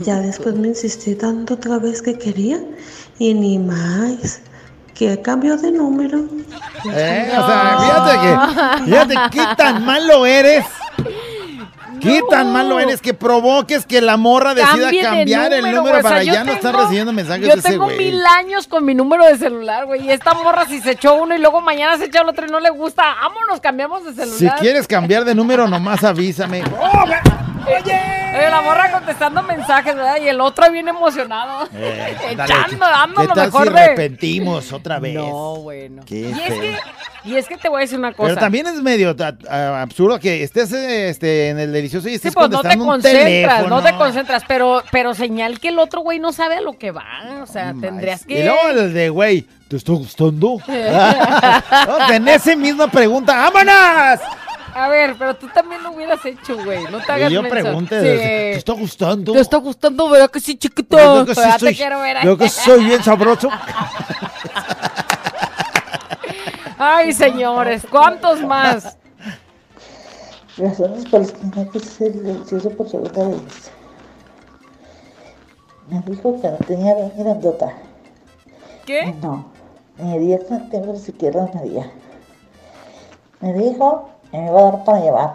Ya 0.00 0.20
después 0.20 0.54
me 0.54 0.68
insistí 0.68 1.14
tanto 1.14 1.54
otra 1.54 1.78
vez 1.78 2.02
que 2.02 2.18
quería 2.18 2.60
y 3.18 3.34
ni 3.34 3.58
más. 3.58 4.40
Que 4.94 5.20
cambio 5.20 5.56
de 5.56 5.72
número. 5.72 6.18
Eh, 6.92 7.30
o 7.30 7.46
sea, 7.46 7.78
fíjate 7.80 8.12
que, 8.20 8.84
fíjate 8.84 9.14
qué 9.30 9.46
tan 9.56 9.84
malo 9.84 10.26
eres. 10.26 10.64
¿Qué 12.02 12.20
tan 12.28 12.52
malo 12.52 12.80
eres 12.80 13.00
que 13.00 13.14
provoques 13.14 13.86
que 13.86 14.00
la 14.00 14.16
morra 14.16 14.54
decida 14.54 14.72
Cambie 14.72 15.02
de 15.02 15.08
cambiar 15.08 15.52
el 15.52 15.74
número. 15.74 15.98
O 15.98 16.00
sea, 16.00 16.02
para 16.02 16.22
yo 16.24 16.32
ya 16.32 16.44
no 16.44 16.52
estar 16.52 16.74
recibiendo 16.74 17.12
mensajes 17.12 17.46
Yo 17.46 17.54
de 17.54 17.60
ese 17.60 17.70
tengo 17.70 17.86
mil 17.88 18.24
años 18.26 18.66
con 18.66 18.84
mi 18.84 18.94
número 18.94 19.24
de 19.24 19.38
celular, 19.38 19.86
güey. 19.86 20.06
Y 20.06 20.10
esta 20.10 20.34
morra, 20.34 20.66
si 20.66 20.80
se 20.80 20.92
echó 20.92 21.14
uno 21.14 21.34
y 21.34 21.38
luego 21.38 21.60
mañana 21.60 21.96
se 21.98 22.06
echa 22.06 22.20
el 22.20 22.28
otro 22.28 22.46
y 22.46 22.50
no 22.50 22.60
le 22.60 22.70
gusta, 22.70 23.02
vámonos, 23.22 23.60
cambiamos 23.60 24.04
de 24.04 24.14
celular. 24.14 24.58
Si 24.58 24.62
quieres 24.62 24.86
cambiar 24.86 25.24
de 25.24 25.34
número, 25.34 25.68
nomás 25.68 26.02
avísame. 26.04 26.62
Oye, 27.66 28.50
la 28.50 28.60
morra 28.62 28.90
contestando 28.90 29.42
mensajes, 29.42 29.94
¿verdad? 29.94 30.16
Y 30.22 30.28
el 30.28 30.40
otro 30.40 30.70
bien 30.70 30.88
emocionado. 30.88 31.68
Eh, 31.74 32.16
Echando, 32.30 32.46
dale, 32.46 32.76
dando 32.78 33.20
¿Qué 33.22 33.28
lo 33.28 33.34
tal 33.34 33.46
mejor 33.46 33.68
si 33.68 33.74
de- 33.74 33.86
repetimos 33.88 34.72
otra 34.72 34.98
vez? 34.98 35.14
No, 35.14 35.56
bueno. 35.56 36.02
Qué 36.06 36.20
Y 36.20 36.32
es, 36.32 36.52
que, 36.60 36.76
y 37.24 37.36
es 37.36 37.46
que 37.48 37.56
te 37.56 37.68
voy 37.68 37.78
a 37.78 37.80
decir 37.82 37.98
una 37.98 38.12
cosa. 38.12 38.28
Pero 38.30 38.40
también 38.40 38.66
es 38.66 38.74
medio 38.82 39.14
absurdo 39.48 40.18
que 40.18 40.42
estés 40.42 40.72
este, 40.72 41.50
en 41.50 41.58
el 41.58 41.72
delicioso 41.72 42.08
y 42.08 42.12
Sí, 42.12 42.16
estés 42.16 42.34
pues 42.34 42.48
no 42.50 42.62
te 42.62 42.68
contestando 42.76 42.84
un 42.84 42.90
concentras, 42.90 43.24
teléfono. 43.24 43.68
no 43.76 43.82
te 43.82 43.94
concentras, 43.96 44.42
pero, 44.48 44.82
pero 44.90 45.14
señal 45.14 45.60
que 45.60 45.68
el 45.68 45.78
otro 45.78 46.00
güey 46.00 46.18
no 46.18 46.32
sabe 46.32 46.56
a 46.56 46.60
lo 46.60 46.72
que 46.78 46.90
va. 46.90 47.04
O 47.42 47.46
sea, 47.46 47.74
tendrías 47.80 48.24
que. 48.26 48.40
Y 48.40 48.42
luego 48.44 48.68
el 48.70 48.92
de, 48.94 49.08
güey, 49.10 49.46
¿te 49.68 49.76
está 49.76 49.92
gustando? 49.92 50.58
No, 50.66 52.12
en 52.12 52.28
esa 52.28 52.56
misma 52.56 52.88
pregunta, 52.88 53.34
¡vámonos! 53.50 54.20
A 54.74 54.88
ver, 54.88 55.16
pero 55.18 55.34
tú 55.36 55.48
también 55.48 55.82
lo 55.82 55.92
hubieras 55.92 56.24
hecho, 56.24 56.56
güey. 56.64 56.84
No 56.90 56.98
te 57.00 57.12
hagas 57.12 57.30
Y 57.30 57.34
yo 57.34 57.42
menso. 57.42 57.54
pregunté, 57.54 58.00
Sí. 58.00 58.06
¿te 58.06 58.52
está 58.56 58.72
gustando? 58.72 59.32
¿Te 59.32 59.40
está 59.40 59.56
gustando? 59.58 60.08
¿Verdad 60.08 60.30
que 60.30 60.40
sí, 60.40 60.56
chiquito? 60.56 60.96
Creo 60.96 61.26
que 61.26 61.34
sí 61.34 61.42
te 61.60 61.74
quiero 61.74 62.00
ver 62.00 62.16
ahí. 62.16 62.22
creo 62.22 62.38
que 62.38 62.48
soy 62.48 62.84
bien 62.84 63.02
sabroso. 63.02 63.48
Ay, 66.78 67.12
señores, 67.12 67.82
¿cuántos 67.90 68.40
más? 68.42 68.96
Razones 70.56 71.06
por 71.06 71.20
las 71.20 71.32
que 71.32 71.46
no 71.46 71.70
quise 71.70 71.86
ser 71.86 72.12
delicioso 72.12 72.70
por 72.70 72.88
segunda 72.88 73.28
vez. 73.28 73.70
Me 75.88 76.00
dijo 76.06 76.40
que 76.40 76.48
no 76.48 76.56
tenía 76.66 76.94
bien 76.94 77.12
grandota. 77.18 77.72
¿Qué? 78.86 79.14
No, 79.22 79.50
ni 79.98 80.18
10 80.18 80.48
centímetros 80.48 81.02
siquiera 81.02 81.48
medía. 81.54 81.90
Me 83.40 83.52
dijo 83.52 84.08
iba 84.32 84.60
a 84.60 84.62
dar 84.64 84.84
para 84.84 85.00
llevar. 85.00 85.34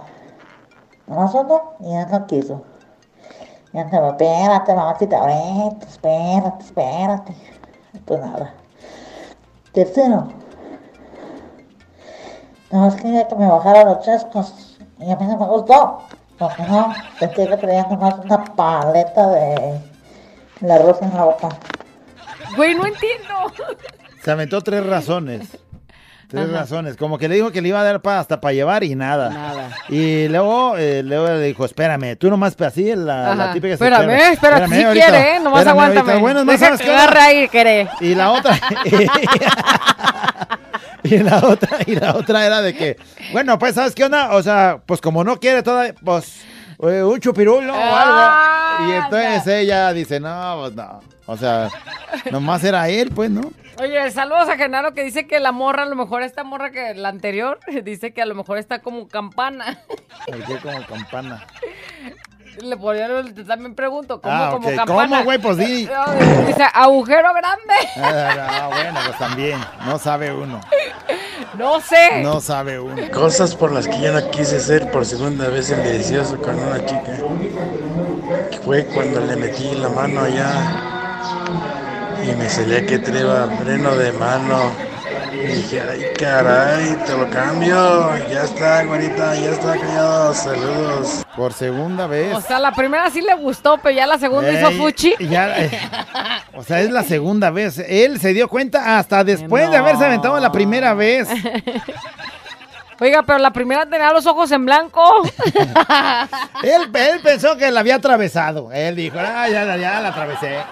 No 1.07 1.31
solo, 1.31 1.75
y 1.79 1.91
ya 1.91 2.05
no 2.05 2.27
quiso. 2.27 2.63
Y 3.73 3.77
andaba, 3.77 4.09
espérate, 4.09 4.73
mamacita, 4.73 5.25
vete, 5.25 5.85
espérate, 5.85 6.63
espérate. 6.63 7.35
Pues 8.05 8.19
nada. 8.19 8.53
Tercero, 9.73 10.27
no, 12.71 12.87
es 12.87 12.95
que 12.95 13.03
quería 13.03 13.27
que 13.27 13.35
me 13.35 13.47
bajara 13.47 13.85
los 13.85 14.01
chescos. 14.01 14.77
Y 14.99 15.09
a 15.09 15.15
mí 15.15 15.25
no 15.25 15.37
me 15.37 15.45
gustó. 15.45 15.99
Porque 16.37 16.63
no, 16.63 16.93
sentí 17.17 17.47
que 17.47 17.57
traía 17.57 17.83
nomás 17.83 18.19
una 18.19 18.43
paleta 18.43 19.29
de 19.29 19.81
la 20.61 20.77
rosa 20.79 21.05
en 21.05 21.15
la 21.15 21.23
boca. 21.23 21.49
Güey, 22.55 22.75
no 22.75 22.85
entiendo. 22.85 23.33
Se 24.21 24.31
aventó 24.31 24.61
tres 24.61 24.85
razones. 24.85 25.57
Tres 26.28 26.49
Ajá. 26.49 26.57
razones. 26.59 26.97
Como 26.97 27.17
que 27.17 27.30
le 27.30 27.36
dijo 27.36 27.51
que 27.51 27.61
le 27.61 27.69
iba 27.69 27.80
a 27.80 27.84
dar 27.84 28.01
pa- 28.01 28.19
hasta 28.19 28.41
para 28.41 28.53
llevar 28.53 28.84
y 28.84 28.95
nada. 28.95 29.30
Nada. 29.30 29.69
Y 29.88 30.28
luego, 30.28 30.75
eh, 30.78 31.01
luego 31.01 31.28
le 31.28 31.41
dijo, 31.43 31.63
espérame, 31.63 32.17
tú 32.17 32.30
nomás 32.30 32.59
así, 32.61 32.93
la, 32.95 33.51
típica... 33.53 33.75
Espérame, 33.75 34.09
espérame, 34.11 34.34
espérate, 34.34 34.75
si 34.75 34.84
ahorita, 34.84 35.05
quiere, 35.07 35.36
¿eh? 35.36 35.39
Nomás 35.39 35.59
espérame 35.61 35.69
aguántame. 35.69 36.11
ahorita. 36.11 36.21
Bueno, 36.21 36.43
Deja 36.45 36.57
sabes 36.65 36.82
que 36.82 36.91
agarre 36.91 37.19
aire, 37.21 37.47
queré. 37.47 37.88
Y 38.01 38.13
la 38.15 38.32
otra... 38.32 38.57
y 41.03 41.17
la 41.19 41.38
otra, 41.47 41.78
y 41.86 41.95
la 41.95 42.15
otra 42.15 42.45
era 42.45 42.61
de 42.61 42.75
que, 42.75 42.97
bueno, 43.32 43.57
pues, 43.57 43.75
¿sabes 43.75 43.95
qué 43.95 44.03
onda? 44.03 44.36
O 44.36 44.43
sea, 44.43 44.80
pues 44.86 44.99
como 44.99 45.23
no 45.23 45.39
quiere 45.39 45.63
toda, 45.63 45.93
pues, 46.03 46.41
eh, 46.84 47.03
un 47.03 47.19
chupirulo 47.21 47.73
o 47.73 47.95
algo. 47.95 48.89
Y 48.89 48.93
entonces 48.95 49.47
ella 49.47 49.93
dice, 49.93 50.19
no, 50.19 50.57
pues 50.61 50.75
no. 50.75 50.99
O 51.25 51.38
sea, 51.38 51.69
nomás 52.32 52.63
era 52.63 52.89
él, 52.89 53.11
pues, 53.15 53.30
¿no? 53.30 53.51
Oye, 53.80 54.09
saludos 54.11 54.49
a 54.49 54.57
Genaro 54.57 54.93
que 54.93 55.03
dice 55.03 55.28
que 55.28 55.39
la 55.39 55.51
morra, 55.51 55.84
a 55.84 55.86
lo 55.86 55.95
mejor 55.95 56.23
esta 56.23 56.43
morra 56.43 56.71
que 56.71 56.95
la 56.95 57.09
anterior, 57.09 57.59
dice 57.84 58.11
que 58.13 58.21
a 58.21 58.25
lo 58.25 58.36
mejor 58.36 58.57
está 58.57 58.80
como 58.80 59.07
campana. 59.07 59.80
¿Por 60.25 60.43
qué 60.43 60.57
como 60.57 60.86
campana? 60.86 61.45
Le 62.59 62.75
ponían, 62.75 63.36
también 63.45 63.75
pregunto, 63.75 64.19
¿cómo 64.19 64.34
Ah, 64.34 64.49
como 64.51 64.67
ok. 64.67 64.75
campana? 64.78 65.09
¿Cómo, 65.09 65.23
güey? 65.25 65.38
Pues 65.38 65.57
di. 65.57 65.88
Dice, 66.47 66.65
agujero 66.73 67.30
grande. 67.34 67.73
Ah, 67.97 68.69
bueno, 68.71 68.99
pues 69.05 69.17
también. 69.19 69.59
No 69.86 69.99
sabe 69.99 70.34
uno. 70.34 70.59
No 71.55 71.80
sé. 71.80 72.23
No 72.23 72.41
sabe 72.41 72.80
uno. 72.80 72.95
Cosas 73.11 73.55
por 73.55 73.71
las 73.71 73.88
que 73.88 74.01
yo 74.01 74.11
no 74.11 74.32
quise 74.32 74.59
ser 74.59 74.89
por 74.89 75.05
segunda 75.05 75.49
vez 75.49 75.69
el 75.69 75.84
delicioso 75.84 76.41
con 76.41 76.55
una 76.57 76.84
chica. 76.84 77.17
Fue 78.65 78.86
cuando 78.88 79.19
le 79.21 79.36
metí 79.36 79.75
la 79.75 79.89
mano 79.89 80.21
allá 80.21 81.76
y 82.28 82.36
me 82.36 82.49
salía 82.49 82.86
que 82.86 82.99
traía 82.99 83.47
freno 83.61 83.95
de 83.95 84.11
mano. 84.13 84.71
Y 85.34 85.47
dije, 85.47 85.82
ay 85.82 86.03
caray, 86.17 86.97
te 87.05 87.15
lo 87.15 87.30
cambio. 87.30 88.17
Ya 88.30 88.43
está, 88.43 88.84
güerita, 88.84 89.36
ya 89.36 89.51
está 89.51 89.78
callado. 89.78 90.34
Saludos. 90.34 91.25
Por 91.36 91.53
segunda 91.53 92.07
vez. 92.07 92.36
O 92.36 92.41
sea, 92.41 92.59
la 92.59 92.71
primera 92.71 93.09
sí 93.09 93.21
le 93.21 93.36
gustó, 93.36 93.78
pero 93.82 93.95
ya 93.95 94.07
la 94.07 94.17
segunda 94.17 94.51
hizo 94.51 94.71
fuchi. 94.71 95.15
ya, 95.19 95.63
eh, 95.63 95.71
o 96.53 96.63
sea, 96.63 96.82
es 96.82 96.91
la 96.91 97.03
segunda 97.03 97.51
vez. 97.51 97.78
Él 97.88 98.19
se 98.19 98.34
dio 98.34 98.47
cuenta 98.47 98.97
hasta 98.97 99.23
después 99.23 99.69
de 99.69 99.78
haberse 99.78 100.05
aventado 100.05 100.39
la 100.39 100.51
primera 100.51 100.93
vez. 100.93 101.30
Oiga, 102.99 103.23
pero 103.23 103.37
la 103.39 103.51
primera 103.51 103.85
tenía 103.85 104.11
los 104.11 104.25
ojos 104.25 104.51
en 104.51 104.65
blanco. 104.65 105.01
Él, 106.63 106.89
él 106.93 107.19
pensó 107.21 107.55
que 107.55 107.69
la 107.69 107.81
había 107.81 107.95
atravesado. 107.95 108.71
Él 108.71 108.95
dijo, 108.95 109.17
ah, 109.19 109.47
ya, 109.47 109.65
ya, 109.65 109.77
ya 109.77 110.01
la 110.01 110.09
atravesé. 110.09 110.57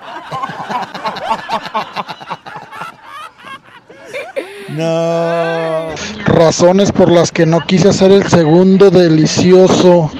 No. 4.69 5.87
Razones 6.25 6.91
por 6.91 7.09
las 7.09 7.31
que 7.31 7.45
no 7.45 7.61
quise 7.61 7.89
hacer 7.89 8.11
el 8.11 8.27
segundo 8.27 8.91
delicioso. 8.91 10.11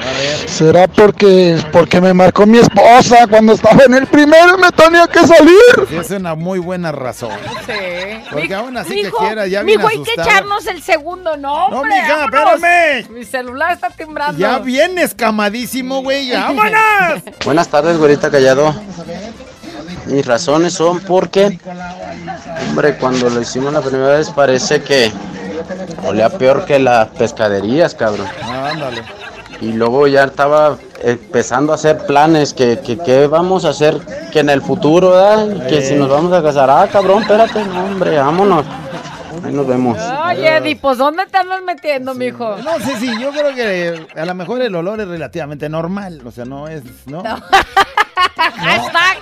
¿Será 0.56 0.88
porque, 0.88 1.62
porque 1.74 2.00
me 2.00 2.14
marcó 2.14 2.46
mi 2.46 2.60
esposa 2.60 3.28
cuando 3.28 3.52
estaba 3.54 3.84
en 3.84 3.94
el 3.94 4.08
primero 4.08 4.58
y 4.58 4.62
me 4.62 4.72
tenía 4.72 5.06
que 5.06 5.20
salir? 5.20 5.88
Sí, 5.90 5.98
es 5.98 6.12
una 6.12 6.34
muy 6.36 6.60
buena 6.60 6.94
razón. 6.94 7.32
Sí. 7.66 7.74
Porque 8.32 8.56
aún 8.56 8.78
así 8.78 8.94
Mijo, 8.94 9.18
que 9.20 9.26
quiera, 9.26 9.48
ya 9.48 9.64
viene 9.64 9.84
mijo, 9.84 9.90
hay 9.90 10.02
que 10.04 10.14
echarnos 10.22 10.66
el 10.68 10.82
segundo, 10.82 11.36
no, 11.36 11.70
No, 11.72 11.84
mija, 11.84 12.28
vámonos. 12.32 12.54
espérame. 12.56 13.10
Mi 13.10 13.26
celular 13.26 13.74
está 13.74 13.90
timbrando. 13.90 14.40
Ya 14.40 14.60
viene 14.60 15.02
escamadísimo, 15.02 16.02
güey. 16.02 16.28
ya, 16.28 16.44
¡Vámonos! 16.48 17.24
Buenas 17.44 17.68
tardes, 17.68 17.98
güerita 17.98 18.32
callado. 18.32 18.74
Mis 20.06 20.26
razones 20.26 20.72
son 20.74 21.02
porque, 21.02 21.60
hombre, 22.70 22.96
cuando 22.96 23.30
lo 23.30 23.42
hicimos 23.42 23.74
la 23.74 23.82
primera 23.82 24.14
vez 24.16 24.30
parece 24.30 24.82
que 24.82 25.12
olía 26.06 26.30
peor 26.30 26.64
que 26.64 26.80
las 26.80 27.10
pescaderías, 27.10 27.94
cabrón. 27.94 28.28
Ándale. 28.42 29.04
Y 29.66 29.74
luego 29.74 30.08
ya 30.08 30.26
estaba 30.26 30.78
empezando 31.04 31.72
a 31.72 31.76
hacer 31.76 32.06
planes 32.06 32.54
que, 32.54 32.80
que, 32.80 32.98
que 32.98 33.28
vamos 33.28 33.66
a 33.66 33.70
hacer 33.70 33.98
que 34.32 34.40
en 34.42 34.50
el 34.50 34.62
futuro, 34.62 35.12
¿verdad? 35.12 35.68
Que 35.68 35.80
Eh. 35.80 35.82
si 35.82 35.96
nos 35.96 36.08
vamos 36.10 36.32
a 36.34 36.44
casar, 36.44 36.70
ah, 36.70 36.88
cabrón, 36.92 37.24
espérate, 37.24 37.64
no, 37.66 37.86
hombre, 37.86 38.18
vámonos. 38.18 38.66
Ahí 39.44 39.52
nos 39.54 39.68
vemos. 39.68 39.98
Oye, 40.28 40.58
Eddie, 40.58 40.76
pues 40.76 40.98
¿dónde 40.98 41.26
te 41.26 41.38
andas 41.38 41.62
metiendo, 41.64 42.14
mijo? 42.14 42.56
No 42.64 42.80
sé 42.80 42.98
si 42.98 43.08
yo 43.20 43.32
creo 43.32 43.54
que 43.54 44.08
a 44.20 44.26
lo 44.26 44.34
mejor 44.36 44.62
el 44.62 44.74
olor 44.76 45.02
es 45.02 45.08
relativamente 45.08 45.68
normal. 45.70 46.22
O 46.26 46.32
sea, 46.32 46.46
no 46.46 46.68
es. 46.68 46.84
No. 47.06 47.22
Hashtag, 48.36 49.18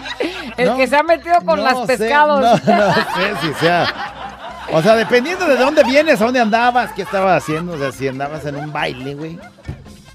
el 0.57 0.69
No, 0.69 0.77
que 0.77 0.87
se 0.87 0.95
ha 0.95 1.03
metido 1.03 1.35
con 1.45 1.57
no 1.59 1.63
las 1.65 1.79
sé, 1.79 1.97
pescados. 1.97 2.41
no, 2.41 2.75
no 2.75 2.93
sé 2.93 3.33
si 3.41 3.53
sea. 3.55 3.87
O 4.71 4.81
sea, 4.81 4.95
dependiendo 4.95 5.45
de 5.45 5.55
dónde 5.57 5.83
vienes, 5.83 6.21
a 6.21 6.25
dónde 6.25 6.39
andabas, 6.39 6.91
qué 6.93 7.01
estabas 7.03 7.43
haciendo. 7.43 7.73
O 7.73 7.77
sea, 7.77 7.91
si 7.91 8.07
andabas 8.07 8.45
en 8.45 8.55
un 8.55 8.71
baile, 8.71 9.13
güey. 9.15 9.37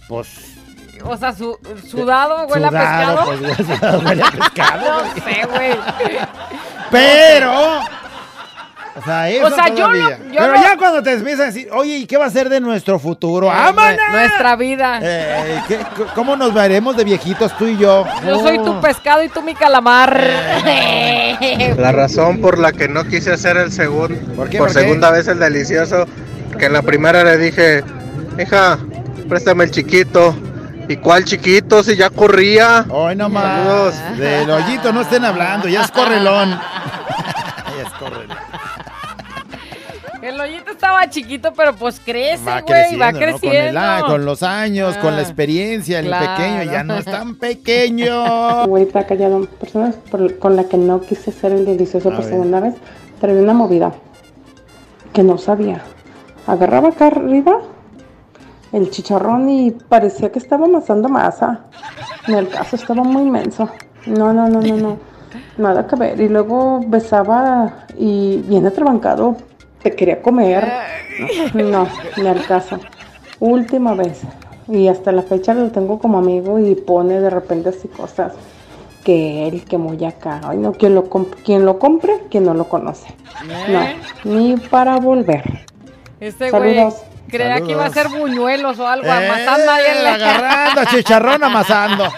Pues. 0.09 0.29
O 1.05 1.17
sea, 1.17 1.33
su- 1.33 1.57
sudado, 1.89 2.47
huele 2.49 2.67
a 2.67 2.71
pescado. 2.71 3.25
pues, 3.27 3.57
sudado 3.79 4.01
huele 4.01 4.23
a 4.23 4.31
pescado. 4.33 5.03
no 5.05 5.15
sé, 5.15 5.47
güey. 5.47 5.77
Pero. 6.91 7.79
O 8.97 9.05
sea, 9.05 9.31
eso 9.31 9.47
O 9.47 9.51
sea, 9.51 9.69
yo 9.69 9.87
no- 9.87 9.95
yo 10.11 10.17
Pero 10.33 10.55
no- 10.55 10.63
ya 10.63 10.77
cuando 10.77 11.01
te 11.05 11.13
empiezan 11.13 11.43
a 11.43 11.47
decir, 11.47 11.69
oye, 11.73 11.99
¿y 11.99 12.07
qué 12.07 12.17
va 12.17 12.25
a 12.27 12.31
ser 12.31 12.49
de 12.49 12.59
nuestro 12.59 12.99
futuro? 12.99 13.47
Eh, 13.47 13.51
¡Vámonos! 13.55 13.97
Nuestra 14.11 14.57
vida. 14.57 14.99
Eh, 15.01 15.63
¿qué- 15.69 15.77
c- 15.79 16.05
¿Cómo 16.17 16.35
nos 16.35 16.53
veremos 16.53 16.97
de 16.97 17.05
viejitos 17.05 17.57
tú 17.57 17.67
y 17.67 17.77
yo? 17.79 18.05
Yo 18.27 18.41
soy 18.41 18.59
tu 18.59 18.81
pescado 18.81 19.23
y 19.23 19.29
tú 19.29 19.41
mi 19.41 19.55
calamar. 19.55 20.19
Eh. 20.21 21.77
La 21.79 21.93
razón 21.93 22.41
por 22.41 22.59
la 22.59 22.73
que 22.73 22.89
no 22.89 23.05
quise 23.05 23.33
hacer 23.33 23.57
el 23.57 23.71
segundo, 23.71 24.17
¿Por 24.35 24.49
qué? 24.51 24.59
por 24.59 24.67
¿Por 24.67 24.75
qué? 24.77 24.83
segunda 24.83 25.13
vez 25.13 25.29
el 25.29 25.39
delicioso, 25.39 26.05
que 26.59 26.67
en 26.67 26.73
la 26.73 26.83
primera 26.83 27.23
le 27.23 27.37
dije, 27.39 27.85
hija, 28.37 28.79
préstame 29.29 29.65
el 29.65 29.71
chiquito. 29.71 30.35
¿Y 30.89 30.97
cuál 30.97 31.25
chiquito? 31.25 31.83
Si 31.83 31.97
ya 31.97 32.09
corría. 32.11 32.87
Hoy 32.89 33.15
no 33.17 33.31
Saludos. 33.31 33.95
más. 33.95 34.19
Del 34.19 34.51
hoyito 34.51 34.93
no 34.93 35.03
estén 35.03 35.25
hablando, 35.25 35.69
ya 35.69 35.83
es 35.83 35.91
correlón. 35.91 36.51
ya 37.77 37.83
es 37.87 37.93
correlón. 37.95 38.37
El 40.23 40.41
hoyito 40.41 40.73
estaba 40.73 41.09
chiquito, 41.09 41.53
pero 41.55 41.75
pues 41.77 42.01
crece, 42.05 42.45
Va 42.45 42.61
güey, 42.63 42.97
va 42.97 43.13
creciendo, 43.13 43.13
¿no? 43.13 43.19
creciendo. 43.39 43.49
Con, 43.49 43.69
el 43.69 43.77
a- 43.77 44.03
con 44.07 44.25
los 44.25 44.43
años, 44.43 44.97
con 44.97 45.13
la 45.13 45.19
Ah, 45.19 45.23
experiencia, 45.23 46.01
el 46.01 46.07
claro. 46.07 46.27
pequeño 46.37 46.63
ya 46.73 46.83
no 46.85 46.97
es 46.97 47.05
tan 47.05 47.37
pequeño. 47.37 48.65
Güeyita 48.67 49.07
callado, 49.07 49.47
personas 49.47 49.95
por- 50.11 50.39
con 50.39 50.57
la 50.57 50.65
que 50.65 50.77
no 50.77 51.01
quise 51.03 51.31
ser 51.33 51.53
el 51.53 51.65
delicioso 51.65 52.09
A 52.09 52.13
por 52.13 52.21
ver. 52.23 52.31
segunda 52.31 52.61
vez, 52.61 52.75
traía 53.21 53.41
una 53.41 53.55
movida 53.55 53.93
que 55.13 55.23
no 55.23 55.39
sabía. 55.39 55.83
Agarraba 56.47 56.89
acá 56.89 57.07
arriba 57.07 57.61
el 58.73 58.91
chicharrón 58.91 59.49
y 59.49 59.71
parecía 59.71 60.31
que 60.31 60.39
estaba 60.39 60.67
amasando 60.67 61.09
masa. 61.09 61.61
En 62.27 62.35
el 62.35 62.49
caso 62.49 62.77
estaba 62.77 63.03
muy 63.03 63.23
inmenso. 63.23 63.69
No, 64.07 64.33
no, 64.33 64.49
no, 64.49 64.61
no, 64.61 64.77
no. 64.77 64.97
Nada 65.57 65.87
que 65.87 65.97
ver. 65.97 66.21
Y 66.21 66.29
luego 66.29 66.81
besaba 66.87 67.87
y 67.97 68.39
bien 68.47 68.67
atrabancado. 68.67 69.37
Te 69.83 69.93
quería 69.93 70.21
comer. 70.23 70.69
No, 71.55 71.87
ni 72.17 72.27
al 72.27 72.45
caso. 72.47 72.79
Última 73.41 73.95
vez. 73.95 74.21
Y 74.69 74.89
hasta 74.89 75.13
la 75.13 75.23
fecha 75.23 75.55
lo 75.55 75.71
tengo 75.71 75.99
como 75.99 76.19
amigo 76.19 76.59
y 76.59 76.75
pone 76.75 77.21
de 77.21 77.31
repente 77.31 77.71
así 77.71 77.89
cosas 77.89 78.35
que 79.05 79.49
él, 79.49 79.65
que 79.65 79.79
muy 79.79 80.05
acá. 80.05 80.41
Ay, 80.45 80.59
no, 80.59 80.73
quien 80.73 80.95
lo, 80.95 81.09
comp- 81.09 81.35
quien 81.45 81.65
lo 81.65 81.79
compre, 81.79 82.25
quien 82.31 82.45
no 82.45 82.53
lo 82.53 82.69
conoce. 82.69 83.07
No, 83.71 84.31
ni 84.31 84.57
para 84.57 84.99
volver. 84.99 85.65
Este 86.21 86.51
güey 86.51 86.75
Saludos. 86.77 87.03
Creía 87.29 87.61
que 87.61 87.73
iba 87.73 87.85
a 87.87 87.91
ser 87.91 88.09
buñuelos 88.09 88.79
o 88.79 88.87
algo, 88.89 89.07
Eh, 89.07 89.11
amasando 89.11 89.71
ahí 89.73 89.85
en 89.97 90.05
la... 90.05 90.15
agarrando, 90.15 90.85
chicharrón 90.87 91.45
amasando. 91.45 92.13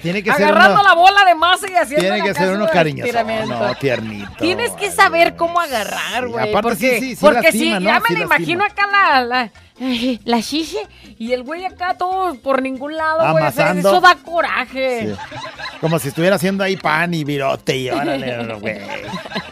Tiene 0.00 0.22
que 0.22 0.32
ser 0.32 0.44
Agarrando 0.44 0.80
uno, 0.80 0.82
la 0.88 0.94
bola 0.94 1.24
de 1.24 1.34
masa 1.34 1.70
y 1.70 1.74
haciendo 1.74 2.00
tiene 2.06 2.22
que 2.22 2.34
ser 2.34 2.54
uno 2.56 2.66
cariñoso, 2.68 3.12
no, 3.46 3.74
tiernito. 3.74 4.30
Tienes 4.38 4.70
que 4.72 4.90
saber 4.90 5.36
cómo 5.36 5.60
agarrar, 5.60 6.28
güey. 6.28 6.48
aparte 6.50 6.62
porque 6.62 6.76
sí, 6.76 7.00
sí, 7.00 7.10
sí 7.16 7.18
porque 7.20 7.42
lastima, 7.42 7.78
si 7.78 7.84
¿no? 7.84 7.90
ya 7.90 8.00
me 8.00 8.06
Sí 8.08 8.14
la 8.14 8.20
imagino 8.20 8.64
acá 8.64 8.86
la, 8.86 9.24
la, 9.24 9.50
la 10.24 10.42
chiche 10.42 10.78
y 11.18 11.32
el 11.32 11.42
güey 11.42 11.64
acá 11.66 11.94
todo 11.98 12.34
por 12.36 12.62
ningún 12.62 12.96
lado, 12.96 13.32
güey. 13.32 13.44
o 13.46 13.50
sea, 13.52 13.70
Amasando. 13.70 13.88
Eso 13.90 14.00
da 14.00 14.14
coraje. 14.16 15.08
Sí. 15.14 15.20
Como 15.80 15.98
si 15.98 16.08
estuviera 16.08 16.36
haciendo 16.36 16.64
ahí 16.64 16.76
pan 16.76 17.12
y 17.12 17.24
virote 17.24 17.76
y 17.76 17.90
órale, 17.90 18.54
güey. 18.60 18.78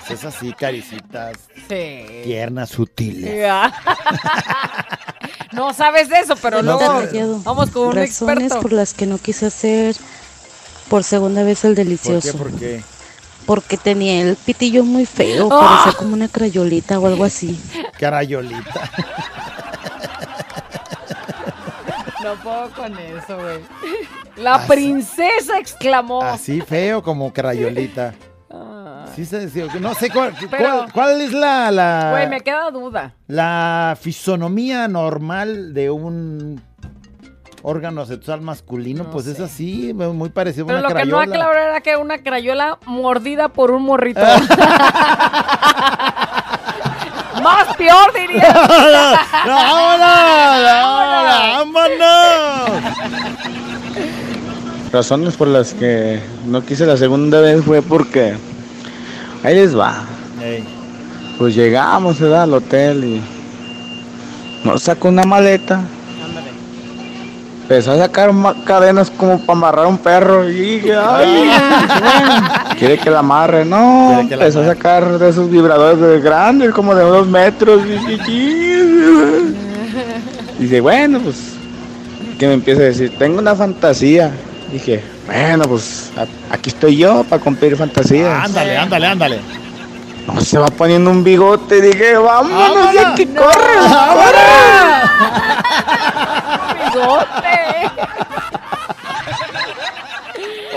Es 0.09 0.25
así, 0.25 0.53
caricitas 0.55 1.37
Sí. 1.69 2.05
tiernas, 2.25 2.71
sutiles. 2.71 3.51
No 5.53 5.75
sabes 5.75 6.09
de 6.09 6.19
eso, 6.21 6.37
pero 6.37 6.63
No, 6.63 6.79
luego 6.79 7.41
vamos 7.43 7.71
con 7.71 7.89
un 7.89 7.97
Razones 7.97 8.39
experto. 8.45 8.61
por 8.63 8.73
las 8.73 8.95
que 8.95 9.07
no 9.07 9.19
quise 9.19 9.47
hacer 9.47 9.97
por 10.91 11.05
segunda 11.05 11.43
vez 11.45 11.65
el 11.65 11.71
¿Por 11.71 11.77
qué? 11.77 11.85
delicioso. 11.85 12.37
¿Por 12.37 12.53
qué? 12.59 12.83
Porque 13.47 13.77
tenía 13.79 14.21
el 14.21 14.37
pitillo 14.37 14.85
muy 14.85 15.07
feo, 15.07 15.49
¡Ah! 15.51 15.61
parecía 15.85 15.99
como 15.99 16.13
una 16.15 16.29
crayolita 16.29 16.99
o 16.99 17.07
algo 17.07 17.25
así. 17.25 17.59
Carayolita. 17.99 18.91
No 22.23 22.35
puedo 22.43 22.71
con 22.73 22.93
eso, 22.99 23.35
güey. 23.39 23.61
La 24.37 24.67
princesa 24.67 25.59
exclamó. 25.59 26.23
Así 26.23 26.61
feo 26.61 27.03
como 27.03 27.33
crayolita. 27.33 28.13
Sí 29.17 29.25
se 29.25 29.39
decía, 29.47 29.67
no 29.81 29.95
sé 29.95 30.11
cuál, 30.11 30.35
Ah. 30.37 30.47
Pero- 30.51 30.63
cuál, 30.63 30.93
cuál 30.93 31.21
es 31.23 31.33
la, 31.33 31.71
la, 31.71 32.09
Güey, 32.13 32.29
me 32.29 32.41
queda 32.43 32.71
duda. 32.71 33.15
la 33.27 33.97
fisonomía 34.01 34.87
normal 34.87 35.73
de 35.75 35.91
un 35.91 36.61
órgano 37.63 38.07
sexual 38.07 38.41
masculino, 38.41 39.11
pues 39.11 39.27
es 39.27 39.41
así, 39.41 39.93
muy 39.95 40.31
parecido 40.31 40.65
a 40.65 40.69
Pero 40.69 40.79
una 40.81 40.89
lo 40.89 40.95
que 40.95 41.05
no 41.07 41.21
aclaró 41.21 41.59
era 41.59 41.81
que 41.81 41.97
una 41.97 42.23
crayola 42.23 42.79
mordida 42.87 43.49
por 43.49 43.71
un 43.71 43.83
morrito. 43.83 44.21
Más 47.43 47.75
peor, 47.77 48.13
diría. 48.15 48.53
¡No, 49.47 49.55
vámonos! 49.55 50.05
¡Vámonos! 51.75 52.71
Razones 54.93 55.37
por 55.37 55.49
las 55.49 55.73
que 55.75 56.21
no 56.47 56.63
quise 56.63 56.85
la 56.85 56.97
segunda 56.97 57.41
vez 57.41 57.65
fue 57.65 57.81
porque 57.81 58.35
ahí 59.43 59.55
les 59.55 59.79
va. 59.79 60.05
Pues 61.39 61.55
llegamos 61.55 62.19
¿verdad? 62.19 62.43
al 62.43 62.55
hotel 62.55 63.05
y 63.05 63.23
nos 64.65 64.83
sacó 64.83 65.09
una 65.09 65.23
maleta. 65.23 65.83
Empezó 67.71 67.93
a 67.93 67.99
sacar 67.99 68.33
cadenas 68.65 69.13
como 69.13 69.39
para 69.39 69.57
amarrar 69.57 69.87
un 69.87 69.99
perro 69.99 70.51
y 70.51 70.55
dije, 70.55 70.93
ay, 70.97 71.49
quiere 72.81 72.99
que 72.99 73.09
la 73.09 73.21
amarre, 73.21 73.65
no. 73.65 74.11
La 74.15 74.21
Empezó 74.23 74.63
a 74.63 74.67
sacar 74.67 75.21
de 75.21 75.29
esos 75.29 75.49
vibradores 75.49 76.01
de 76.01 76.21
grandes, 76.21 76.73
como 76.73 76.97
de 76.97 77.05
dos 77.05 77.29
metros. 77.29 77.83
Y. 77.87 78.19
Dice, 80.59 80.81
bueno, 80.81 81.21
pues, 81.21 81.37
que 82.41 82.49
me 82.49 82.55
empieza 82.55 82.81
a 82.81 82.87
decir, 82.87 83.17
tengo 83.17 83.39
una 83.39 83.55
fantasía. 83.55 84.33
Dije, 84.73 85.05
bueno, 85.27 85.63
pues, 85.69 86.11
aquí 86.51 86.71
estoy 86.71 86.97
yo 86.97 87.23
para 87.23 87.41
cumplir 87.41 87.77
fantasías. 87.77 88.47
Ándale, 88.47 88.79
ándale, 88.79 89.07
ándale. 89.07 89.39
No, 90.27 90.41
se 90.41 90.59
va 90.59 90.67
poniendo 90.67 91.09
un 91.09 91.23
bigote. 91.23 91.81
Dije, 91.81 92.17
vámonos, 92.17 92.93
ya 92.93 93.15
que 93.15 93.29
corre. 93.33 93.75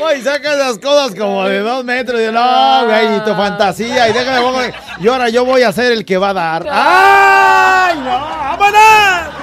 Uy, 0.05 0.21
saca 0.21 0.53
esas 0.53 0.77
cosas 0.79 1.15
como 1.17 1.45
de 1.47 1.59
dos 1.59 1.83
metros. 1.85 2.19
Y 2.19 2.31
no, 2.31 2.85
güey, 2.85 3.17
y 3.17 3.19
tu 3.21 3.33
fantasía, 3.35 4.09
y 4.09 4.13
déjame, 4.13 4.39
pongo- 4.41 4.61
y 4.99 5.07
ahora 5.07 5.29
yo 5.29 5.45
voy 5.45 5.63
a 5.63 5.71
ser 5.71 5.91
el 5.93 6.03
que 6.05 6.17
va 6.17 6.29
a 6.29 6.33
dar. 6.33 6.65
¡Ay, 6.69 7.97
no! 7.99 8.09
¡Vámonos! 8.57 9.33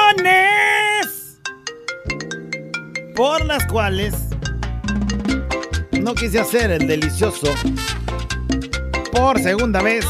Razones 0.00 1.38
por 3.14 3.44
las 3.44 3.64
cuales 3.66 4.14
no 6.02 6.14
quise 6.14 6.40
hacer 6.40 6.70
el 6.70 6.86
delicioso 6.86 7.52
por 9.12 9.40
segunda 9.40 9.82
vez 9.82 10.06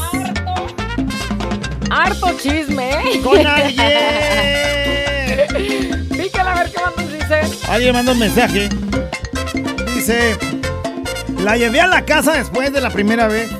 Harto 1.93 2.31
chisme, 2.37 2.89
¿eh? 2.89 3.21
con 3.21 3.37
alguien. 3.45 3.81
Pícala 6.07 6.53
a 6.53 6.63
ver 6.63 6.71
qué 6.71 6.79
más 6.81 6.95
nos 6.95 7.11
dicen. 7.11 7.41
Alguien 7.69 7.93
mandó 7.93 8.13
un 8.13 8.19
mensaje. 8.19 8.69
Dice, 9.93 10.37
la 11.43 11.57
llevé 11.57 11.81
a 11.81 11.87
la 11.87 12.05
casa 12.05 12.31
después 12.31 12.71
de 12.71 12.79
la 12.79 12.91
primera 12.91 13.27
vez. 13.27 13.51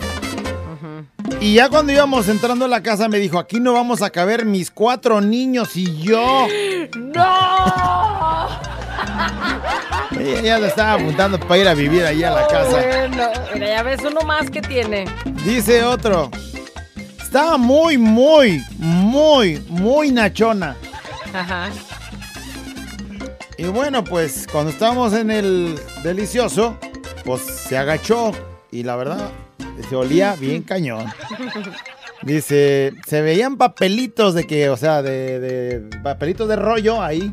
Y 1.41 1.55
ya 1.55 1.67
cuando 1.67 1.91
íbamos 1.91 2.29
entrando 2.29 2.63
a 2.65 2.67
la 2.69 2.81
casa 2.81 3.09
me 3.09 3.19
dijo, 3.19 3.37
aquí 3.37 3.59
no 3.59 3.73
vamos 3.73 4.01
a 4.01 4.11
caber 4.11 4.45
mis 4.45 4.71
cuatro 4.71 5.19
niños 5.19 5.75
y 5.75 6.01
yo. 6.01 6.47
¡No! 6.95 8.00
Ella 10.19 10.41
ya 10.41 10.59
le 10.59 10.67
estaba 10.67 10.93
apuntando 10.93 11.39
para 11.39 11.57
ir 11.57 11.67
a 11.67 11.73
vivir 11.73 12.05
allí 12.05 12.23
a 12.23 12.31
la 12.31 12.47
casa. 12.47 12.71
Bueno, 12.71 13.29
mira, 13.53 13.67
ya 13.67 13.83
ves 13.83 14.01
uno 14.03 14.21
más 14.21 14.49
que 14.49 14.61
tiene. 14.61 15.05
Dice 15.45 15.83
otro, 15.83 16.29
estaba 17.21 17.57
muy, 17.57 17.97
muy, 17.97 18.61
muy, 18.77 19.63
muy 19.69 20.11
nachona. 20.11 20.75
Ajá. 21.33 21.69
Y 23.57 23.63
bueno, 23.65 24.03
pues 24.03 24.47
cuando 24.51 24.71
estábamos 24.71 25.13
en 25.13 25.31
el 25.31 25.79
delicioso, 26.03 26.77
pues 27.23 27.41
se 27.41 27.77
agachó 27.77 28.31
y 28.71 28.83
la 28.83 28.95
verdad 28.95 29.29
se 29.89 29.95
olía 29.95 30.35
bien 30.35 30.63
cañón. 30.63 31.05
Dice, 32.23 32.93
se 33.07 33.21
veían 33.21 33.57
papelitos 33.57 34.33
de 34.33 34.45
que, 34.45 34.69
o 34.69 34.77
sea, 34.77 35.01
de, 35.01 35.39
de 35.39 35.97
papelitos 36.03 36.47
de 36.47 36.55
rollo 36.55 37.01
ahí. 37.01 37.31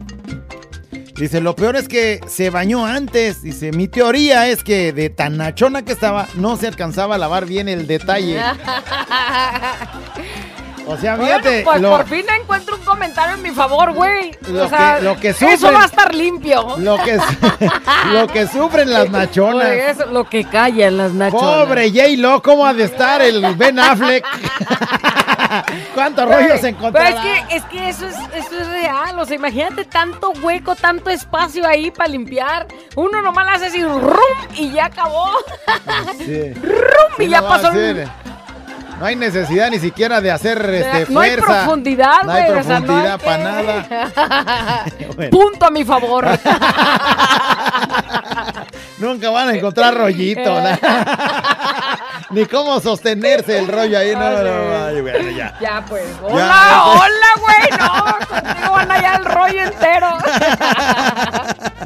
Dice, 1.19 1.41
lo 1.41 1.57
peor 1.57 1.75
es 1.77 1.89
que 1.89 2.21
se 2.29 2.49
bañó 2.51 2.87
antes. 2.87 3.43
Dice, 3.43 3.73
mi 3.73 3.89
teoría 3.89 4.47
es 4.49 4.63
que 4.63 4.93
de 4.93 5.11
tan 5.11 5.37
nachona 5.37 5.85
que 5.85 5.93
estaba, 5.93 6.29
no 6.35 6.57
se 6.57 6.69
alcanzaba 6.69 7.17
a 7.17 7.19
lavar 7.19 7.45
bien 7.47 7.69
el 7.69 7.87
detalle. 7.87 8.41
O 10.91 10.97
sea, 10.97 11.19
fíjate, 11.19 11.65
Bueno, 11.65 11.71
pues 11.71 11.81
lo- 11.83 11.91
por 11.99 12.07
fin 12.09 12.25
encuentro 12.41 12.77
un 12.77 12.81
comentario 12.83 13.35
en 13.35 13.43
mi 13.43 13.51
favor, 13.51 13.93
güey. 13.93 14.31
Lo 14.51 14.65
o 14.65 14.69
sea, 14.71 14.97
que- 14.97 15.05
lo 15.05 15.21
que 15.21 15.29
Eso 15.29 15.71
va 15.71 15.83
a 15.83 15.85
estar 15.85 16.15
limpio. 16.15 16.77
lo 16.79 16.97
que, 16.97 17.19
lo 18.15 18.27
que 18.27 18.47
sufren 18.47 18.91
las 18.91 19.11
nachonas. 19.11 19.69
Oye, 19.69 19.91
eso, 19.91 20.07
lo 20.07 20.25
que 20.31 20.45
callan 20.45 20.97
las 20.97 21.13
nachonas. 21.13 21.67
Pobre 21.67 21.91
J-Lo, 21.91 22.41
¿cómo 22.43 22.65
ha 22.65 22.73
de 22.73 22.85
estar 22.85 23.21
el 23.21 23.55
Ben 23.57 23.79
Affleck? 23.79 24.25
¿Cuántos 25.95 26.25
rollos 26.27 26.61
Pero 26.61 26.67
encontrará? 26.69 27.09
es 27.11 27.17
que, 27.47 27.57
es 27.57 27.65
que 27.65 27.89
eso 27.89 28.07
es, 28.07 28.17
eso 28.35 28.61
es 28.61 28.69
real. 28.69 29.19
O 29.19 29.25
sea, 29.25 29.37
imagínate 29.37 29.85
tanto 29.85 30.31
hueco, 30.43 30.75
tanto 30.77 31.11
espacio 31.11 31.67
ahí 31.67 31.91
para 31.91 32.09
limpiar. 32.09 32.67
Uno 32.97 33.23
nomás 33.23 33.47
hace 33.57 33.67
así, 33.67 33.83
rum, 33.85 34.19
y 34.55 34.73
ya 34.73 34.87
acabó. 34.87 35.31
Sí. 36.19 36.53
rum, 36.63 37.13
y 37.19 37.29
ya 37.29 37.43
pasó. 37.43 37.69
hacer. 37.69 38.09
No 38.99 39.07
hay 39.07 39.15
necesidad 39.15 39.71
ni 39.71 39.79
siquiera 39.79 40.21
de 40.21 40.29
hacer 40.33 40.59
este, 40.75 41.13
no 41.13 41.21
hay 41.21 41.31
fuerza. 41.37 41.63
profundidad, 41.63 42.23
No 42.25 42.33
hay 42.33 42.47
güey. 42.49 42.59
o 42.59 42.63
sea, 42.65 42.81
no 42.81 42.87
profundidad 42.87 43.13
hay 43.13 43.27
para 43.27 43.37
que- 43.37 43.45
nada. 43.45 44.85
Bueno. 45.17 45.31
Punto 45.31 45.67
a 45.67 45.71
mi 45.71 45.85
favor. 45.85 46.27
Nunca 48.99 49.31
van 49.31 49.49
a 49.49 49.55
encontrar 49.55 49.95
rollito. 49.97 50.61
¿no? 50.61 50.69
Ni 52.31 52.45
cómo 52.47 52.79
sostenerse 52.81 53.59
el 53.59 53.69
rollo 53.69 53.99
ahí. 53.99 54.13
No, 54.13 54.21
no, 54.21 54.43
no. 54.43 54.87
ay, 54.87 55.01
bueno, 55.01 55.31
ya. 55.31 55.57
Ya, 55.61 55.85
pues. 55.89 56.05
Hola, 56.23 56.37
ya, 56.37 56.85
hola, 56.85 57.27
güey. 57.41 57.79
No, 57.79 58.27
contigo 58.27 58.73
van 58.73 58.91
allá 58.91 59.15
el 59.17 59.25
rollo 59.25 59.65
entero. 59.65 60.09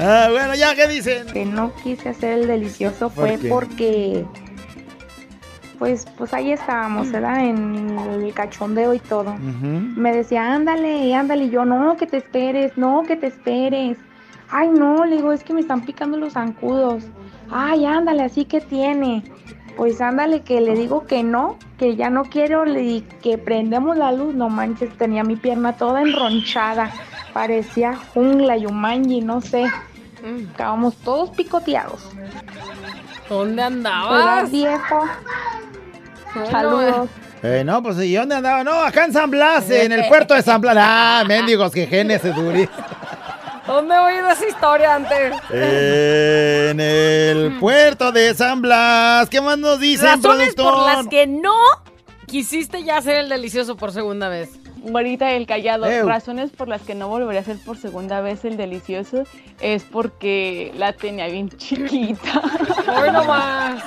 Ah, 0.00 0.28
bueno, 0.30 0.54
ya, 0.54 0.74
¿qué 0.74 0.86
dicen? 0.86 1.26
Que 1.26 1.44
no 1.44 1.72
quise 1.82 2.10
hacer 2.10 2.38
el 2.38 2.46
delicioso 2.46 3.10
¿Por 3.10 3.26
fue 3.28 3.38
qué? 3.38 3.48
porque 3.48 4.24
pues 5.78 6.06
pues 6.16 6.34
ahí 6.34 6.52
estábamos, 6.52 7.10
¿verdad? 7.10 7.44
En 7.44 7.98
el 7.98 8.32
cachondeo 8.34 8.94
y 8.94 8.98
todo. 9.00 9.34
Me 9.38 10.12
decía, 10.12 10.54
ándale, 10.54 11.14
ándale, 11.14 11.44
y 11.44 11.50
yo, 11.50 11.64
no, 11.64 11.96
que 11.96 12.06
te 12.06 12.18
esperes, 12.18 12.76
no, 12.76 13.04
que 13.06 13.16
te 13.16 13.28
esperes. 13.28 13.96
Ay, 14.50 14.68
no, 14.68 15.04
le 15.04 15.16
digo, 15.16 15.32
es 15.32 15.44
que 15.44 15.52
me 15.52 15.60
están 15.60 15.82
picando 15.82 16.16
los 16.16 16.32
zancudos. 16.34 17.04
Ay, 17.50 17.84
ándale, 17.84 18.22
así 18.22 18.44
que 18.44 18.60
tiene. 18.60 19.24
Pues 19.76 20.00
ándale, 20.00 20.40
que 20.42 20.60
le 20.60 20.74
digo 20.74 21.06
que 21.06 21.22
no, 21.22 21.56
que 21.78 21.94
ya 21.96 22.10
no 22.10 22.24
quiero, 22.24 22.64
le 22.64 22.80
di 22.80 23.00
que 23.22 23.38
prendemos 23.38 23.96
la 23.96 24.10
luz. 24.12 24.34
No 24.34 24.48
manches, 24.48 24.96
tenía 24.96 25.22
mi 25.22 25.36
pierna 25.36 25.74
toda 25.74 26.02
enronchada. 26.02 26.90
Parecía 27.32 27.94
jungla, 28.14 28.56
yumanji, 28.56 29.20
no 29.20 29.40
sé. 29.40 29.66
Estábamos 30.24 30.96
todos 30.96 31.30
picoteados. 31.30 32.10
¿Dónde 33.28 33.62
¿Verdad, 33.62 33.66
andabas? 33.66 34.50
viejo? 34.50 35.04
Bueno, 36.34 36.50
Saludos. 36.50 37.08
Eh, 37.42 37.62
no, 37.64 37.82
pues 37.82 38.00
¿y 38.00 38.14
dónde 38.14 38.34
andaba? 38.34 38.64
No, 38.64 38.72
acá 38.82 39.04
en 39.04 39.12
San 39.12 39.30
Blas, 39.30 39.70
en 39.70 39.92
el 39.92 40.08
puerto 40.08 40.34
de 40.34 40.42
San 40.42 40.60
Blas. 40.60 40.76
Ah, 40.78 41.22
mendigos, 41.26 41.70
que 41.70 41.86
genes 41.86 42.22
duri. 42.34 42.68
¿Dónde 43.68 43.94
he 43.94 43.98
oído 43.98 44.30
esa 44.30 44.48
historia 44.48 44.94
antes? 44.94 45.34
En 45.50 46.80
el 46.80 47.58
puerto 47.60 48.10
de 48.12 48.34
San 48.34 48.62
Blas. 48.62 49.28
¿Qué 49.28 49.42
más 49.42 49.58
nos 49.58 49.78
dicen, 49.78 50.06
Razones 50.06 50.54
por 50.54 50.72
productor? 50.72 50.96
las 50.96 51.06
que 51.08 51.26
no 51.26 51.54
quisiste 52.26 52.82
ya 52.82 52.96
hacer 52.96 53.16
el 53.16 53.28
delicioso 53.28 53.76
por 53.76 53.92
segunda 53.92 54.30
vez. 54.30 54.48
Güerita 54.78 55.32
el 55.32 55.46
callado, 55.46 55.86
Ew. 55.86 56.08
razones 56.08 56.50
por 56.50 56.68
las 56.68 56.80
que 56.80 56.94
no 56.94 57.08
volvería 57.08 57.40
a 57.40 57.42
hacer 57.42 57.58
por 57.62 57.76
segunda 57.76 58.22
vez 58.22 58.44
el 58.46 58.56
delicioso 58.56 59.24
es 59.60 59.84
porque 59.84 60.72
la 60.74 60.94
tenía 60.94 61.26
bien 61.26 61.50
chiquita. 61.50 62.40
Hoy 63.02 63.10
nomás. 63.10 63.82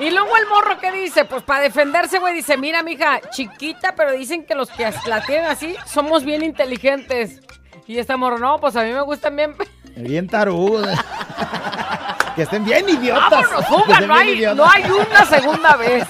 Y 0.00 0.10
luego 0.10 0.36
el 0.36 0.46
morro 0.48 0.78
que 0.80 0.90
dice, 0.92 1.24
pues 1.24 1.42
para 1.44 1.60
defenderse, 1.60 2.18
güey, 2.18 2.34
dice, 2.34 2.56
mira, 2.56 2.82
mija, 2.82 3.20
chiquita, 3.30 3.94
pero 3.94 4.12
dicen 4.12 4.44
que 4.44 4.54
los 4.56 4.70
que 4.70 4.90
la 5.06 5.22
tienen 5.22 5.46
así 5.46 5.76
somos 5.86 6.24
bien 6.24 6.42
inteligentes. 6.42 7.40
Y 7.88 7.98
esta 7.98 8.16
morro, 8.16 8.38
no, 8.38 8.58
pues 8.58 8.74
a 8.76 8.82
mí 8.82 8.92
me 8.92 9.02
gustan 9.02 9.36
bien. 9.36 9.54
Bien 9.96 10.26
tarudo. 10.28 10.86
que 12.36 12.42
estén 12.42 12.66
bien 12.66 12.86
idiotas. 12.86 13.46
Vámonos, 13.70 14.06
no 14.06 14.14
hay, 14.14 14.32
idiotas. 14.32 14.56
no 14.58 14.70
hay 14.70 14.82
una 14.90 15.24
segunda 15.24 15.76
vez. 15.76 16.06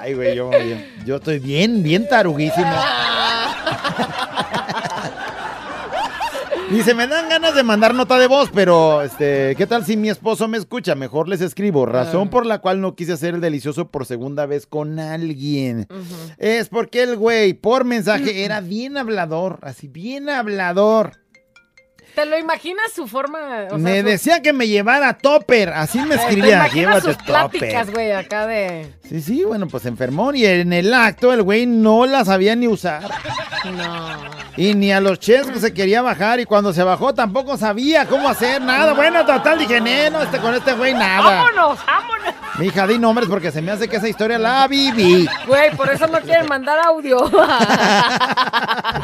Ay, 0.00 0.14
güey, 0.14 0.34
yo, 0.34 0.50
yo, 0.50 0.76
yo 1.04 1.16
estoy 1.16 1.40
bien, 1.40 1.82
bien 1.82 2.08
taruguísimo. 2.08 2.72
Dice, 6.72 6.94
me 6.94 7.06
dan 7.06 7.28
ganas 7.28 7.54
de 7.54 7.62
mandar 7.62 7.94
nota 7.94 8.18
de 8.18 8.26
voz, 8.26 8.50
pero 8.52 9.02
este, 9.02 9.54
¿qué 9.56 9.66
tal 9.66 9.84
si 9.84 9.98
mi 9.98 10.08
esposo 10.08 10.48
me 10.48 10.56
escucha? 10.56 10.94
Mejor 10.94 11.28
les 11.28 11.42
escribo. 11.42 11.84
Razón 11.84 12.30
por 12.30 12.46
la 12.46 12.60
cual 12.60 12.80
no 12.80 12.94
quise 12.94 13.12
hacer 13.12 13.34
el 13.34 13.42
delicioso 13.42 13.88
por 13.88 14.06
segunda 14.06 14.46
vez 14.46 14.66
con 14.66 14.98
alguien. 14.98 15.86
Es 16.38 16.70
porque 16.70 17.02
el 17.02 17.16
güey 17.16 17.52
por 17.52 17.84
mensaje 17.84 18.44
era 18.44 18.62
bien 18.62 18.96
hablador, 18.96 19.58
así 19.60 19.86
bien 19.86 20.30
hablador. 20.30 21.21
¿Te 22.14 22.26
lo 22.26 22.38
imaginas 22.38 22.92
su 22.94 23.06
forma? 23.06 23.38
o 23.66 23.68
sea, 23.70 23.78
me 23.78 24.00
su- 24.00 24.06
decía 24.06 24.42
que 24.42 24.52
me 24.52 24.68
llevara 24.68 25.14
topper, 25.14 25.70
así 25.70 25.98
me 26.00 26.16
¿Te 26.16 26.22
escribía, 26.22 26.56
imaginas 26.56 26.72
llévate 26.74 27.00
sus 27.14 27.16
pláticas, 27.24 27.86
topper. 27.86 27.90
güey, 27.92 28.12
acá 28.12 28.46
de... 28.46 28.92
Sí, 29.08 29.20
sí, 29.22 29.44
bueno, 29.44 29.66
pues 29.68 29.86
enfermó 29.86 30.32
y 30.34 30.44
en 30.46 30.72
el 30.72 30.92
acto 30.92 31.32
el 31.32 31.42
güey 31.42 31.66
no 31.66 32.04
la 32.06 32.24
sabía 32.24 32.54
ni 32.56 32.68
usar. 32.68 33.02
No. 33.64 34.42
Y 34.56 34.74
ni 34.74 34.92
a 34.92 35.00
los 35.00 35.18
chescos 35.20 35.60
se 35.62 35.72
quería 35.72 36.02
bajar 36.02 36.38
y 36.40 36.44
cuando 36.44 36.72
se 36.74 36.82
bajó 36.82 37.14
tampoco 37.14 37.56
sabía 37.56 38.04
cómo 38.06 38.28
hacer 38.28 38.60
nada. 38.60 38.92
Bueno, 38.92 39.24
total, 39.24 39.58
dije, 39.58 39.80
"Nee, 39.80 40.10
no, 40.10 40.20
este, 40.22 40.38
con 40.38 40.54
este 40.54 40.74
güey 40.74 40.92
nada. 40.92 41.22
¡Vámonos, 41.44 41.78
vámonos! 41.86 42.34
Mi 42.58 42.66
hija, 42.66 42.86
di 42.86 42.98
nombres 42.98 43.28
porque 43.30 43.50
se 43.50 43.62
me 43.62 43.72
hace 43.72 43.88
que 43.88 43.96
esa 43.96 44.08
historia 44.08 44.38
la 44.38 44.66
viví. 44.68 45.26
Güey, 45.46 45.74
por 45.74 45.88
eso 45.90 46.06
no 46.06 46.20
quieren 46.20 46.46
mandar 46.48 46.78
audio. 46.84 47.18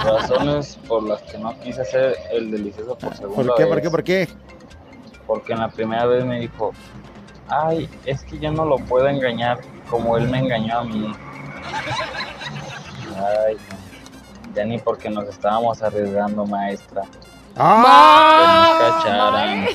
Razones 0.05 0.79
por 0.87 1.03
las 1.05 1.23
que 1.23 1.39
no 1.39 1.59
quise 1.61 1.81
hacer 1.83 2.15
el 2.33 2.51
delicioso 2.51 2.98
por 3.01 3.17
segunda 3.17 3.37
¿Por 3.37 3.55
qué, 3.57 3.65
vez. 3.65 3.73
por 3.73 3.83
qué, 3.83 3.91
por 3.91 4.05
qué? 4.05 4.29
Porque 5.27 5.53
en 5.53 5.61
la 5.61 5.69
primera 5.69 6.07
vez 6.07 6.25
me 6.25 6.41
dijo, 6.41 6.73
ay, 7.49 7.89
es 8.05 8.23
que 8.25 8.39
yo 8.39 8.51
no 8.53 8.65
lo 8.65 8.79
puedo 8.79 9.09
engañar 9.09 9.59
como 9.91 10.17
él 10.17 10.29
me 10.29 10.39
engañó 10.39 10.79
a 10.79 10.85
mí. 10.85 11.13
Ay, 13.17 13.57
no. 13.57 14.55
ya 14.55 14.65
ni 14.65 14.79
porque 14.79 15.11
nos 15.11 15.29
estábamos 15.29 15.83
arriesgando, 15.83 16.47
maestra. 16.47 17.03
¡Ah! 17.57 18.77
Que 18.79 18.85
nos 18.85 18.95
cacharan. 19.05 19.65
No 19.65 19.71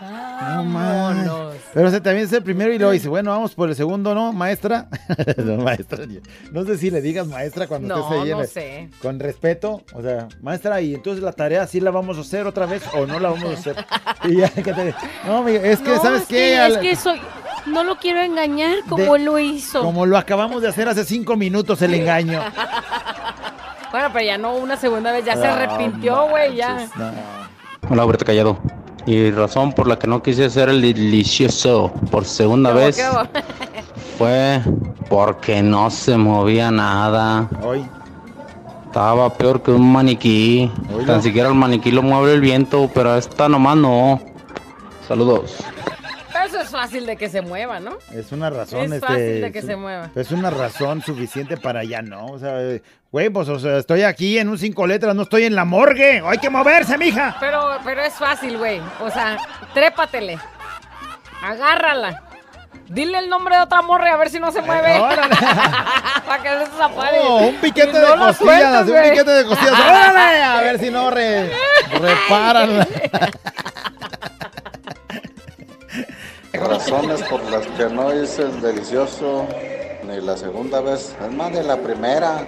man. 0.00 1.28
Pero 1.72 1.88
ese 1.88 2.00
también 2.00 2.26
es 2.26 2.32
el 2.32 2.42
primero 2.42 2.72
y 2.72 2.78
luego 2.78 2.92
dice, 2.92 3.08
bueno, 3.08 3.30
vamos 3.30 3.54
por 3.54 3.68
el 3.68 3.76
segundo, 3.76 4.14
¿no, 4.14 4.32
maestra? 4.32 4.88
no, 5.36 5.56
maestra. 5.58 6.04
No 6.52 6.64
sé 6.64 6.78
si 6.78 6.90
le 6.90 7.00
digas 7.00 7.26
maestra 7.26 7.66
cuando 7.66 7.96
No, 7.96 8.02
estés 8.04 8.20
ahí. 8.22 8.30
no 8.30 8.44
sé. 8.44 8.90
Con 9.02 9.20
respeto, 9.20 9.82
o 9.94 10.02
sea, 10.02 10.28
maestra, 10.42 10.80
y 10.80 10.94
entonces 10.94 11.22
la 11.22 11.32
tarea 11.32 11.66
sí 11.66 11.80
la 11.80 11.90
vamos 11.90 12.16
a 12.18 12.22
hacer 12.22 12.46
otra 12.46 12.66
vez 12.66 12.82
o 12.94 13.06
no 13.06 13.20
la 13.20 13.30
vamos 13.30 13.50
a 13.50 13.52
hacer. 13.54 13.76
Y 14.24 14.36
ya, 14.36 14.48
que 14.50 14.62
te- 14.74 14.94
no, 15.26 15.38
amigo, 15.38 15.62
es 15.62 15.78
que, 15.80 15.90
No, 15.90 16.02
¿sabes 16.02 16.22
es 16.22 16.28
qué? 16.28 16.34
que- 16.36 16.66
es 16.66 16.76
que 16.78 16.96
soy... 16.96 17.20
No 17.66 17.84
lo 17.84 17.96
quiero 17.96 18.20
engañar 18.20 18.76
como 18.88 19.04
De- 19.04 19.16
él 19.20 19.24
lo 19.26 19.38
hizo. 19.38 19.82
Como 19.82 20.06
lo 20.06 20.16
acabamos 20.18 20.62
de 20.62 20.68
hacer 20.68 20.88
hace 20.88 21.04
cinco 21.04 21.36
minutos 21.36 21.80
el 21.82 21.92
engaño. 21.94 22.40
Bueno, 23.92 24.08
pero 24.12 24.24
ya 24.24 24.38
no 24.38 24.54
una 24.56 24.76
segunda 24.76 25.12
vez, 25.12 25.24
ya 25.24 25.36
se 25.36 25.46
arrepintió, 25.46 26.28
güey, 26.28 26.56
ya. 26.56 26.88
Hola, 27.88 28.04
Berta 28.06 28.24
Callado. 28.24 28.58
Y 29.06 29.30
razón 29.30 29.72
por 29.72 29.86
la 29.86 29.98
que 29.98 30.06
no 30.06 30.22
quise 30.22 30.44
hacer 30.44 30.68
el 30.68 30.82
delicioso 30.82 31.90
por 32.10 32.24
segunda 32.24 32.70
¿Cómo 32.70 32.84
vez 32.84 33.02
fue 34.18 34.60
porque 35.08 35.62
no 35.62 35.90
se 35.90 36.16
movía 36.16 36.70
nada. 36.70 37.48
Hoy. 37.62 37.84
Estaba 38.86 39.30
peor 39.30 39.62
que 39.62 39.70
un 39.70 39.92
maniquí. 39.92 40.70
Oílo. 40.94 41.06
Tan 41.06 41.22
siquiera 41.22 41.48
el 41.48 41.54
maniquí 41.54 41.90
lo 41.90 42.02
mueve 42.02 42.34
el 42.34 42.40
viento, 42.40 42.90
pero 42.92 43.16
esta 43.16 43.48
nomás 43.48 43.76
no. 43.76 44.20
Saludos. 45.06 45.56
Fácil 46.70 47.06
de 47.06 47.16
que 47.16 47.28
se 47.28 47.42
mueva, 47.42 47.80
¿no? 47.80 47.98
Es 48.12 48.32
una 48.32 48.50
razón, 48.50 48.80
Es 48.84 48.92
este, 48.92 49.06
fácil 49.06 49.40
de 49.40 49.52
que 49.52 49.58
es 49.60 49.64
se 49.64 49.76
mueva. 49.76 50.10
Es 50.14 50.30
una 50.30 50.50
razón 50.50 51.02
suficiente 51.02 51.56
para 51.56 51.84
ya 51.84 52.02
no. 52.02 52.26
O 52.26 52.38
sea, 52.38 52.54
güey, 53.10 53.28
pues 53.30 53.48
o 53.48 53.58
sea, 53.58 53.78
estoy 53.78 54.02
aquí 54.02 54.38
en 54.38 54.48
un 54.48 54.58
cinco 54.58 54.86
letras, 54.86 55.14
no 55.14 55.22
estoy 55.22 55.44
en 55.44 55.54
la 55.54 55.64
morgue. 55.64 56.22
Hay 56.24 56.38
que 56.38 56.50
moverse, 56.50 56.96
mija. 56.98 57.36
Pero, 57.40 57.78
pero 57.84 58.02
es 58.02 58.14
fácil, 58.14 58.58
güey. 58.58 58.80
O 59.00 59.10
sea, 59.10 59.38
trépatele. 59.74 60.38
Agárrala. 61.42 62.24
Dile 62.88 63.18
el 63.18 63.28
nombre 63.28 63.54
de 63.56 63.62
otra 63.62 63.82
morra 63.82 64.12
a 64.12 64.16
ver 64.16 64.30
si 64.30 64.40
no 64.40 64.50
se 64.50 64.62
mueve. 64.62 64.98
Para 66.26 66.42
que 66.42 66.50
no 66.50 66.66
se 66.66 66.72
zapare. 66.76 67.18
Oh, 67.20 67.46
un 67.46 67.54
piquete 67.56 67.92
no 67.92 67.98
de 68.00 68.06
costillas, 68.16 68.36
sueltes, 68.36 68.88
un 68.96 69.10
piquete 69.10 69.30
de 69.30 69.44
costillas. 69.44 69.74
¡Órale! 69.80 70.42
A 70.42 70.60
ver 70.60 70.78
si 70.80 70.90
no 70.90 71.10
re- 71.10 71.50
reparan. 72.00 72.86
Razones 76.60 77.22
por 77.22 77.42
las 77.50 77.66
que 77.66 77.88
no 77.88 78.14
hice 78.14 78.42
el 78.42 78.60
delicioso 78.60 79.46
ni 80.06 80.20
la 80.20 80.36
segunda 80.36 80.80
vez, 80.80 81.14
es 81.20 81.32
más 81.32 81.52
de 81.52 81.62
la 81.62 81.76
primera, 81.76 82.46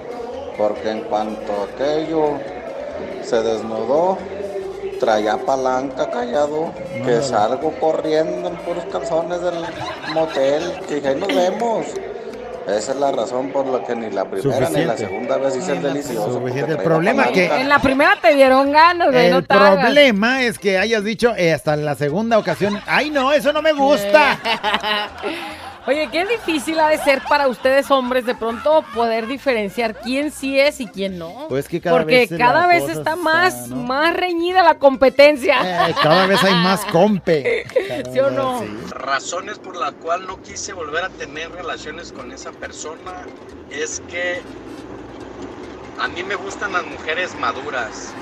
porque 0.57 0.91
en 0.91 1.01
cuanto 1.01 1.53
aquello 1.63 2.39
se 3.23 3.43
desnudó, 3.43 4.19
traía 5.01 5.37
palanca 5.39 6.11
callado, 6.11 6.71
que 7.05 7.23
salgo 7.23 7.73
corriendo 7.81 8.49
en 8.49 8.57
puros 8.57 8.85
calzones 8.93 9.41
del 9.41 9.65
motel, 10.15 10.63
que 10.87 10.97
dije, 10.97 11.09
ahí 11.09 11.17
nos 11.17 11.29
vemos. 11.29 11.87
Esa 12.67 12.93
es 12.93 12.99
la 12.99 13.11
razón 13.13 13.51
por 13.51 13.67
la 13.67 13.85
que 13.85 13.95
ni 13.97 14.11
la 14.11 14.25
primera 14.25 14.71
ni 14.71 14.85
la 14.85 14.97
segunda 14.97 15.37
vez 15.37 15.57
hice 15.57 15.73
el 15.73 15.83
delicioso. 15.83 16.47
El 16.47 16.77
problema 16.79 17.29
que-. 17.33 17.47
En 17.47 17.69
la 17.69 17.79
primera 17.81 18.17
te 18.21 18.35
dieron 18.35 18.71
ganas, 18.73 19.11
güey, 19.11 19.31
no 19.31 19.39
El 19.39 19.47
hagas. 19.49 19.85
problema 19.85 20.43
es 20.43 20.59
que 20.59 20.79
hayas 20.79 21.05
dicho 21.05 21.35
eh, 21.37 21.53
hasta 21.53 21.75
en 21.75 21.85
la 21.85 21.95
segunda 21.95 22.39
ocasión, 22.39 22.81
ay 22.87 23.11
no, 23.11 23.33
eso 23.33 23.53
no 23.53 23.63
me 23.63 23.73
gusta. 23.73 24.39
Oye, 25.87 26.09
qué 26.13 26.25
difícil 26.25 26.79
ha 26.79 26.89
de 26.89 26.99
ser 26.99 27.23
para 27.29 27.49
ustedes 27.49 27.91
hombres 27.91 28.25
de 28.25 28.37
pronto 28.37 28.85
poder 28.95 29.27
diferenciar 29.27 29.97
quién 29.97 30.31
sí 30.31 30.59
es 30.59 30.81
y 30.81 30.87
quién 30.87 31.19
no. 31.19 31.47
Pues 31.49 31.69
que 31.69 31.81
cada 31.81 31.97
Porque 31.99 32.27
vez 32.29 32.39
cada 32.39 32.67
vez 32.69 32.85
está 32.85 32.93
está, 32.93 33.17
más, 33.17 33.69
¿no? 33.69 33.77
más 33.77 34.15
reñida 34.15 34.63
la 34.63 34.79
competencia. 34.79 35.89
Eh, 35.89 35.95
cada 36.01 36.27
vez 36.27 36.43
hay 36.45 36.55
más 36.55 36.85
compe. 36.85 37.65
¿Sí 38.13 38.21
o 38.21 38.31
no? 38.31 38.65
Razones 38.91 39.59
por 39.59 39.77
las 39.77 39.93
cuales 39.95 40.29
no 40.29 40.41
quise 40.41 40.73
volver 40.73 41.05
a 41.05 41.09
tener 41.09 41.51
relaciones 41.51 42.13
con 42.13 42.31
esa 42.31 42.53
persona 42.53 43.27
es 43.71 44.01
que 44.09 44.41
a 45.99 46.07
mí 46.09 46.23
me 46.23 46.37
gustan 46.37 46.73
las 46.73 46.85
mujeres 46.87 47.35
maduras 47.41 48.13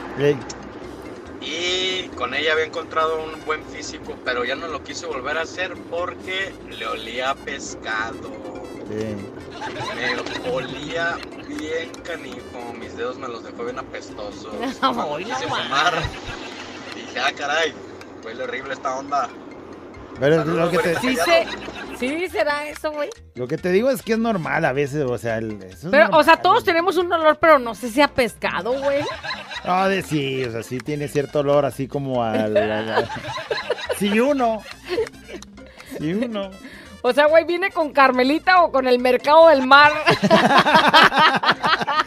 y 1.40 2.08
con 2.16 2.34
ella 2.34 2.52
había 2.52 2.66
encontrado 2.66 3.22
un 3.22 3.44
buen 3.44 3.64
físico, 3.64 4.16
pero 4.24 4.44
ya 4.44 4.54
no 4.54 4.68
lo 4.68 4.82
quise 4.82 5.06
volver 5.06 5.38
a 5.38 5.42
hacer 5.42 5.74
porque 5.90 6.52
le 6.68 6.86
olía 6.86 7.30
a 7.30 7.34
pescado. 7.34 8.30
ey. 8.90 9.16
Me 9.94 10.50
olía 10.50 11.18
bien 11.46 11.90
canijo, 12.04 12.72
mis 12.78 12.96
dedos 12.96 13.18
me 13.18 13.28
los 13.28 13.42
dejó 13.44 13.64
bien 13.64 13.78
apestosos. 13.78 14.54
No 14.82 14.94
fumar, 14.94 16.02
dije, 16.94 17.18
ah, 17.20 17.32
caray, 17.36 17.72
huele 18.24 18.42
horrible 18.44 18.74
esta 18.74 18.96
onda. 18.96 19.28
Pero 20.20 20.44
lo 20.44 20.70
que, 20.70 20.78
te, 20.78 20.94
Sí, 21.00 21.16
se- 21.16 21.46
sí 21.98 22.28
será 22.28 22.68
eso, 22.68 22.92
güey. 22.92 23.08
lo 23.34 23.48
que 23.48 23.56
te 23.58 23.70
digo 23.72 23.90
es 23.90 24.02
que 24.02 24.12
es 24.12 24.18
normal 24.18 24.64
a 24.64 24.72
veces, 24.72 25.04
o 25.08 25.18
sea, 25.18 25.38
el, 25.38 25.52
eso 25.62 25.86
es 25.86 25.90
Pero, 25.90 26.08
o 26.12 26.22
sea, 26.22 26.36
todos 26.36 26.62
tenemos 26.62 26.96
un 26.98 27.12
olor, 27.12 27.38
pero 27.40 27.58
no 27.58 27.74
sé 27.74 27.88
si 27.90 28.00
a 28.02 28.08
pescado, 28.08 28.72
güey. 28.80 29.02
Ah, 29.64 29.88
de 29.88 30.02
sí, 30.02 30.44
o 30.44 30.52
sea, 30.52 30.62
sí 30.62 30.78
tiene 30.78 31.08
cierto 31.08 31.40
olor 31.40 31.64
así 31.64 31.88
como 31.88 32.22
al... 32.22 32.56
al- 32.56 32.90
al- 32.90 33.08
sí, 33.98 34.20
uno. 34.20 34.62
Sí, 35.98 36.12
uno. 36.14 36.50
O 37.02 37.12
sea, 37.14 37.26
güey, 37.26 37.44
¿viene 37.46 37.70
con 37.70 37.92
Carmelita 37.94 38.62
o 38.62 38.70
con 38.70 38.86
el 38.86 38.98
mercado 38.98 39.48
del 39.48 39.66
mar? 39.66 39.90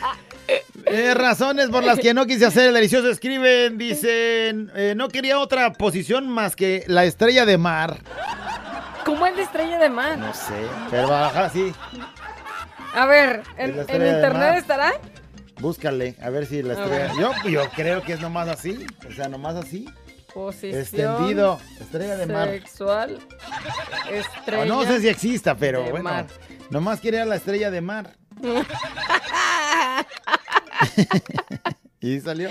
Eh, 0.94 1.14
razones 1.14 1.70
por 1.70 1.84
las 1.84 2.00
que 2.00 2.14
no 2.14 2.26
quise 2.26 2.46
hacer 2.46 2.68
el 2.68 2.74
delicioso. 2.74 3.10
Escriben, 3.10 3.78
dicen, 3.78 4.72
eh, 4.76 4.94
no 4.96 5.10
quería 5.10 5.40
otra 5.40 5.74
posición 5.74 6.28
más 6.30 6.56
que 6.56 6.84
la 6.88 7.06
estrella 7.06 7.46
de 7.46 7.58
mar. 7.58 7.98
¿Cómo 9.06 9.26
es 9.26 9.36
de 9.36 9.42
estrella 9.42 9.80
de 9.80 9.90
mar? 9.90 10.18
No 10.18 10.34
sé, 10.34 10.68
pero 10.90 11.10
va 11.10 11.20
a 11.20 11.22
bajar 11.24 11.46
así. 11.46 11.74
A 12.94 13.06
ver, 13.06 13.42
¿en, 13.58 13.76
la 13.76 13.82
estrella 13.82 14.16
internet 14.16 14.56
estará? 14.58 14.94
Búscale, 15.60 16.16
a 16.22 16.30
ver 16.30 16.46
si 16.46 16.62
la 16.62 16.74
estrella. 16.74 17.12
Yo, 17.20 17.32
yo 17.50 17.70
creo 17.76 18.04
que 18.04 18.14
es 18.14 18.20
nomás 18.20 18.48
así. 18.48 18.86
O 19.10 19.14
sea, 19.14 19.28
nomás 19.28 19.56
así. 19.56 19.88
Posición 20.34 20.82
Extendido. 20.82 21.60
Estrella 21.80 22.18
de 22.18 22.26
mar. 22.26 22.50
Sexual. 22.50 23.20
Estrella. 24.12 24.64
O 24.64 24.66
no 24.66 24.84
sé 24.84 25.00
si 25.00 25.08
exista, 25.08 25.56
pero 25.56 25.84
bueno. 25.84 26.04
mar. 26.04 26.28
Nomás 26.70 27.00
quería 27.00 27.26
la 27.26 27.36
estrella 27.36 27.70
de 27.72 27.82
mar. 27.82 28.16
y 32.00 32.20
salió. 32.20 32.50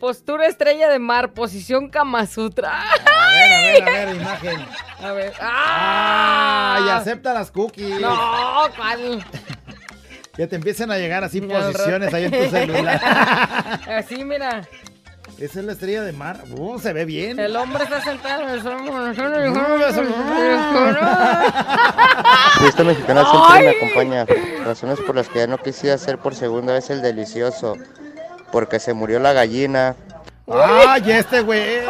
Postura 0.00 0.46
estrella 0.46 0.88
de 0.88 0.98
mar, 0.98 1.32
posición 1.32 1.88
Kama 1.88 2.26
Sutra. 2.26 2.82
A 2.82 3.32
ver, 3.32 3.52
a 3.52 3.60
ver, 3.60 3.82
a 3.82 3.90
ver, 3.90 4.16
imagen. 4.16 4.66
A 5.00 5.12
ver. 5.12 5.32
¡Ah! 5.40 6.78
Y 6.84 6.88
¡Ah! 6.88 6.96
acepta 6.96 7.32
las 7.32 7.50
cookies. 7.50 8.00
No, 8.00 8.62
¿cuál? 8.76 9.24
Que 10.36 10.46
te 10.46 10.56
empiecen 10.56 10.90
a 10.90 10.98
llegar 10.98 11.24
así 11.24 11.40
posiciones 11.40 12.12
ahí 12.12 12.24
en 12.24 12.30
tu 12.30 12.50
celular. 12.50 13.00
Así, 13.88 14.22
mira. 14.22 14.68
Esa 15.38 15.60
es 15.60 15.66
la 15.66 15.72
estrella 15.72 16.02
de 16.02 16.12
mar. 16.12 16.42
Uh, 16.56 16.78
se 16.78 16.92
ve 16.94 17.04
bien. 17.04 17.38
El 17.38 17.56
hombre 17.56 17.84
está 17.84 18.00
sentado 18.02 18.42
en 18.44 18.48
el. 18.50 18.60
Fiesta 22.58 22.84
mexicana 22.84 23.22
¡Ay! 23.26 23.30
siempre 23.30 23.62
me 23.62 23.70
acompaña. 23.76 24.26
Razones 24.64 24.98
por 25.00 25.14
las 25.14 25.28
que 25.28 25.40
ya 25.40 25.46
no 25.46 25.58
quise 25.58 25.92
hacer 25.92 26.18
por 26.18 26.34
segunda 26.34 26.72
vez 26.72 26.88
el 26.90 27.02
delicioso. 27.02 27.76
Porque 28.50 28.78
se 28.80 28.94
murió 28.94 29.18
la 29.18 29.34
gallina. 29.34 29.94
¡Ay, 30.48 31.02
este 31.10 31.40
güey! 31.42 31.80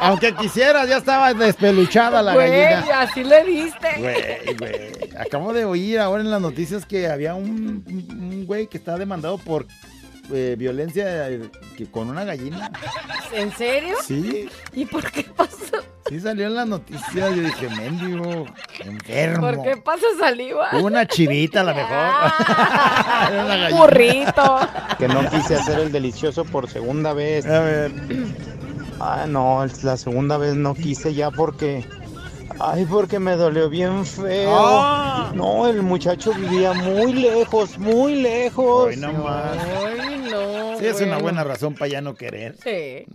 Aunque 0.00 0.34
quisieras, 0.34 0.88
ya 0.88 0.96
estaba 0.96 1.32
despeluchada 1.34 2.22
la 2.22 2.34
Güey, 2.34 2.50
gallina. 2.50 3.00
así 3.00 3.22
le 3.22 3.44
diste. 3.44 3.88
Güey, 3.98 4.56
güey. 4.56 4.92
Acabo 5.18 5.52
de 5.52 5.64
oír 5.64 6.00
ahora 6.00 6.22
en 6.22 6.30
las 6.30 6.40
noticias 6.40 6.86
que 6.86 7.06
había 7.08 7.34
un, 7.34 7.84
un 7.86 8.46
güey 8.46 8.66
que 8.66 8.78
está 8.78 8.96
demandado 8.96 9.36
por 9.38 9.66
eh, 10.32 10.56
violencia 10.58 11.28
eh, 11.30 11.50
que- 11.76 11.86
con 11.90 12.08
una 12.10 12.24
gallina. 12.24 12.70
¿En 13.32 13.52
serio? 13.52 13.96
Sí, 14.06 14.48
¿Y 14.72 14.84
por 14.86 15.10
qué 15.10 15.24
pasó? 15.24 15.56
sí 16.08 16.20
salió 16.20 16.46
en 16.46 16.54
las 16.54 16.66
noticias. 16.66 17.14
Yo 17.36 17.42
dije, 17.42 17.68
mendigo, 17.70 18.46
enfermo. 18.80 19.40
¿Por 19.52 19.62
qué 19.62 19.76
pasa 19.76 20.06
saliva? 20.18 20.70
Una 20.82 21.06
chivita 21.06 21.60
a 21.60 21.64
lo 21.64 21.74
mejor. 21.74 21.90
Una 23.44 23.56
gallina. 23.56 23.78
Burrito. 23.80 24.58
Que 24.98 25.08
no 25.08 25.28
quise 25.30 25.56
hacer 25.56 25.78
el 25.80 25.92
delicioso 25.92 26.44
por 26.46 26.68
segunda 26.70 27.12
vez. 27.12 27.44
A 27.46 27.60
ver. 27.60 27.92
Ah, 29.00 29.26
no, 29.28 29.64
la 29.82 29.96
segunda 29.96 30.38
vez 30.38 30.54
no 30.56 30.74
quise 30.74 31.12
ya 31.14 31.30
porque. 31.30 31.84
Ay, 32.60 32.84
porque 32.86 33.18
me 33.18 33.36
dolió 33.36 33.68
bien 33.68 34.04
feo. 34.04 34.50
Ah. 34.52 35.30
No, 35.34 35.66
el 35.68 35.82
muchacho 35.82 36.32
vivía 36.34 36.72
muy 36.72 37.12
lejos, 37.12 37.78
muy 37.78 38.16
lejos. 38.16 38.86
Hoy 38.88 38.96
no 38.96 39.12
más. 39.12 39.56
Ay, 39.86 40.28
no. 40.30 40.78
Sí, 40.78 40.86
es 40.86 41.00
una 41.00 41.18
buena 41.18 41.42
razón 41.44 41.74
para 41.74 41.88
ya 41.90 42.00
no 42.00 42.14
querer. 42.14 42.54
Sí. 42.62 43.04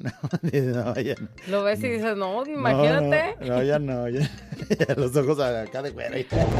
No, 0.53 0.95
ya 0.95 1.15
no. 1.15 1.27
Lo 1.47 1.63
ves 1.63 1.79
y 1.83 1.87
dices, 1.89 2.15
no, 2.17 2.43
No, 2.43 2.51
imagínate. 2.51 3.35
No, 3.41 3.55
no, 3.55 3.63
ya 3.63 3.79
no. 3.79 4.09
Ya, 4.09 4.21
ya 4.87 4.95
los 4.95 5.15
ojos 5.15 5.39
acá 5.39 5.81
de 5.81 5.91
güera. 5.91 6.17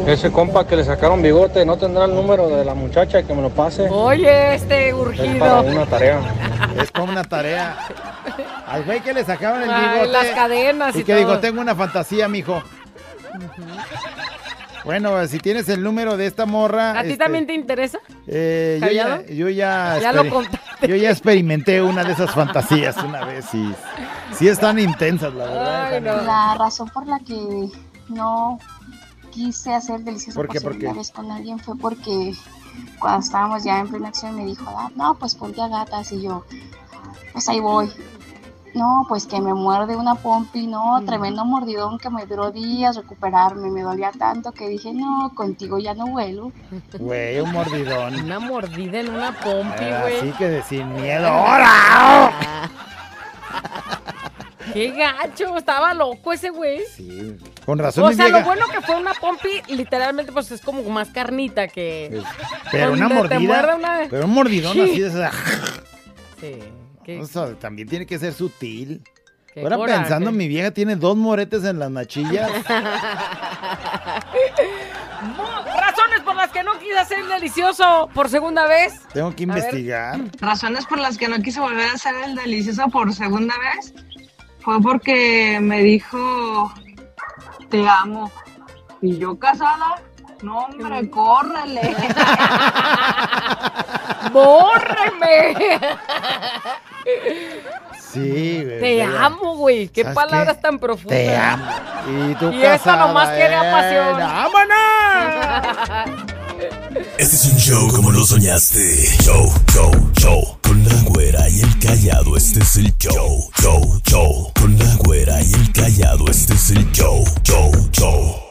Ese 0.08 0.32
compa 0.32 0.66
que 0.68 0.76
le 0.76 0.84
sacaron 0.84 1.22
bigote 1.22 1.66
no 1.66 1.78
tendrá 1.78 2.06
el 2.06 2.16
número 2.16 2.48
de 2.50 2.64
la 2.66 2.74
muchacha 2.74 3.24
que 3.24 3.34
me 3.34 3.42
lo 3.42 3.50
pase. 3.50 3.88
Oye, 3.90 4.56
este 4.56 4.90
Es 4.90 4.96
para 4.96 5.60
urgido. 5.62 5.62
una 5.62 5.86
tarea. 5.86 6.20
Es 6.82 6.92
como 6.92 7.12
una 7.12 7.24
tarea. 7.24 7.78
Al 8.74 8.84
güey 8.84 9.02
que 9.02 9.14
le 9.14 9.24
sacaban 9.24 9.62
el 9.64 9.70
Ay, 9.72 9.90
bigote. 10.00 10.12
las 10.12 10.28
cadenas 10.36 10.96
y, 10.96 11.00
Y 11.00 11.04
que 11.04 11.14
todo. 11.14 11.20
digo, 11.20 11.40
tengo 11.40 11.62
una 11.62 11.76
fantasía, 11.76 12.28
mijo. 12.28 12.62
Bueno, 14.84 15.26
si 15.28 15.40
tienes 15.40 15.70
el 15.70 15.82
número 15.82 16.18
de 16.18 16.26
esta 16.26 16.46
morra. 16.46 16.92
¿A 17.00 17.04
ti 17.04 17.12
este, 17.12 17.24
también 17.24 17.48
te 17.48 17.54
interesa? 17.54 18.00
eh, 18.28 18.80
yo, 18.82 18.88
ya, 18.90 19.04
¿Callado? 19.04 19.24
yo 19.30 19.50
ya. 19.50 20.00
Ya 20.02 20.12
lo 20.12 20.30
contaste. 20.30 20.88
Yo 20.88 20.96
ya 20.96 21.10
experimenté 21.12 21.82
una 21.82 22.04
de 22.04 22.12
esas 22.12 22.32
fantasías 22.32 22.98
una 22.98 23.24
vez 23.24 23.46
y. 23.54 23.74
Sí 24.34 24.48
están 24.50 24.80
intensas, 24.80 25.34
la 25.34 25.46
verdad. 25.46 25.86
Ay, 25.94 26.02
La 26.26 26.56
razón 26.60 26.90
por 26.90 27.08
la 27.08 27.20
que 27.20 27.70
no 28.10 28.60
quise 29.32 29.74
hacer 29.74 30.02
delicioso 30.02 30.36
¿Por 30.40 30.48
con 31.14 31.32
alguien 31.32 31.60
fue 31.60 31.76
porque 31.78 32.34
cuando 33.00 33.20
estábamos 33.26 33.64
ya 33.64 33.80
en 33.80 33.88
plena 33.88 34.10
acción 34.10 34.36
me 34.36 34.46
dijo, 34.46 34.66
"Ah, 34.68 34.90
no, 34.96 35.16
pues 35.16 35.34
ponte 35.36 35.62
a 35.62 35.68
gatas 35.70 36.12
y 36.12 36.22
yo, 36.24 36.44
pues 37.32 37.48
ahí 37.50 37.60
voy. 37.60 37.90
No, 38.74 39.06
pues 39.08 39.28
que 39.28 39.40
me 39.40 39.54
muerde 39.54 39.96
una 39.96 40.16
pompi, 40.16 40.66
no, 40.66 41.00
Mm. 41.00 41.06
tremendo 41.06 41.46
mordidón 41.46 42.00
que 42.00 42.10
me 42.10 42.26
duró 42.26 42.52
días 42.52 42.96
recuperarme, 42.96 43.70
me 43.70 43.82
dolía 43.84 44.12
tanto 44.18 44.52
que 44.52 44.68
dije, 44.68 44.92
no, 44.94 45.32
contigo 45.36 45.78
ya 45.78 45.94
no 45.94 46.08
vuelo. 46.08 46.52
Güey, 46.98 47.40
un 47.40 47.52
mordidón. 47.52 48.16
Una 48.24 48.40
mordida 48.40 49.00
en 49.02 49.10
una 49.14 49.32
pompi, 49.32 49.84
güey. 50.02 50.18
Así 50.18 50.32
que 50.38 50.50
de 50.50 50.64
sin 50.64 50.92
miedo. 50.94 51.28
¡Ahora! 51.28 52.32
Qué 54.74 54.92
gacho, 54.92 55.56
estaba 55.58 55.94
loco 55.94 56.32
ese 56.34 56.50
güey. 56.50 56.80
Sí, 56.96 57.38
con 57.66 57.78
razón 57.78 58.06
O 58.06 58.14
sea, 58.14 58.30
lo 58.30 58.42
bueno 58.44 58.66
que 58.72 58.82
fue 58.82 58.96
una 58.96 59.14
pompi, 59.14 59.50
literalmente, 59.68 60.32
pues 60.32 60.50
es 60.52 60.62
como 60.62 60.82
más 60.90 61.10
carnita 61.10 61.68
que. 61.68 62.24
Pero 62.72 62.94
una 62.94 63.10
mordida. 63.10 63.76
una- 63.76 64.08
Pero 64.10 64.26
un 64.26 64.34
mordidón 64.34 64.74
Sí. 64.74 64.82
así 64.82 65.00
de 65.02 65.08
esa- 65.10 65.32
Sí. 66.40 66.60
Qué- 67.04 67.20
O 67.20 67.26
sea, 67.26 67.54
también 67.60 67.88
tiene 67.88 68.06
que 68.06 68.18
ser 68.20 68.34
sutil. 68.34 69.02
Qué 69.54 69.62
Ahora 69.62 69.76
coraje. 69.78 70.00
pensando, 70.00 70.32
mi 70.32 70.48
vieja 70.48 70.72
tiene 70.72 70.96
dos 70.96 71.16
moretes 71.16 71.64
en 71.64 71.78
las 71.78 71.92
nachillas. 71.92 72.50
Razones 75.80 76.22
por 76.26 76.36
las 76.36 76.52
que 76.52 76.64
no 76.64 76.72
quise 76.80 76.98
hacer 76.98 77.24
delicioso 77.26 78.10
por 78.14 78.30
segunda 78.30 78.66
vez. 78.68 78.94
Tengo 79.14 79.34
que 79.36 79.44
investigar. 79.44 80.20
Razones 80.40 80.86
por 80.86 81.00
las 81.00 81.18
que 81.18 81.28
no 81.28 81.38
quise 81.42 81.60
volver 81.60 81.88
a 81.90 81.94
hacer 81.94 82.16
el 82.26 82.36
delicioso 82.36 82.88
por 82.90 83.14
segunda 83.14 83.54
vez 83.60 83.94
fue 84.60 84.82
porque 84.82 85.60
me 85.62 85.82
dijo 85.84 86.74
te 87.70 87.88
amo. 87.88 88.32
Y 89.02 89.18
yo 89.18 89.38
casada, 89.38 90.02
no 90.44 90.60
hombre, 90.60 91.10
córrele. 91.10 91.82
¡Bórreme! 94.32 95.80
Sí, 98.12 98.62
güey. 98.64 98.80
Te 98.80 99.04
amo, 99.04 99.56
güey. 99.56 99.88
Qué 99.88 100.04
¿Sabes 100.04 100.16
palabras 100.16 100.58
qué? 100.58 100.62
tan 100.62 100.78
profundas. 100.80 101.18
Te 101.18 101.36
amo. 101.36 101.66
Y 102.08 102.36
tú 102.36 102.52
Y 102.52 102.62
casada, 102.62 103.08
nomás 103.08 103.30
quería 103.30 103.70
eh, 103.70 103.72
pasión. 103.72 104.20
¡Vámonos! 104.20 104.78
Este 107.18 107.36
es 107.36 107.46
un 107.46 107.58
show 107.58 107.88
como 107.94 108.12
lo 108.12 108.24
soñaste. 108.26 109.08
Show, 109.24 109.52
show, 109.72 109.92
show. 110.20 110.58
Con 110.62 110.84
la 110.86 110.96
güera 111.06 111.50
y 111.50 111.62
el 111.62 111.80
callado, 111.80 112.38
este 112.38 112.60
es 112.60 112.76
el 112.78 112.96
show. 112.98 113.50
Show, 113.62 114.02
show. 114.06 114.52
Con 114.60 114.78
la 114.78 114.94
güera 114.98 115.42
y 115.42 115.52
el 115.54 115.72
callado, 115.72 116.26
este 116.30 116.54
es 116.54 116.70
el 116.72 116.92
show. 116.92 117.24
Show, 117.44 117.72
show. 117.92 118.43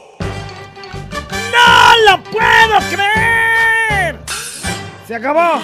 ¡No 2.25 2.31
lo 2.31 2.79
puedo 2.79 2.91
creer! 2.91 4.19
Se 5.07 5.15
acabó. 5.15 5.61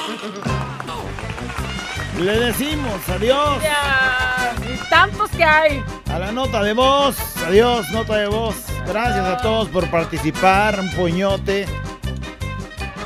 Le 2.19 2.41
decimos 2.41 2.95
adiós 3.09 3.63
Ya, 3.63 4.53
y 4.65 4.91
tantos 4.91 5.31
que 5.31 5.45
hay. 5.45 5.85
a 6.13 6.19
la 6.19 6.33
nota 6.33 6.63
de 6.63 6.73
voz. 6.73 7.17
Adiós, 7.47 7.89
nota 7.91 8.17
de 8.17 8.27
voz. 8.27 8.57
Gracias 8.87 9.25
a 9.25 9.37
todos 9.39 9.69
por 9.69 9.89
participar. 9.91 10.81
Un 10.81 10.91
puñote. 10.93 11.67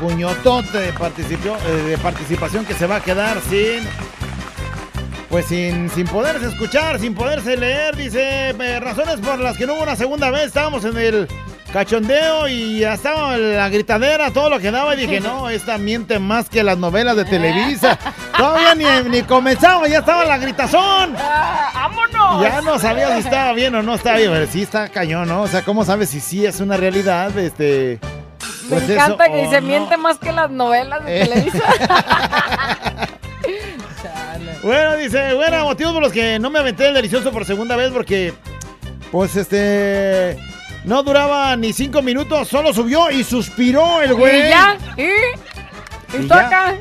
Puñotote 0.00 0.78
de, 0.78 0.88
eh, 0.88 1.72
de 1.88 1.98
participación 1.98 2.64
que 2.64 2.74
se 2.74 2.86
va 2.86 2.96
a 2.96 3.00
quedar 3.00 3.38
sin. 3.48 3.86
Pues 5.28 5.46
sin, 5.46 5.88
sin 5.90 6.06
poderse 6.06 6.46
escuchar, 6.48 6.98
sin 6.98 7.14
poderse 7.14 7.56
leer, 7.56 7.96
dice, 7.96 8.50
eh, 8.50 8.80
razones 8.80 9.16
por 9.16 9.38
las 9.38 9.56
que 9.56 9.66
no 9.66 9.74
hubo 9.74 9.82
una 9.82 9.96
segunda 9.96 10.30
vez, 10.30 10.48
estábamos 10.48 10.84
en 10.84 10.94
el 10.98 11.26
cachondeo 11.72 12.46
y 12.48 12.80
ya 12.80 12.94
estaba 12.94 13.36
la 13.36 13.68
gritadera, 13.68 14.30
todo 14.30 14.50
lo 14.50 14.58
que 14.60 14.70
daba, 14.70 14.94
y 14.94 14.98
dije, 14.98 15.20
no, 15.20 15.48
esta 15.48 15.78
miente 15.78 16.18
más 16.18 16.48
que 16.48 16.62
las 16.62 16.78
novelas 16.78 17.16
de 17.16 17.24
Televisa. 17.24 17.98
Todavía 18.36 18.74
ni, 18.74 19.08
ni 19.08 19.22
comenzaba, 19.22 19.88
ya 19.88 19.98
estaba 20.00 20.24
la 20.24 20.38
gritazón. 20.38 21.14
Ah, 21.18 21.70
¡Vámonos! 21.74 22.42
Ya 22.42 22.60
no 22.60 22.78
sabía 22.78 23.12
si 23.14 23.20
estaba 23.20 23.52
bien 23.52 23.74
o 23.74 23.82
no 23.82 23.94
estaba 23.94 24.18
bien, 24.18 24.30
pero 24.32 24.46
sí 24.46 24.62
está 24.62 24.88
cañón, 24.88 25.28
¿no? 25.28 25.42
O 25.42 25.48
sea, 25.48 25.62
¿cómo 25.62 25.84
sabes 25.84 26.10
si 26.10 26.20
sí 26.20 26.44
es 26.46 26.60
una 26.60 26.76
realidad? 26.76 27.36
Este... 27.38 27.98
Me 28.68 28.78
pues 28.78 28.90
encanta 28.90 29.26
eso, 29.26 29.34
que 29.34 29.48
se 29.50 29.60
no? 29.60 29.66
miente 29.66 29.96
más 29.96 30.18
que 30.18 30.30
las 30.32 30.50
novelas 30.50 31.04
de 31.04 31.22
Eh. 31.22 31.26
Televisa. 31.26 31.58
Bueno, 34.62 34.96
dice, 34.96 35.34
bueno, 35.34 35.64
motivos 35.64 35.92
por 35.92 36.02
los 36.02 36.12
que 36.12 36.38
no 36.38 36.48
me 36.48 36.60
aventé 36.60 36.86
el 36.86 36.94
delicioso 36.94 37.32
por 37.32 37.44
segunda 37.44 37.74
vez 37.74 37.90
porque, 37.90 38.32
pues, 39.10 39.34
este, 39.34 40.38
no 40.84 41.02
duraba 41.02 41.54
ni 41.56 41.72
cinco 41.72 42.02
minutos, 42.02 42.48
solo 42.48 42.72
subió 42.72 43.10
y 43.10 43.24
suspiró 43.24 44.00
el 44.00 44.14
güey. 44.14 44.46
¿Y 44.46 44.48
ya? 44.48 44.76
¿Y? 44.96 45.02
¿Y, 45.02 46.16
Y 46.16 46.28
tú 46.28 46.28
ya. 46.28 46.46
acá? 46.46 46.74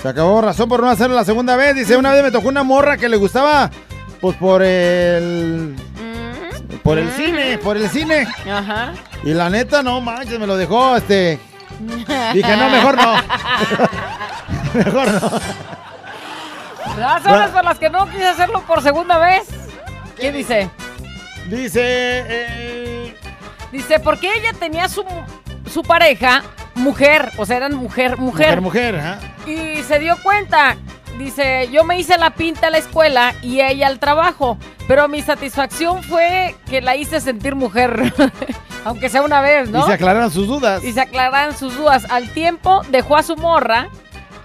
Se 0.00 0.08
acabó 0.08 0.40
razón 0.40 0.68
por 0.68 0.80
no 0.80 0.88
hacerlo 0.88 1.16
la 1.16 1.24
segunda 1.24 1.56
vez. 1.56 1.74
Dice, 1.74 1.96
una 1.96 2.12
vez 2.12 2.22
me 2.22 2.30
tocó 2.30 2.48
una 2.48 2.62
morra 2.62 2.96
que 2.96 3.08
le 3.08 3.16
gustaba, 3.16 3.70
pues, 4.20 4.36
por 4.36 4.62
el... 4.62 5.74
Por 6.82 6.98
el 6.98 7.10
cine, 7.12 7.58
por 7.58 7.76
el 7.76 7.88
cine. 7.90 8.26
Ajá. 8.50 8.92
Y 9.24 9.34
la 9.34 9.50
neta, 9.50 9.82
no 9.82 10.00
manches, 10.00 10.38
me 10.38 10.46
lo 10.46 10.56
dejó, 10.56 10.96
este... 10.96 11.38
Dije, 12.32 12.56
no, 12.56 12.70
mejor 12.70 12.96
no. 12.96 13.14
mejor 14.74 15.08
no. 15.12 15.30
Razones 16.96 17.50
por 17.50 17.64
las 17.64 17.78
que 17.78 17.90
no 17.90 18.08
quise 18.08 18.26
hacerlo 18.26 18.62
por 18.66 18.82
segunda 18.82 19.18
vez. 19.18 19.42
¿Qué 20.18 20.32
dice? 20.32 20.70
Dice, 21.48 21.80
eh, 21.82 22.97
Dice, 23.72 24.00
porque 24.00 24.32
ella 24.34 24.52
tenía 24.58 24.88
su, 24.88 25.04
su 25.70 25.82
pareja, 25.82 26.42
mujer, 26.74 27.30
o 27.36 27.46
sea, 27.46 27.58
eran 27.58 27.74
mujer, 27.74 28.18
mujer. 28.18 28.60
mujer. 28.60 29.00
Y 29.46 29.82
se 29.82 29.98
dio 29.98 30.16
cuenta. 30.22 30.76
Dice, 31.18 31.68
yo 31.72 31.82
me 31.82 31.98
hice 31.98 32.16
la 32.16 32.30
pinta 32.30 32.68
a 32.68 32.70
la 32.70 32.78
escuela 32.78 33.34
y 33.42 33.60
ella 33.60 33.88
al 33.88 33.98
trabajo. 33.98 34.56
Pero 34.86 35.08
mi 35.08 35.20
satisfacción 35.20 36.02
fue 36.02 36.54
que 36.70 36.80
la 36.80 36.96
hice 36.96 37.20
sentir 37.20 37.54
mujer. 37.56 38.14
Aunque 38.84 39.08
sea 39.08 39.22
una 39.22 39.40
vez, 39.40 39.68
¿no? 39.68 39.80
Y 39.80 39.86
se 39.88 39.92
aclararon 39.94 40.30
sus 40.30 40.46
dudas. 40.46 40.84
Y 40.84 40.92
se 40.92 41.00
aclararon 41.00 41.56
sus 41.56 41.76
dudas. 41.76 42.06
Al 42.08 42.30
tiempo 42.30 42.82
dejó 42.90 43.16
a 43.16 43.22
su 43.22 43.36
morra, 43.36 43.88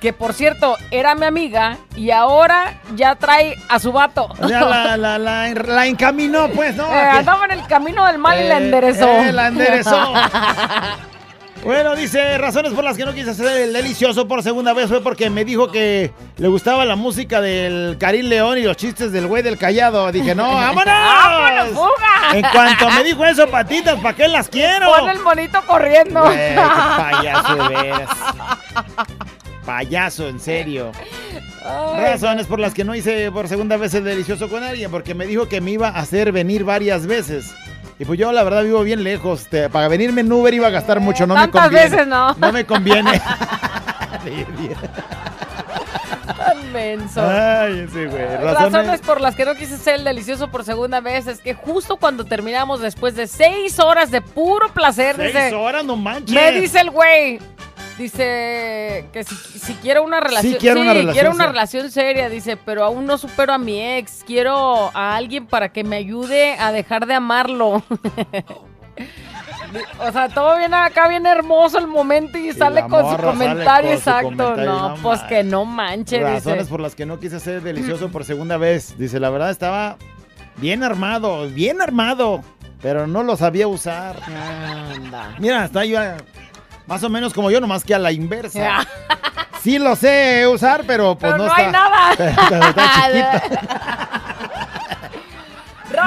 que 0.03 0.11
por 0.13 0.33
cierto 0.33 0.75
era 0.91 1.15
mi 1.15 1.25
amiga, 1.25 1.77
y 1.95 2.11
ahora 2.11 2.81
ya 2.93 3.15
trae 3.15 3.55
a 3.69 3.79
su 3.79 3.93
vato. 3.93 4.27
Ya 4.49 4.59
la, 4.61 4.97
la, 4.97 5.17
la, 5.17 5.47
la 5.53 5.85
encaminó, 5.87 6.49
pues, 6.49 6.75
¿no? 6.75 6.83
Eh, 6.93 6.99
andaba 6.99 7.45
en 7.45 7.51
el 7.51 7.65
camino 7.67 8.05
del 8.05 8.17
mal 8.17 8.37
y 8.37 8.47
la 8.49 8.55
Eh, 8.59 8.63
enderezó. 8.65 9.07
eh, 9.07 9.31
la 9.31 9.47
enderezó. 9.47 10.13
Bueno, 11.63 11.95
dice, 11.95 12.37
razones 12.39 12.73
por 12.73 12.83
las 12.83 12.97
que 12.97 13.05
no 13.05 13.13
quise 13.13 13.29
hacer 13.29 13.47
el 13.61 13.71
delicioso 13.71 14.27
por 14.27 14.43
segunda 14.43 14.73
vez 14.73 14.89
fue 14.89 15.01
porque 15.01 15.29
me 15.29 15.45
dijo 15.45 15.71
que 15.71 16.11
le 16.35 16.47
gustaba 16.49 16.83
la 16.83 16.97
música 16.97 17.39
del 17.39 17.95
Karim 17.97 18.25
León 18.25 18.57
y 18.57 18.63
los 18.63 18.75
chistes 18.75 19.13
del 19.13 19.27
güey 19.27 19.43
del 19.43 19.57
callado. 19.57 20.11
Dije, 20.11 20.35
no, 20.35 20.43
vámonos. 20.55 20.85
¡Vámonos, 20.93 21.67
fuga! 21.69 22.33
En 22.37 22.41
cuanto 22.51 22.89
me 22.89 23.03
dijo 23.05 23.23
eso, 23.23 23.47
patitas, 23.47 23.97
¿para 24.01 24.13
qué 24.13 24.27
las 24.27 24.49
quiero? 24.49 24.91
Pon 24.93 25.09
el 25.09 25.19
monito 25.21 25.61
corriendo. 25.65 26.23
Güey, 26.23 26.35
qué 26.35 26.61
payaso 26.97 27.69
veras. 27.69 28.09
Payaso, 29.65 30.27
en 30.27 30.39
serio. 30.39 30.91
Ay, 31.65 32.11
Razones 32.11 32.47
por 32.47 32.59
las 32.59 32.73
que 32.73 32.83
no 32.83 32.93
hice 32.95 33.31
por 33.31 33.47
segunda 33.47 33.77
vez 33.77 33.93
el 33.93 34.03
delicioso 34.03 34.49
con 34.49 34.63
alguien, 34.63 34.91
porque 34.91 35.13
me 35.15 35.25
dijo 35.25 35.47
que 35.47 35.61
me 35.61 35.71
iba 35.71 35.87
a 35.89 35.99
hacer 35.99 36.31
venir 36.31 36.63
varias 36.63 37.07
veces. 37.07 37.53
Y 37.99 38.05
pues 38.05 38.19
yo 38.19 38.31
la 38.31 38.43
verdad 38.43 38.63
vivo 38.63 38.81
bien 38.83 39.03
lejos. 39.03 39.47
te- 39.49 39.69
para 39.69 39.87
venirme 39.87 40.21
en 40.21 40.31
Uber 40.31 40.53
iba 40.53 40.67
a 40.67 40.71
gastar 40.71 40.99
mucho, 40.99 41.25
no 41.27 41.35
me 41.35 41.49
conviene. 41.49 41.89
veces 41.89 42.07
no. 42.07 42.33
No 42.35 42.51
me 42.51 42.65
conviene. 42.65 43.21
Tan 46.37 46.71
menso. 46.71 47.21
Ay, 47.21 47.85
ese 47.87 48.07
güey. 48.07 48.25
Razones... 48.25 48.73
Razones. 48.73 49.01
por 49.01 49.21
las 49.21 49.35
que 49.35 49.45
no 49.45 49.55
quise 49.55 49.77
ser 49.77 49.95
el 49.95 50.03
delicioso 50.03 50.49
por 50.49 50.63
segunda 50.63 50.99
vez 51.01 51.27
es 51.27 51.39
que 51.39 51.53
justo 51.53 51.97
cuando 51.97 52.25
terminamos 52.25 52.81
después 52.81 53.15
de 53.15 53.27
seis 53.27 53.79
horas 53.79 54.11
de 54.11 54.21
puro 54.21 54.69
placer, 54.73 55.15
Seis 55.17 55.33
dice, 55.33 55.53
horas, 55.53 55.83
no 55.85 55.95
manches. 55.95 56.33
me 56.35 56.51
dice 56.59 56.79
el 56.79 56.89
güey, 56.91 57.39
dice 57.97 59.05
que 59.11 59.23
si, 59.23 59.35
si 59.35 59.73
quiero 59.75 60.03
una 60.03 60.19
relación, 60.19 60.55
quiero 60.59 60.81
una 60.81 60.93
relación 60.93 61.13
quiero 61.13 61.31
una 61.31 61.47
relación 61.47 61.91
seria, 61.91 62.29
dice, 62.29 62.57
pero 62.57 62.83
aún 62.83 63.05
no 63.05 63.17
supero 63.17 63.53
a 63.53 63.57
mi 63.57 63.81
ex, 63.81 64.23
quiero 64.25 64.91
a 64.93 65.15
alguien 65.15 65.45
para 65.45 65.69
que 65.69 65.83
me 65.83 65.95
ayude 65.97 66.53
a 66.59 66.71
dejar 66.71 67.05
de 67.05 67.15
amarlo. 67.15 67.83
O 69.99 70.11
sea, 70.11 70.29
todo 70.29 70.57
viene 70.57 70.75
acá 70.75 71.07
bien 71.07 71.25
hermoso 71.25 71.79
el 71.79 71.87
momento 71.87 72.37
y 72.37 72.51
sale 72.53 72.81
la 72.81 72.87
con 72.87 73.05
su 73.05 73.11
sale 73.15 73.23
comentario 73.23 73.91
con 73.91 73.99
su 73.99 74.09
exacto. 74.09 74.55
no, 74.55 74.89
no 74.89 74.95
pues 75.01 75.19
que 75.21 75.43
no 75.43 75.65
manche, 75.65 76.19
Razones 76.19 76.59
dice. 76.59 76.69
por 76.69 76.79
las 76.79 76.93
que 76.93 77.05
no 77.05 77.19
quise 77.19 77.37
el 77.55 77.63
delicioso 77.63 78.09
por 78.09 78.23
segunda 78.23 78.57
vez. 78.57 78.97
Dice, 78.97 79.19
la 79.19 79.29
verdad 79.29 79.49
estaba 79.49 79.97
bien 80.57 80.83
armado, 80.83 81.49
bien 81.49 81.81
armado, 81.81 82.43
pero 82.81 83.07
no 83.07 83.23
lo 83.23 83.35
sabía 83.35 83.67
usar. 83.67 84.17
Anda. 84.23 85.35
Mira, 85.39 85.65
está 85.65 85.85
yo 85.85 85.99
más 86.87 87.03
o 87.03 87.09
menos 87.09 87.33
como 87.33 87.49
yo, 87.51 87.59
nomás 87.61 87.83
que 87.83 87.93
a 87.95 87.99
la 87.99 88.11
inversa. 88.11 88.85
Sí 89.61 89.79
lo 89.79 89.95
sé 89.95 90.45
usar, 90.47 90.83
pero 90.85 91.15
pues 91.17 91.31
Pero 91.31 91.37
no, 91.37 91.49
no 91.49 91.53
hay 91.55 91.65
está. 91.65 91.71
nada. 91.71 92.15
Pero 92.49 92.65
está 92.67 92.89
chiquito. 93.05 93.67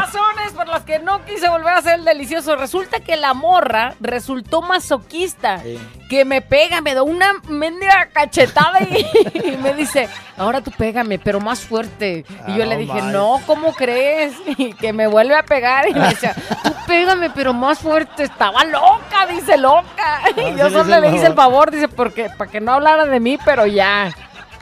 Razones 0.02 0.52
por 0.54 0.68
las 0.68 0.82
que 0.82 0.98
no 0.98 1.24
quise 1.24 1.48
volver 1.48 1.74
a 1.74 1.78
hacer 1.78 1.94
el 2.00 2.04
delicioso. 2.04 2.56
Resulta 2.56 3.00
que 3.00 3.16
la 3.16 3.34
morra 3.34 3.94
resultó 4.00 4.62
masoquista. 4.62 5.60
Que 6.08 6.24
me 6.24 6.40
pega, 6.40 6.80
me 6.80 6.94
da 6.94 7.02
una 7.02 7.32
mendiga 7.48 8.08
cachetada 8.12 8.80
y, 8.82 9.04
y 9.52 9.56
me 9.56 9.74
dice, 9.74 10.08
ahora 10.36 10.60
tú 10.60 10.70
pégame, 10.70 11.18
pero 11.18 11.40
más 11.40 11.60
fuerte. 11.60 12.24
Y 12.46 12.52
Ah, 12.52 12.56
yo 12.56 12.64
le 12.64 12.76
dije, 12.76 13.02
no, 13.02 13.40
¿cómo 13.46 13.72
crees? 13.74 14.32
Y 14.58 14.72
que 14.74 14.92
me 14.92 15.06
vuelve 15.08 15.36
a 15.36 15.42
pegar 15.42 15.88
y 15.88 15.94
me 15.94 16.08
decía, 16.08 16.34
tú 16.62 16.72
pégame, 16.86 17.30
pero 17.30 17.52
más 17.52 17.78
fuerte. 17.80 18.22
Estaba 18.22 18.64
loca, 18.64 19.26
dice 19.28 19.56
loca. 19.56 20.20
Ah, 20.22 20.30
Y 20.36 20.40
sí 20.52 20.54
yo 20.56 20.70
solo 20.70 21.00
le 21.00 21.08
hice 21.08 21.26
el 21.26 21.34
favor. 21.34 21.36
favor, 21.36 21.70
dice, 21.72 21.88
porque 21.88 22.30
para 22.36 22.50
que 22.50 22.60
no 22.60 22.72
hablara 22.72 23.04
de 23.06 23.18
mí, 23.20 23.38
pero 23.44 23.66
ya. 23.66 24.10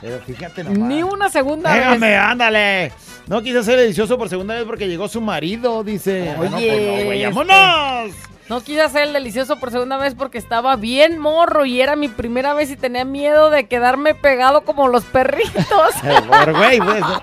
Pero 0.01 0.19
fíjate 0.25 0.63
nomás. 0.63 0.79
Ni 0.79 1.03
una 1.03 1.29
segunda 1.29 1.71
Pégame, 1.73 2.09
vez. 2.09 2.19
ándale. 2.19 2.91
No 3.27 3.41
quise 3.41 3.59
hacer 3.59 3.79
delicioso 3.79 4.17
por 4.17 4.29
segunda 4.29 4.53
vez 4.53 4.65
porque 4.65 4.87
llegó 4.87 5.07
su 5.07 5.19
marido, 5.19 5.83
dice. 5.83 6.29
Ah, 6.29 6.33
no, 6.33 6.37
pues 6.37 6.51
no, 6.51 6.57
Oye, 6.57 7.03
güey, 7.05 7.23
este, 7.23 7.35
¡vámonos! 7.35 8.15
No 8.47 8.61
quise 8.61 8.83
hacer 8.83 9.07
el 9.07 9.13
delicioso 9.13 9.59
por 9.59 9.71
segunda 9.71 9.97
vez 9.97 10.13
porque 10.13 10.37
estaba 10.37 10.75
bien 10.75 11.17
morro 11.17 11.65
y 11.65 11.81
era 11.81 11.95
mi 11.95 12.09
primera 12.09 12.53
vez 12.53 12.69
y 12.69 12.75
tenía 12.75 13.03
miedo 13.03 13.49
de 13.49 13.67
quedarme 13.67 14.13
pegado 14.13 14.61
como 14.61 14.87
los 14.87 15.03
perritos. 15.05 15.65
Por 16.29 16.55
güey, 16.55 16.77
pues. 16.77 17.01
No, 17.01 17.21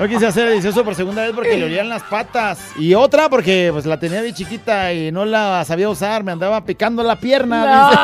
No 0.00 0.08
quise 0.08 0.26
hacer 0.26 0.48
delicioso 0.48 0.84
por 0.84 0.96
segunda 0.96 1.22
vez 1.22 1.30
porque 1.32 1.56
le 1.56 1.66
olían 1.66 1.88
las 1.88 2.02
patas. 2.02 2.58
Y 2.76 2.94
otra 2.94 3.28
porque 3.28 3.70
pues 3.72 3.86
la 3.86 4.00
tenía 4.00 4.20
de 4.20 4.34
chiquita 4.34 4.92
y 4.92 5.12
no 5.12 5.24
la 5.24 5.64
sabía 5.64 5.88
usar. 5.88 6.24
Me 6.24 6.32
andaba 6.32 6.64
picando 6.64 7.04
la 7.04 7.14
pierna. 7.14 7.90
dice. 7.90 8.00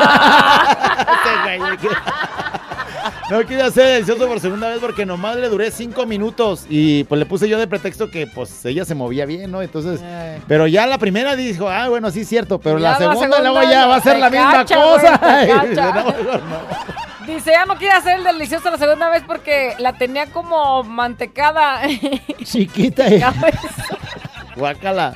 No 3.29 3.41
quise 3.45 3.61
hacer 3.61 3.85
delicioso 3.85 4.27
por 4.27 4.39
segunda 4.39 4.69
vez 4.69 4.79
porque 4.79 5.05
nomás 5.05 5.37
le 5.37 5.47
duré 5.49 5.71
cinco 5.71 6.05
minutos. 6.05 6.65
Y 6.69 7.05
pues 7.05 7.17
le 7.19 7.25
puse 7.25 7.47
yo 7.47 7.57
de 7.57 7.67
pretexto 7.67 8.09
que 8.11 8.27
pues 8.27 8.63
ella 8.65 8.83
se 8.85 8.95
movía 8.95 9.25
bien, 9.25 9.49
¿no? 9.51 9.61
Entonces. 9.61 10.01
Pero 10.47 10.67
ya 10.67 10.85
la 10.85 10.97
primera 10.97 11.35
dijo, 11.35 11.69
ah, 11.69 11.87
bueno, 11.89 12.11
sí 12.11 12.21
es 12.21 12.27
cierto. 12.29 12.59
Pero 12.59 12.77
la 12.79 12.91
la 12.91 12.97
segunda, 12.97 13.39
luego 13.39 13.61
ya 13.63 13.87
va 13.87 13.95
a 13.95 14.01
ser 14.01 14.19
la 14.19 14.29
misma 14.29 14.51
cacha, 14.51 14.75
cosa. 14.75 15.17
güey, 15.17 15.69
dice. 15.69 15.81
"No, 15.81 15.93
no". 16.03 16.13
Dice, 17.25 17.51
ya 17.51 17.65
no 17.65 17.75
quiere 17.77 17.93
hacer 17.93 18.17
el 18.19 18.25
delicioso 18.25 18.69
la 18.69 18.77
segunda 18.77 19.09
vez 19.09 19.23
porque 19.25 19.75
la 19.79 19.93
tenía 19.93 20.25
como 20.27 20.83
mantecada. 20.83 21.81
Chiquita. 22.43 23.07
y- 23.15 23.23
Guácala. 24.55 25.15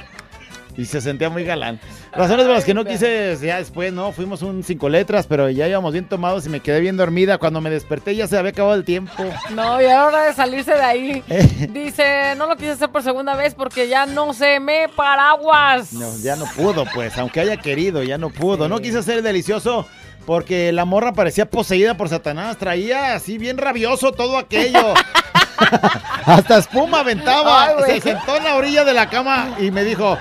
Y 0.77 0.85
se 0.85 1.01
sentía 1.01 1.29
muy 1.29 1.43
galán. 1.43 1.79
Razones 2.17 2.45
por 2.47 2.55
las 2.55 2.65
que 2.65 2.73
no 2.73 2.83
quise, 2.83 3.37
ya 3.39 3.57
después, 3.57 3.93
¿no? 3.93 4.11
Fuimos 4.11 4.41
un 4.41 4.63
cinco 4.63 4.89
letras, 4.89 5.27
pero 5.27 5.49
ya 5.51 5.67
íbamos 5.67 5.93
bien 5.93 6.09
tomados 6.09 6.45
y 6.47 6.49
me 6.49 6.61
quedé 6.61 6.79
bien 6.79 6.97
dormida. 6.97 7.37
Cuando 7.37 7.61
me 7.61 7.69
desperté 7.69 8.15
ya 8.15 8.27
se 8.27 8.37
había 8.37 8.51
acabado 8.51 8.73
el 8.73 8.83
tiempo. 8.83 9.23
No, 9.51 9.79
y 9.79 9.85
ahora 9.85 10.07
hora 10.07 10.23
de 10.23 10.33
salirse 10.33 10.73
de 10.73 10.81
ahí. 10.81 11.23
Dice, 11.69 12.33
no 12.35 12.47
lo 12.47 12.55
quise 12.55 12.71
hacer 12.71 12.89
por 12.89 13.03
segunda 13.03 13.35
vez 13.35 13.53
porque 13.53 13.87
ya 13.87 14.07
no 14.07 14.33
se 14.33 14.59
me 14.59 14.89
paraguas. 14.89 15.93
No, 15.93 16.11
ya 16.17 16.35
no 16.35 16.45
pudo, 16.55 16.85
pues, 16.93 17.15
aunque 17.19 17.41
haya 17.41 17.57
querido, 17.57 18.01
ya 18.01 18.17
no 18.17 18.31
pudo. 18.31 18.67
No 18.67 18.79
quise 18.79 18.97
hacer 18.97 19.19
el 19.19 19.23
delicioso 19.23 19.85
porque 20.25 20.71
la 20.71 20.85
morra 20.85 21.13
parecía 21.13 21.47
poseída 21.47 21.95
por 21.97 22.09
Satanás. 22.09 22.57
Traía 22.57 23.13
así 23.13 23.37
bien 23.37 23.57
rabioso 23.59 24.11
todo 24.11 24.37
aquello. 24.39 24.95
Hasta 26.25 26.57
espuma 26.57 27.01
aventaba. 27.01 27.75
Ay. 27.85 28.01
Se 28.01 28.01
sentó 28.01 28.37
en 28.37 28.43
la 28.43 28.55
orilla 28.55 28.83
de 28.83 28.93
la 28.93 29.09
cama 29.09 29.55
y 29.59 29.71
me 29.71 29.83
dijo, 29.83 30.17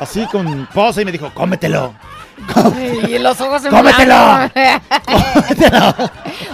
así 0.00 0.26
con 0.26 0.66
pose, 0.72 1.02
y 1.02 1.04
me 1.04 1.12
dijo, 1.12 1.30
cómetelo. 1.34 1.94
Y 3.08 3.18
los 3.18 3.40
ojos 3.40 3.64
en 3.64 3.70
¡Cómetelo! 3.70 4.14
blanco. 4.54 6.10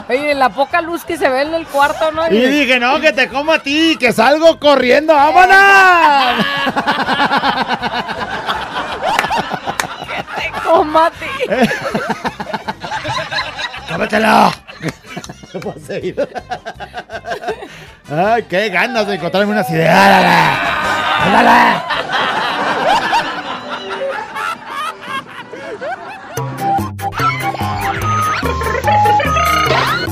Oye, 0.09 0.35
la 0.35 0.49
poca 0.49 0.81
luz 0.81 1.05
que 1.05 1.17
se 1.19 1.29
ve 1.29 1.43
en 1.43 1.55
el 1.55 1.67
cuarto, 1.67 2.11
¿no? 2.11 2.27
Y 2.29 2.39
dije, 2.47 2.81
no, 2.81 3.01
que 3.01 3.13
te 3.13 3.29
como 3.29 3.53
a 3.53 3.59
ti, 3.59 3.97
que 3.99 4.13
salgo 4.13 4.59
corriendo, 4.59 5.15
vámonos. 5.15 5.57
Tomate. 10.65 11.27
¡Cómetelo! 13.91 14.53
Poseído. 15.63 16.27
Ay, 18.11 18.43
qué 18.45 18.69
ganas 18.71 19.07
de 19.07 19.15
encontrarme 19.15 19.53
unas 19.53 19.71
ideas. 19.71 20.25
¡Ándale! 21.21 21.83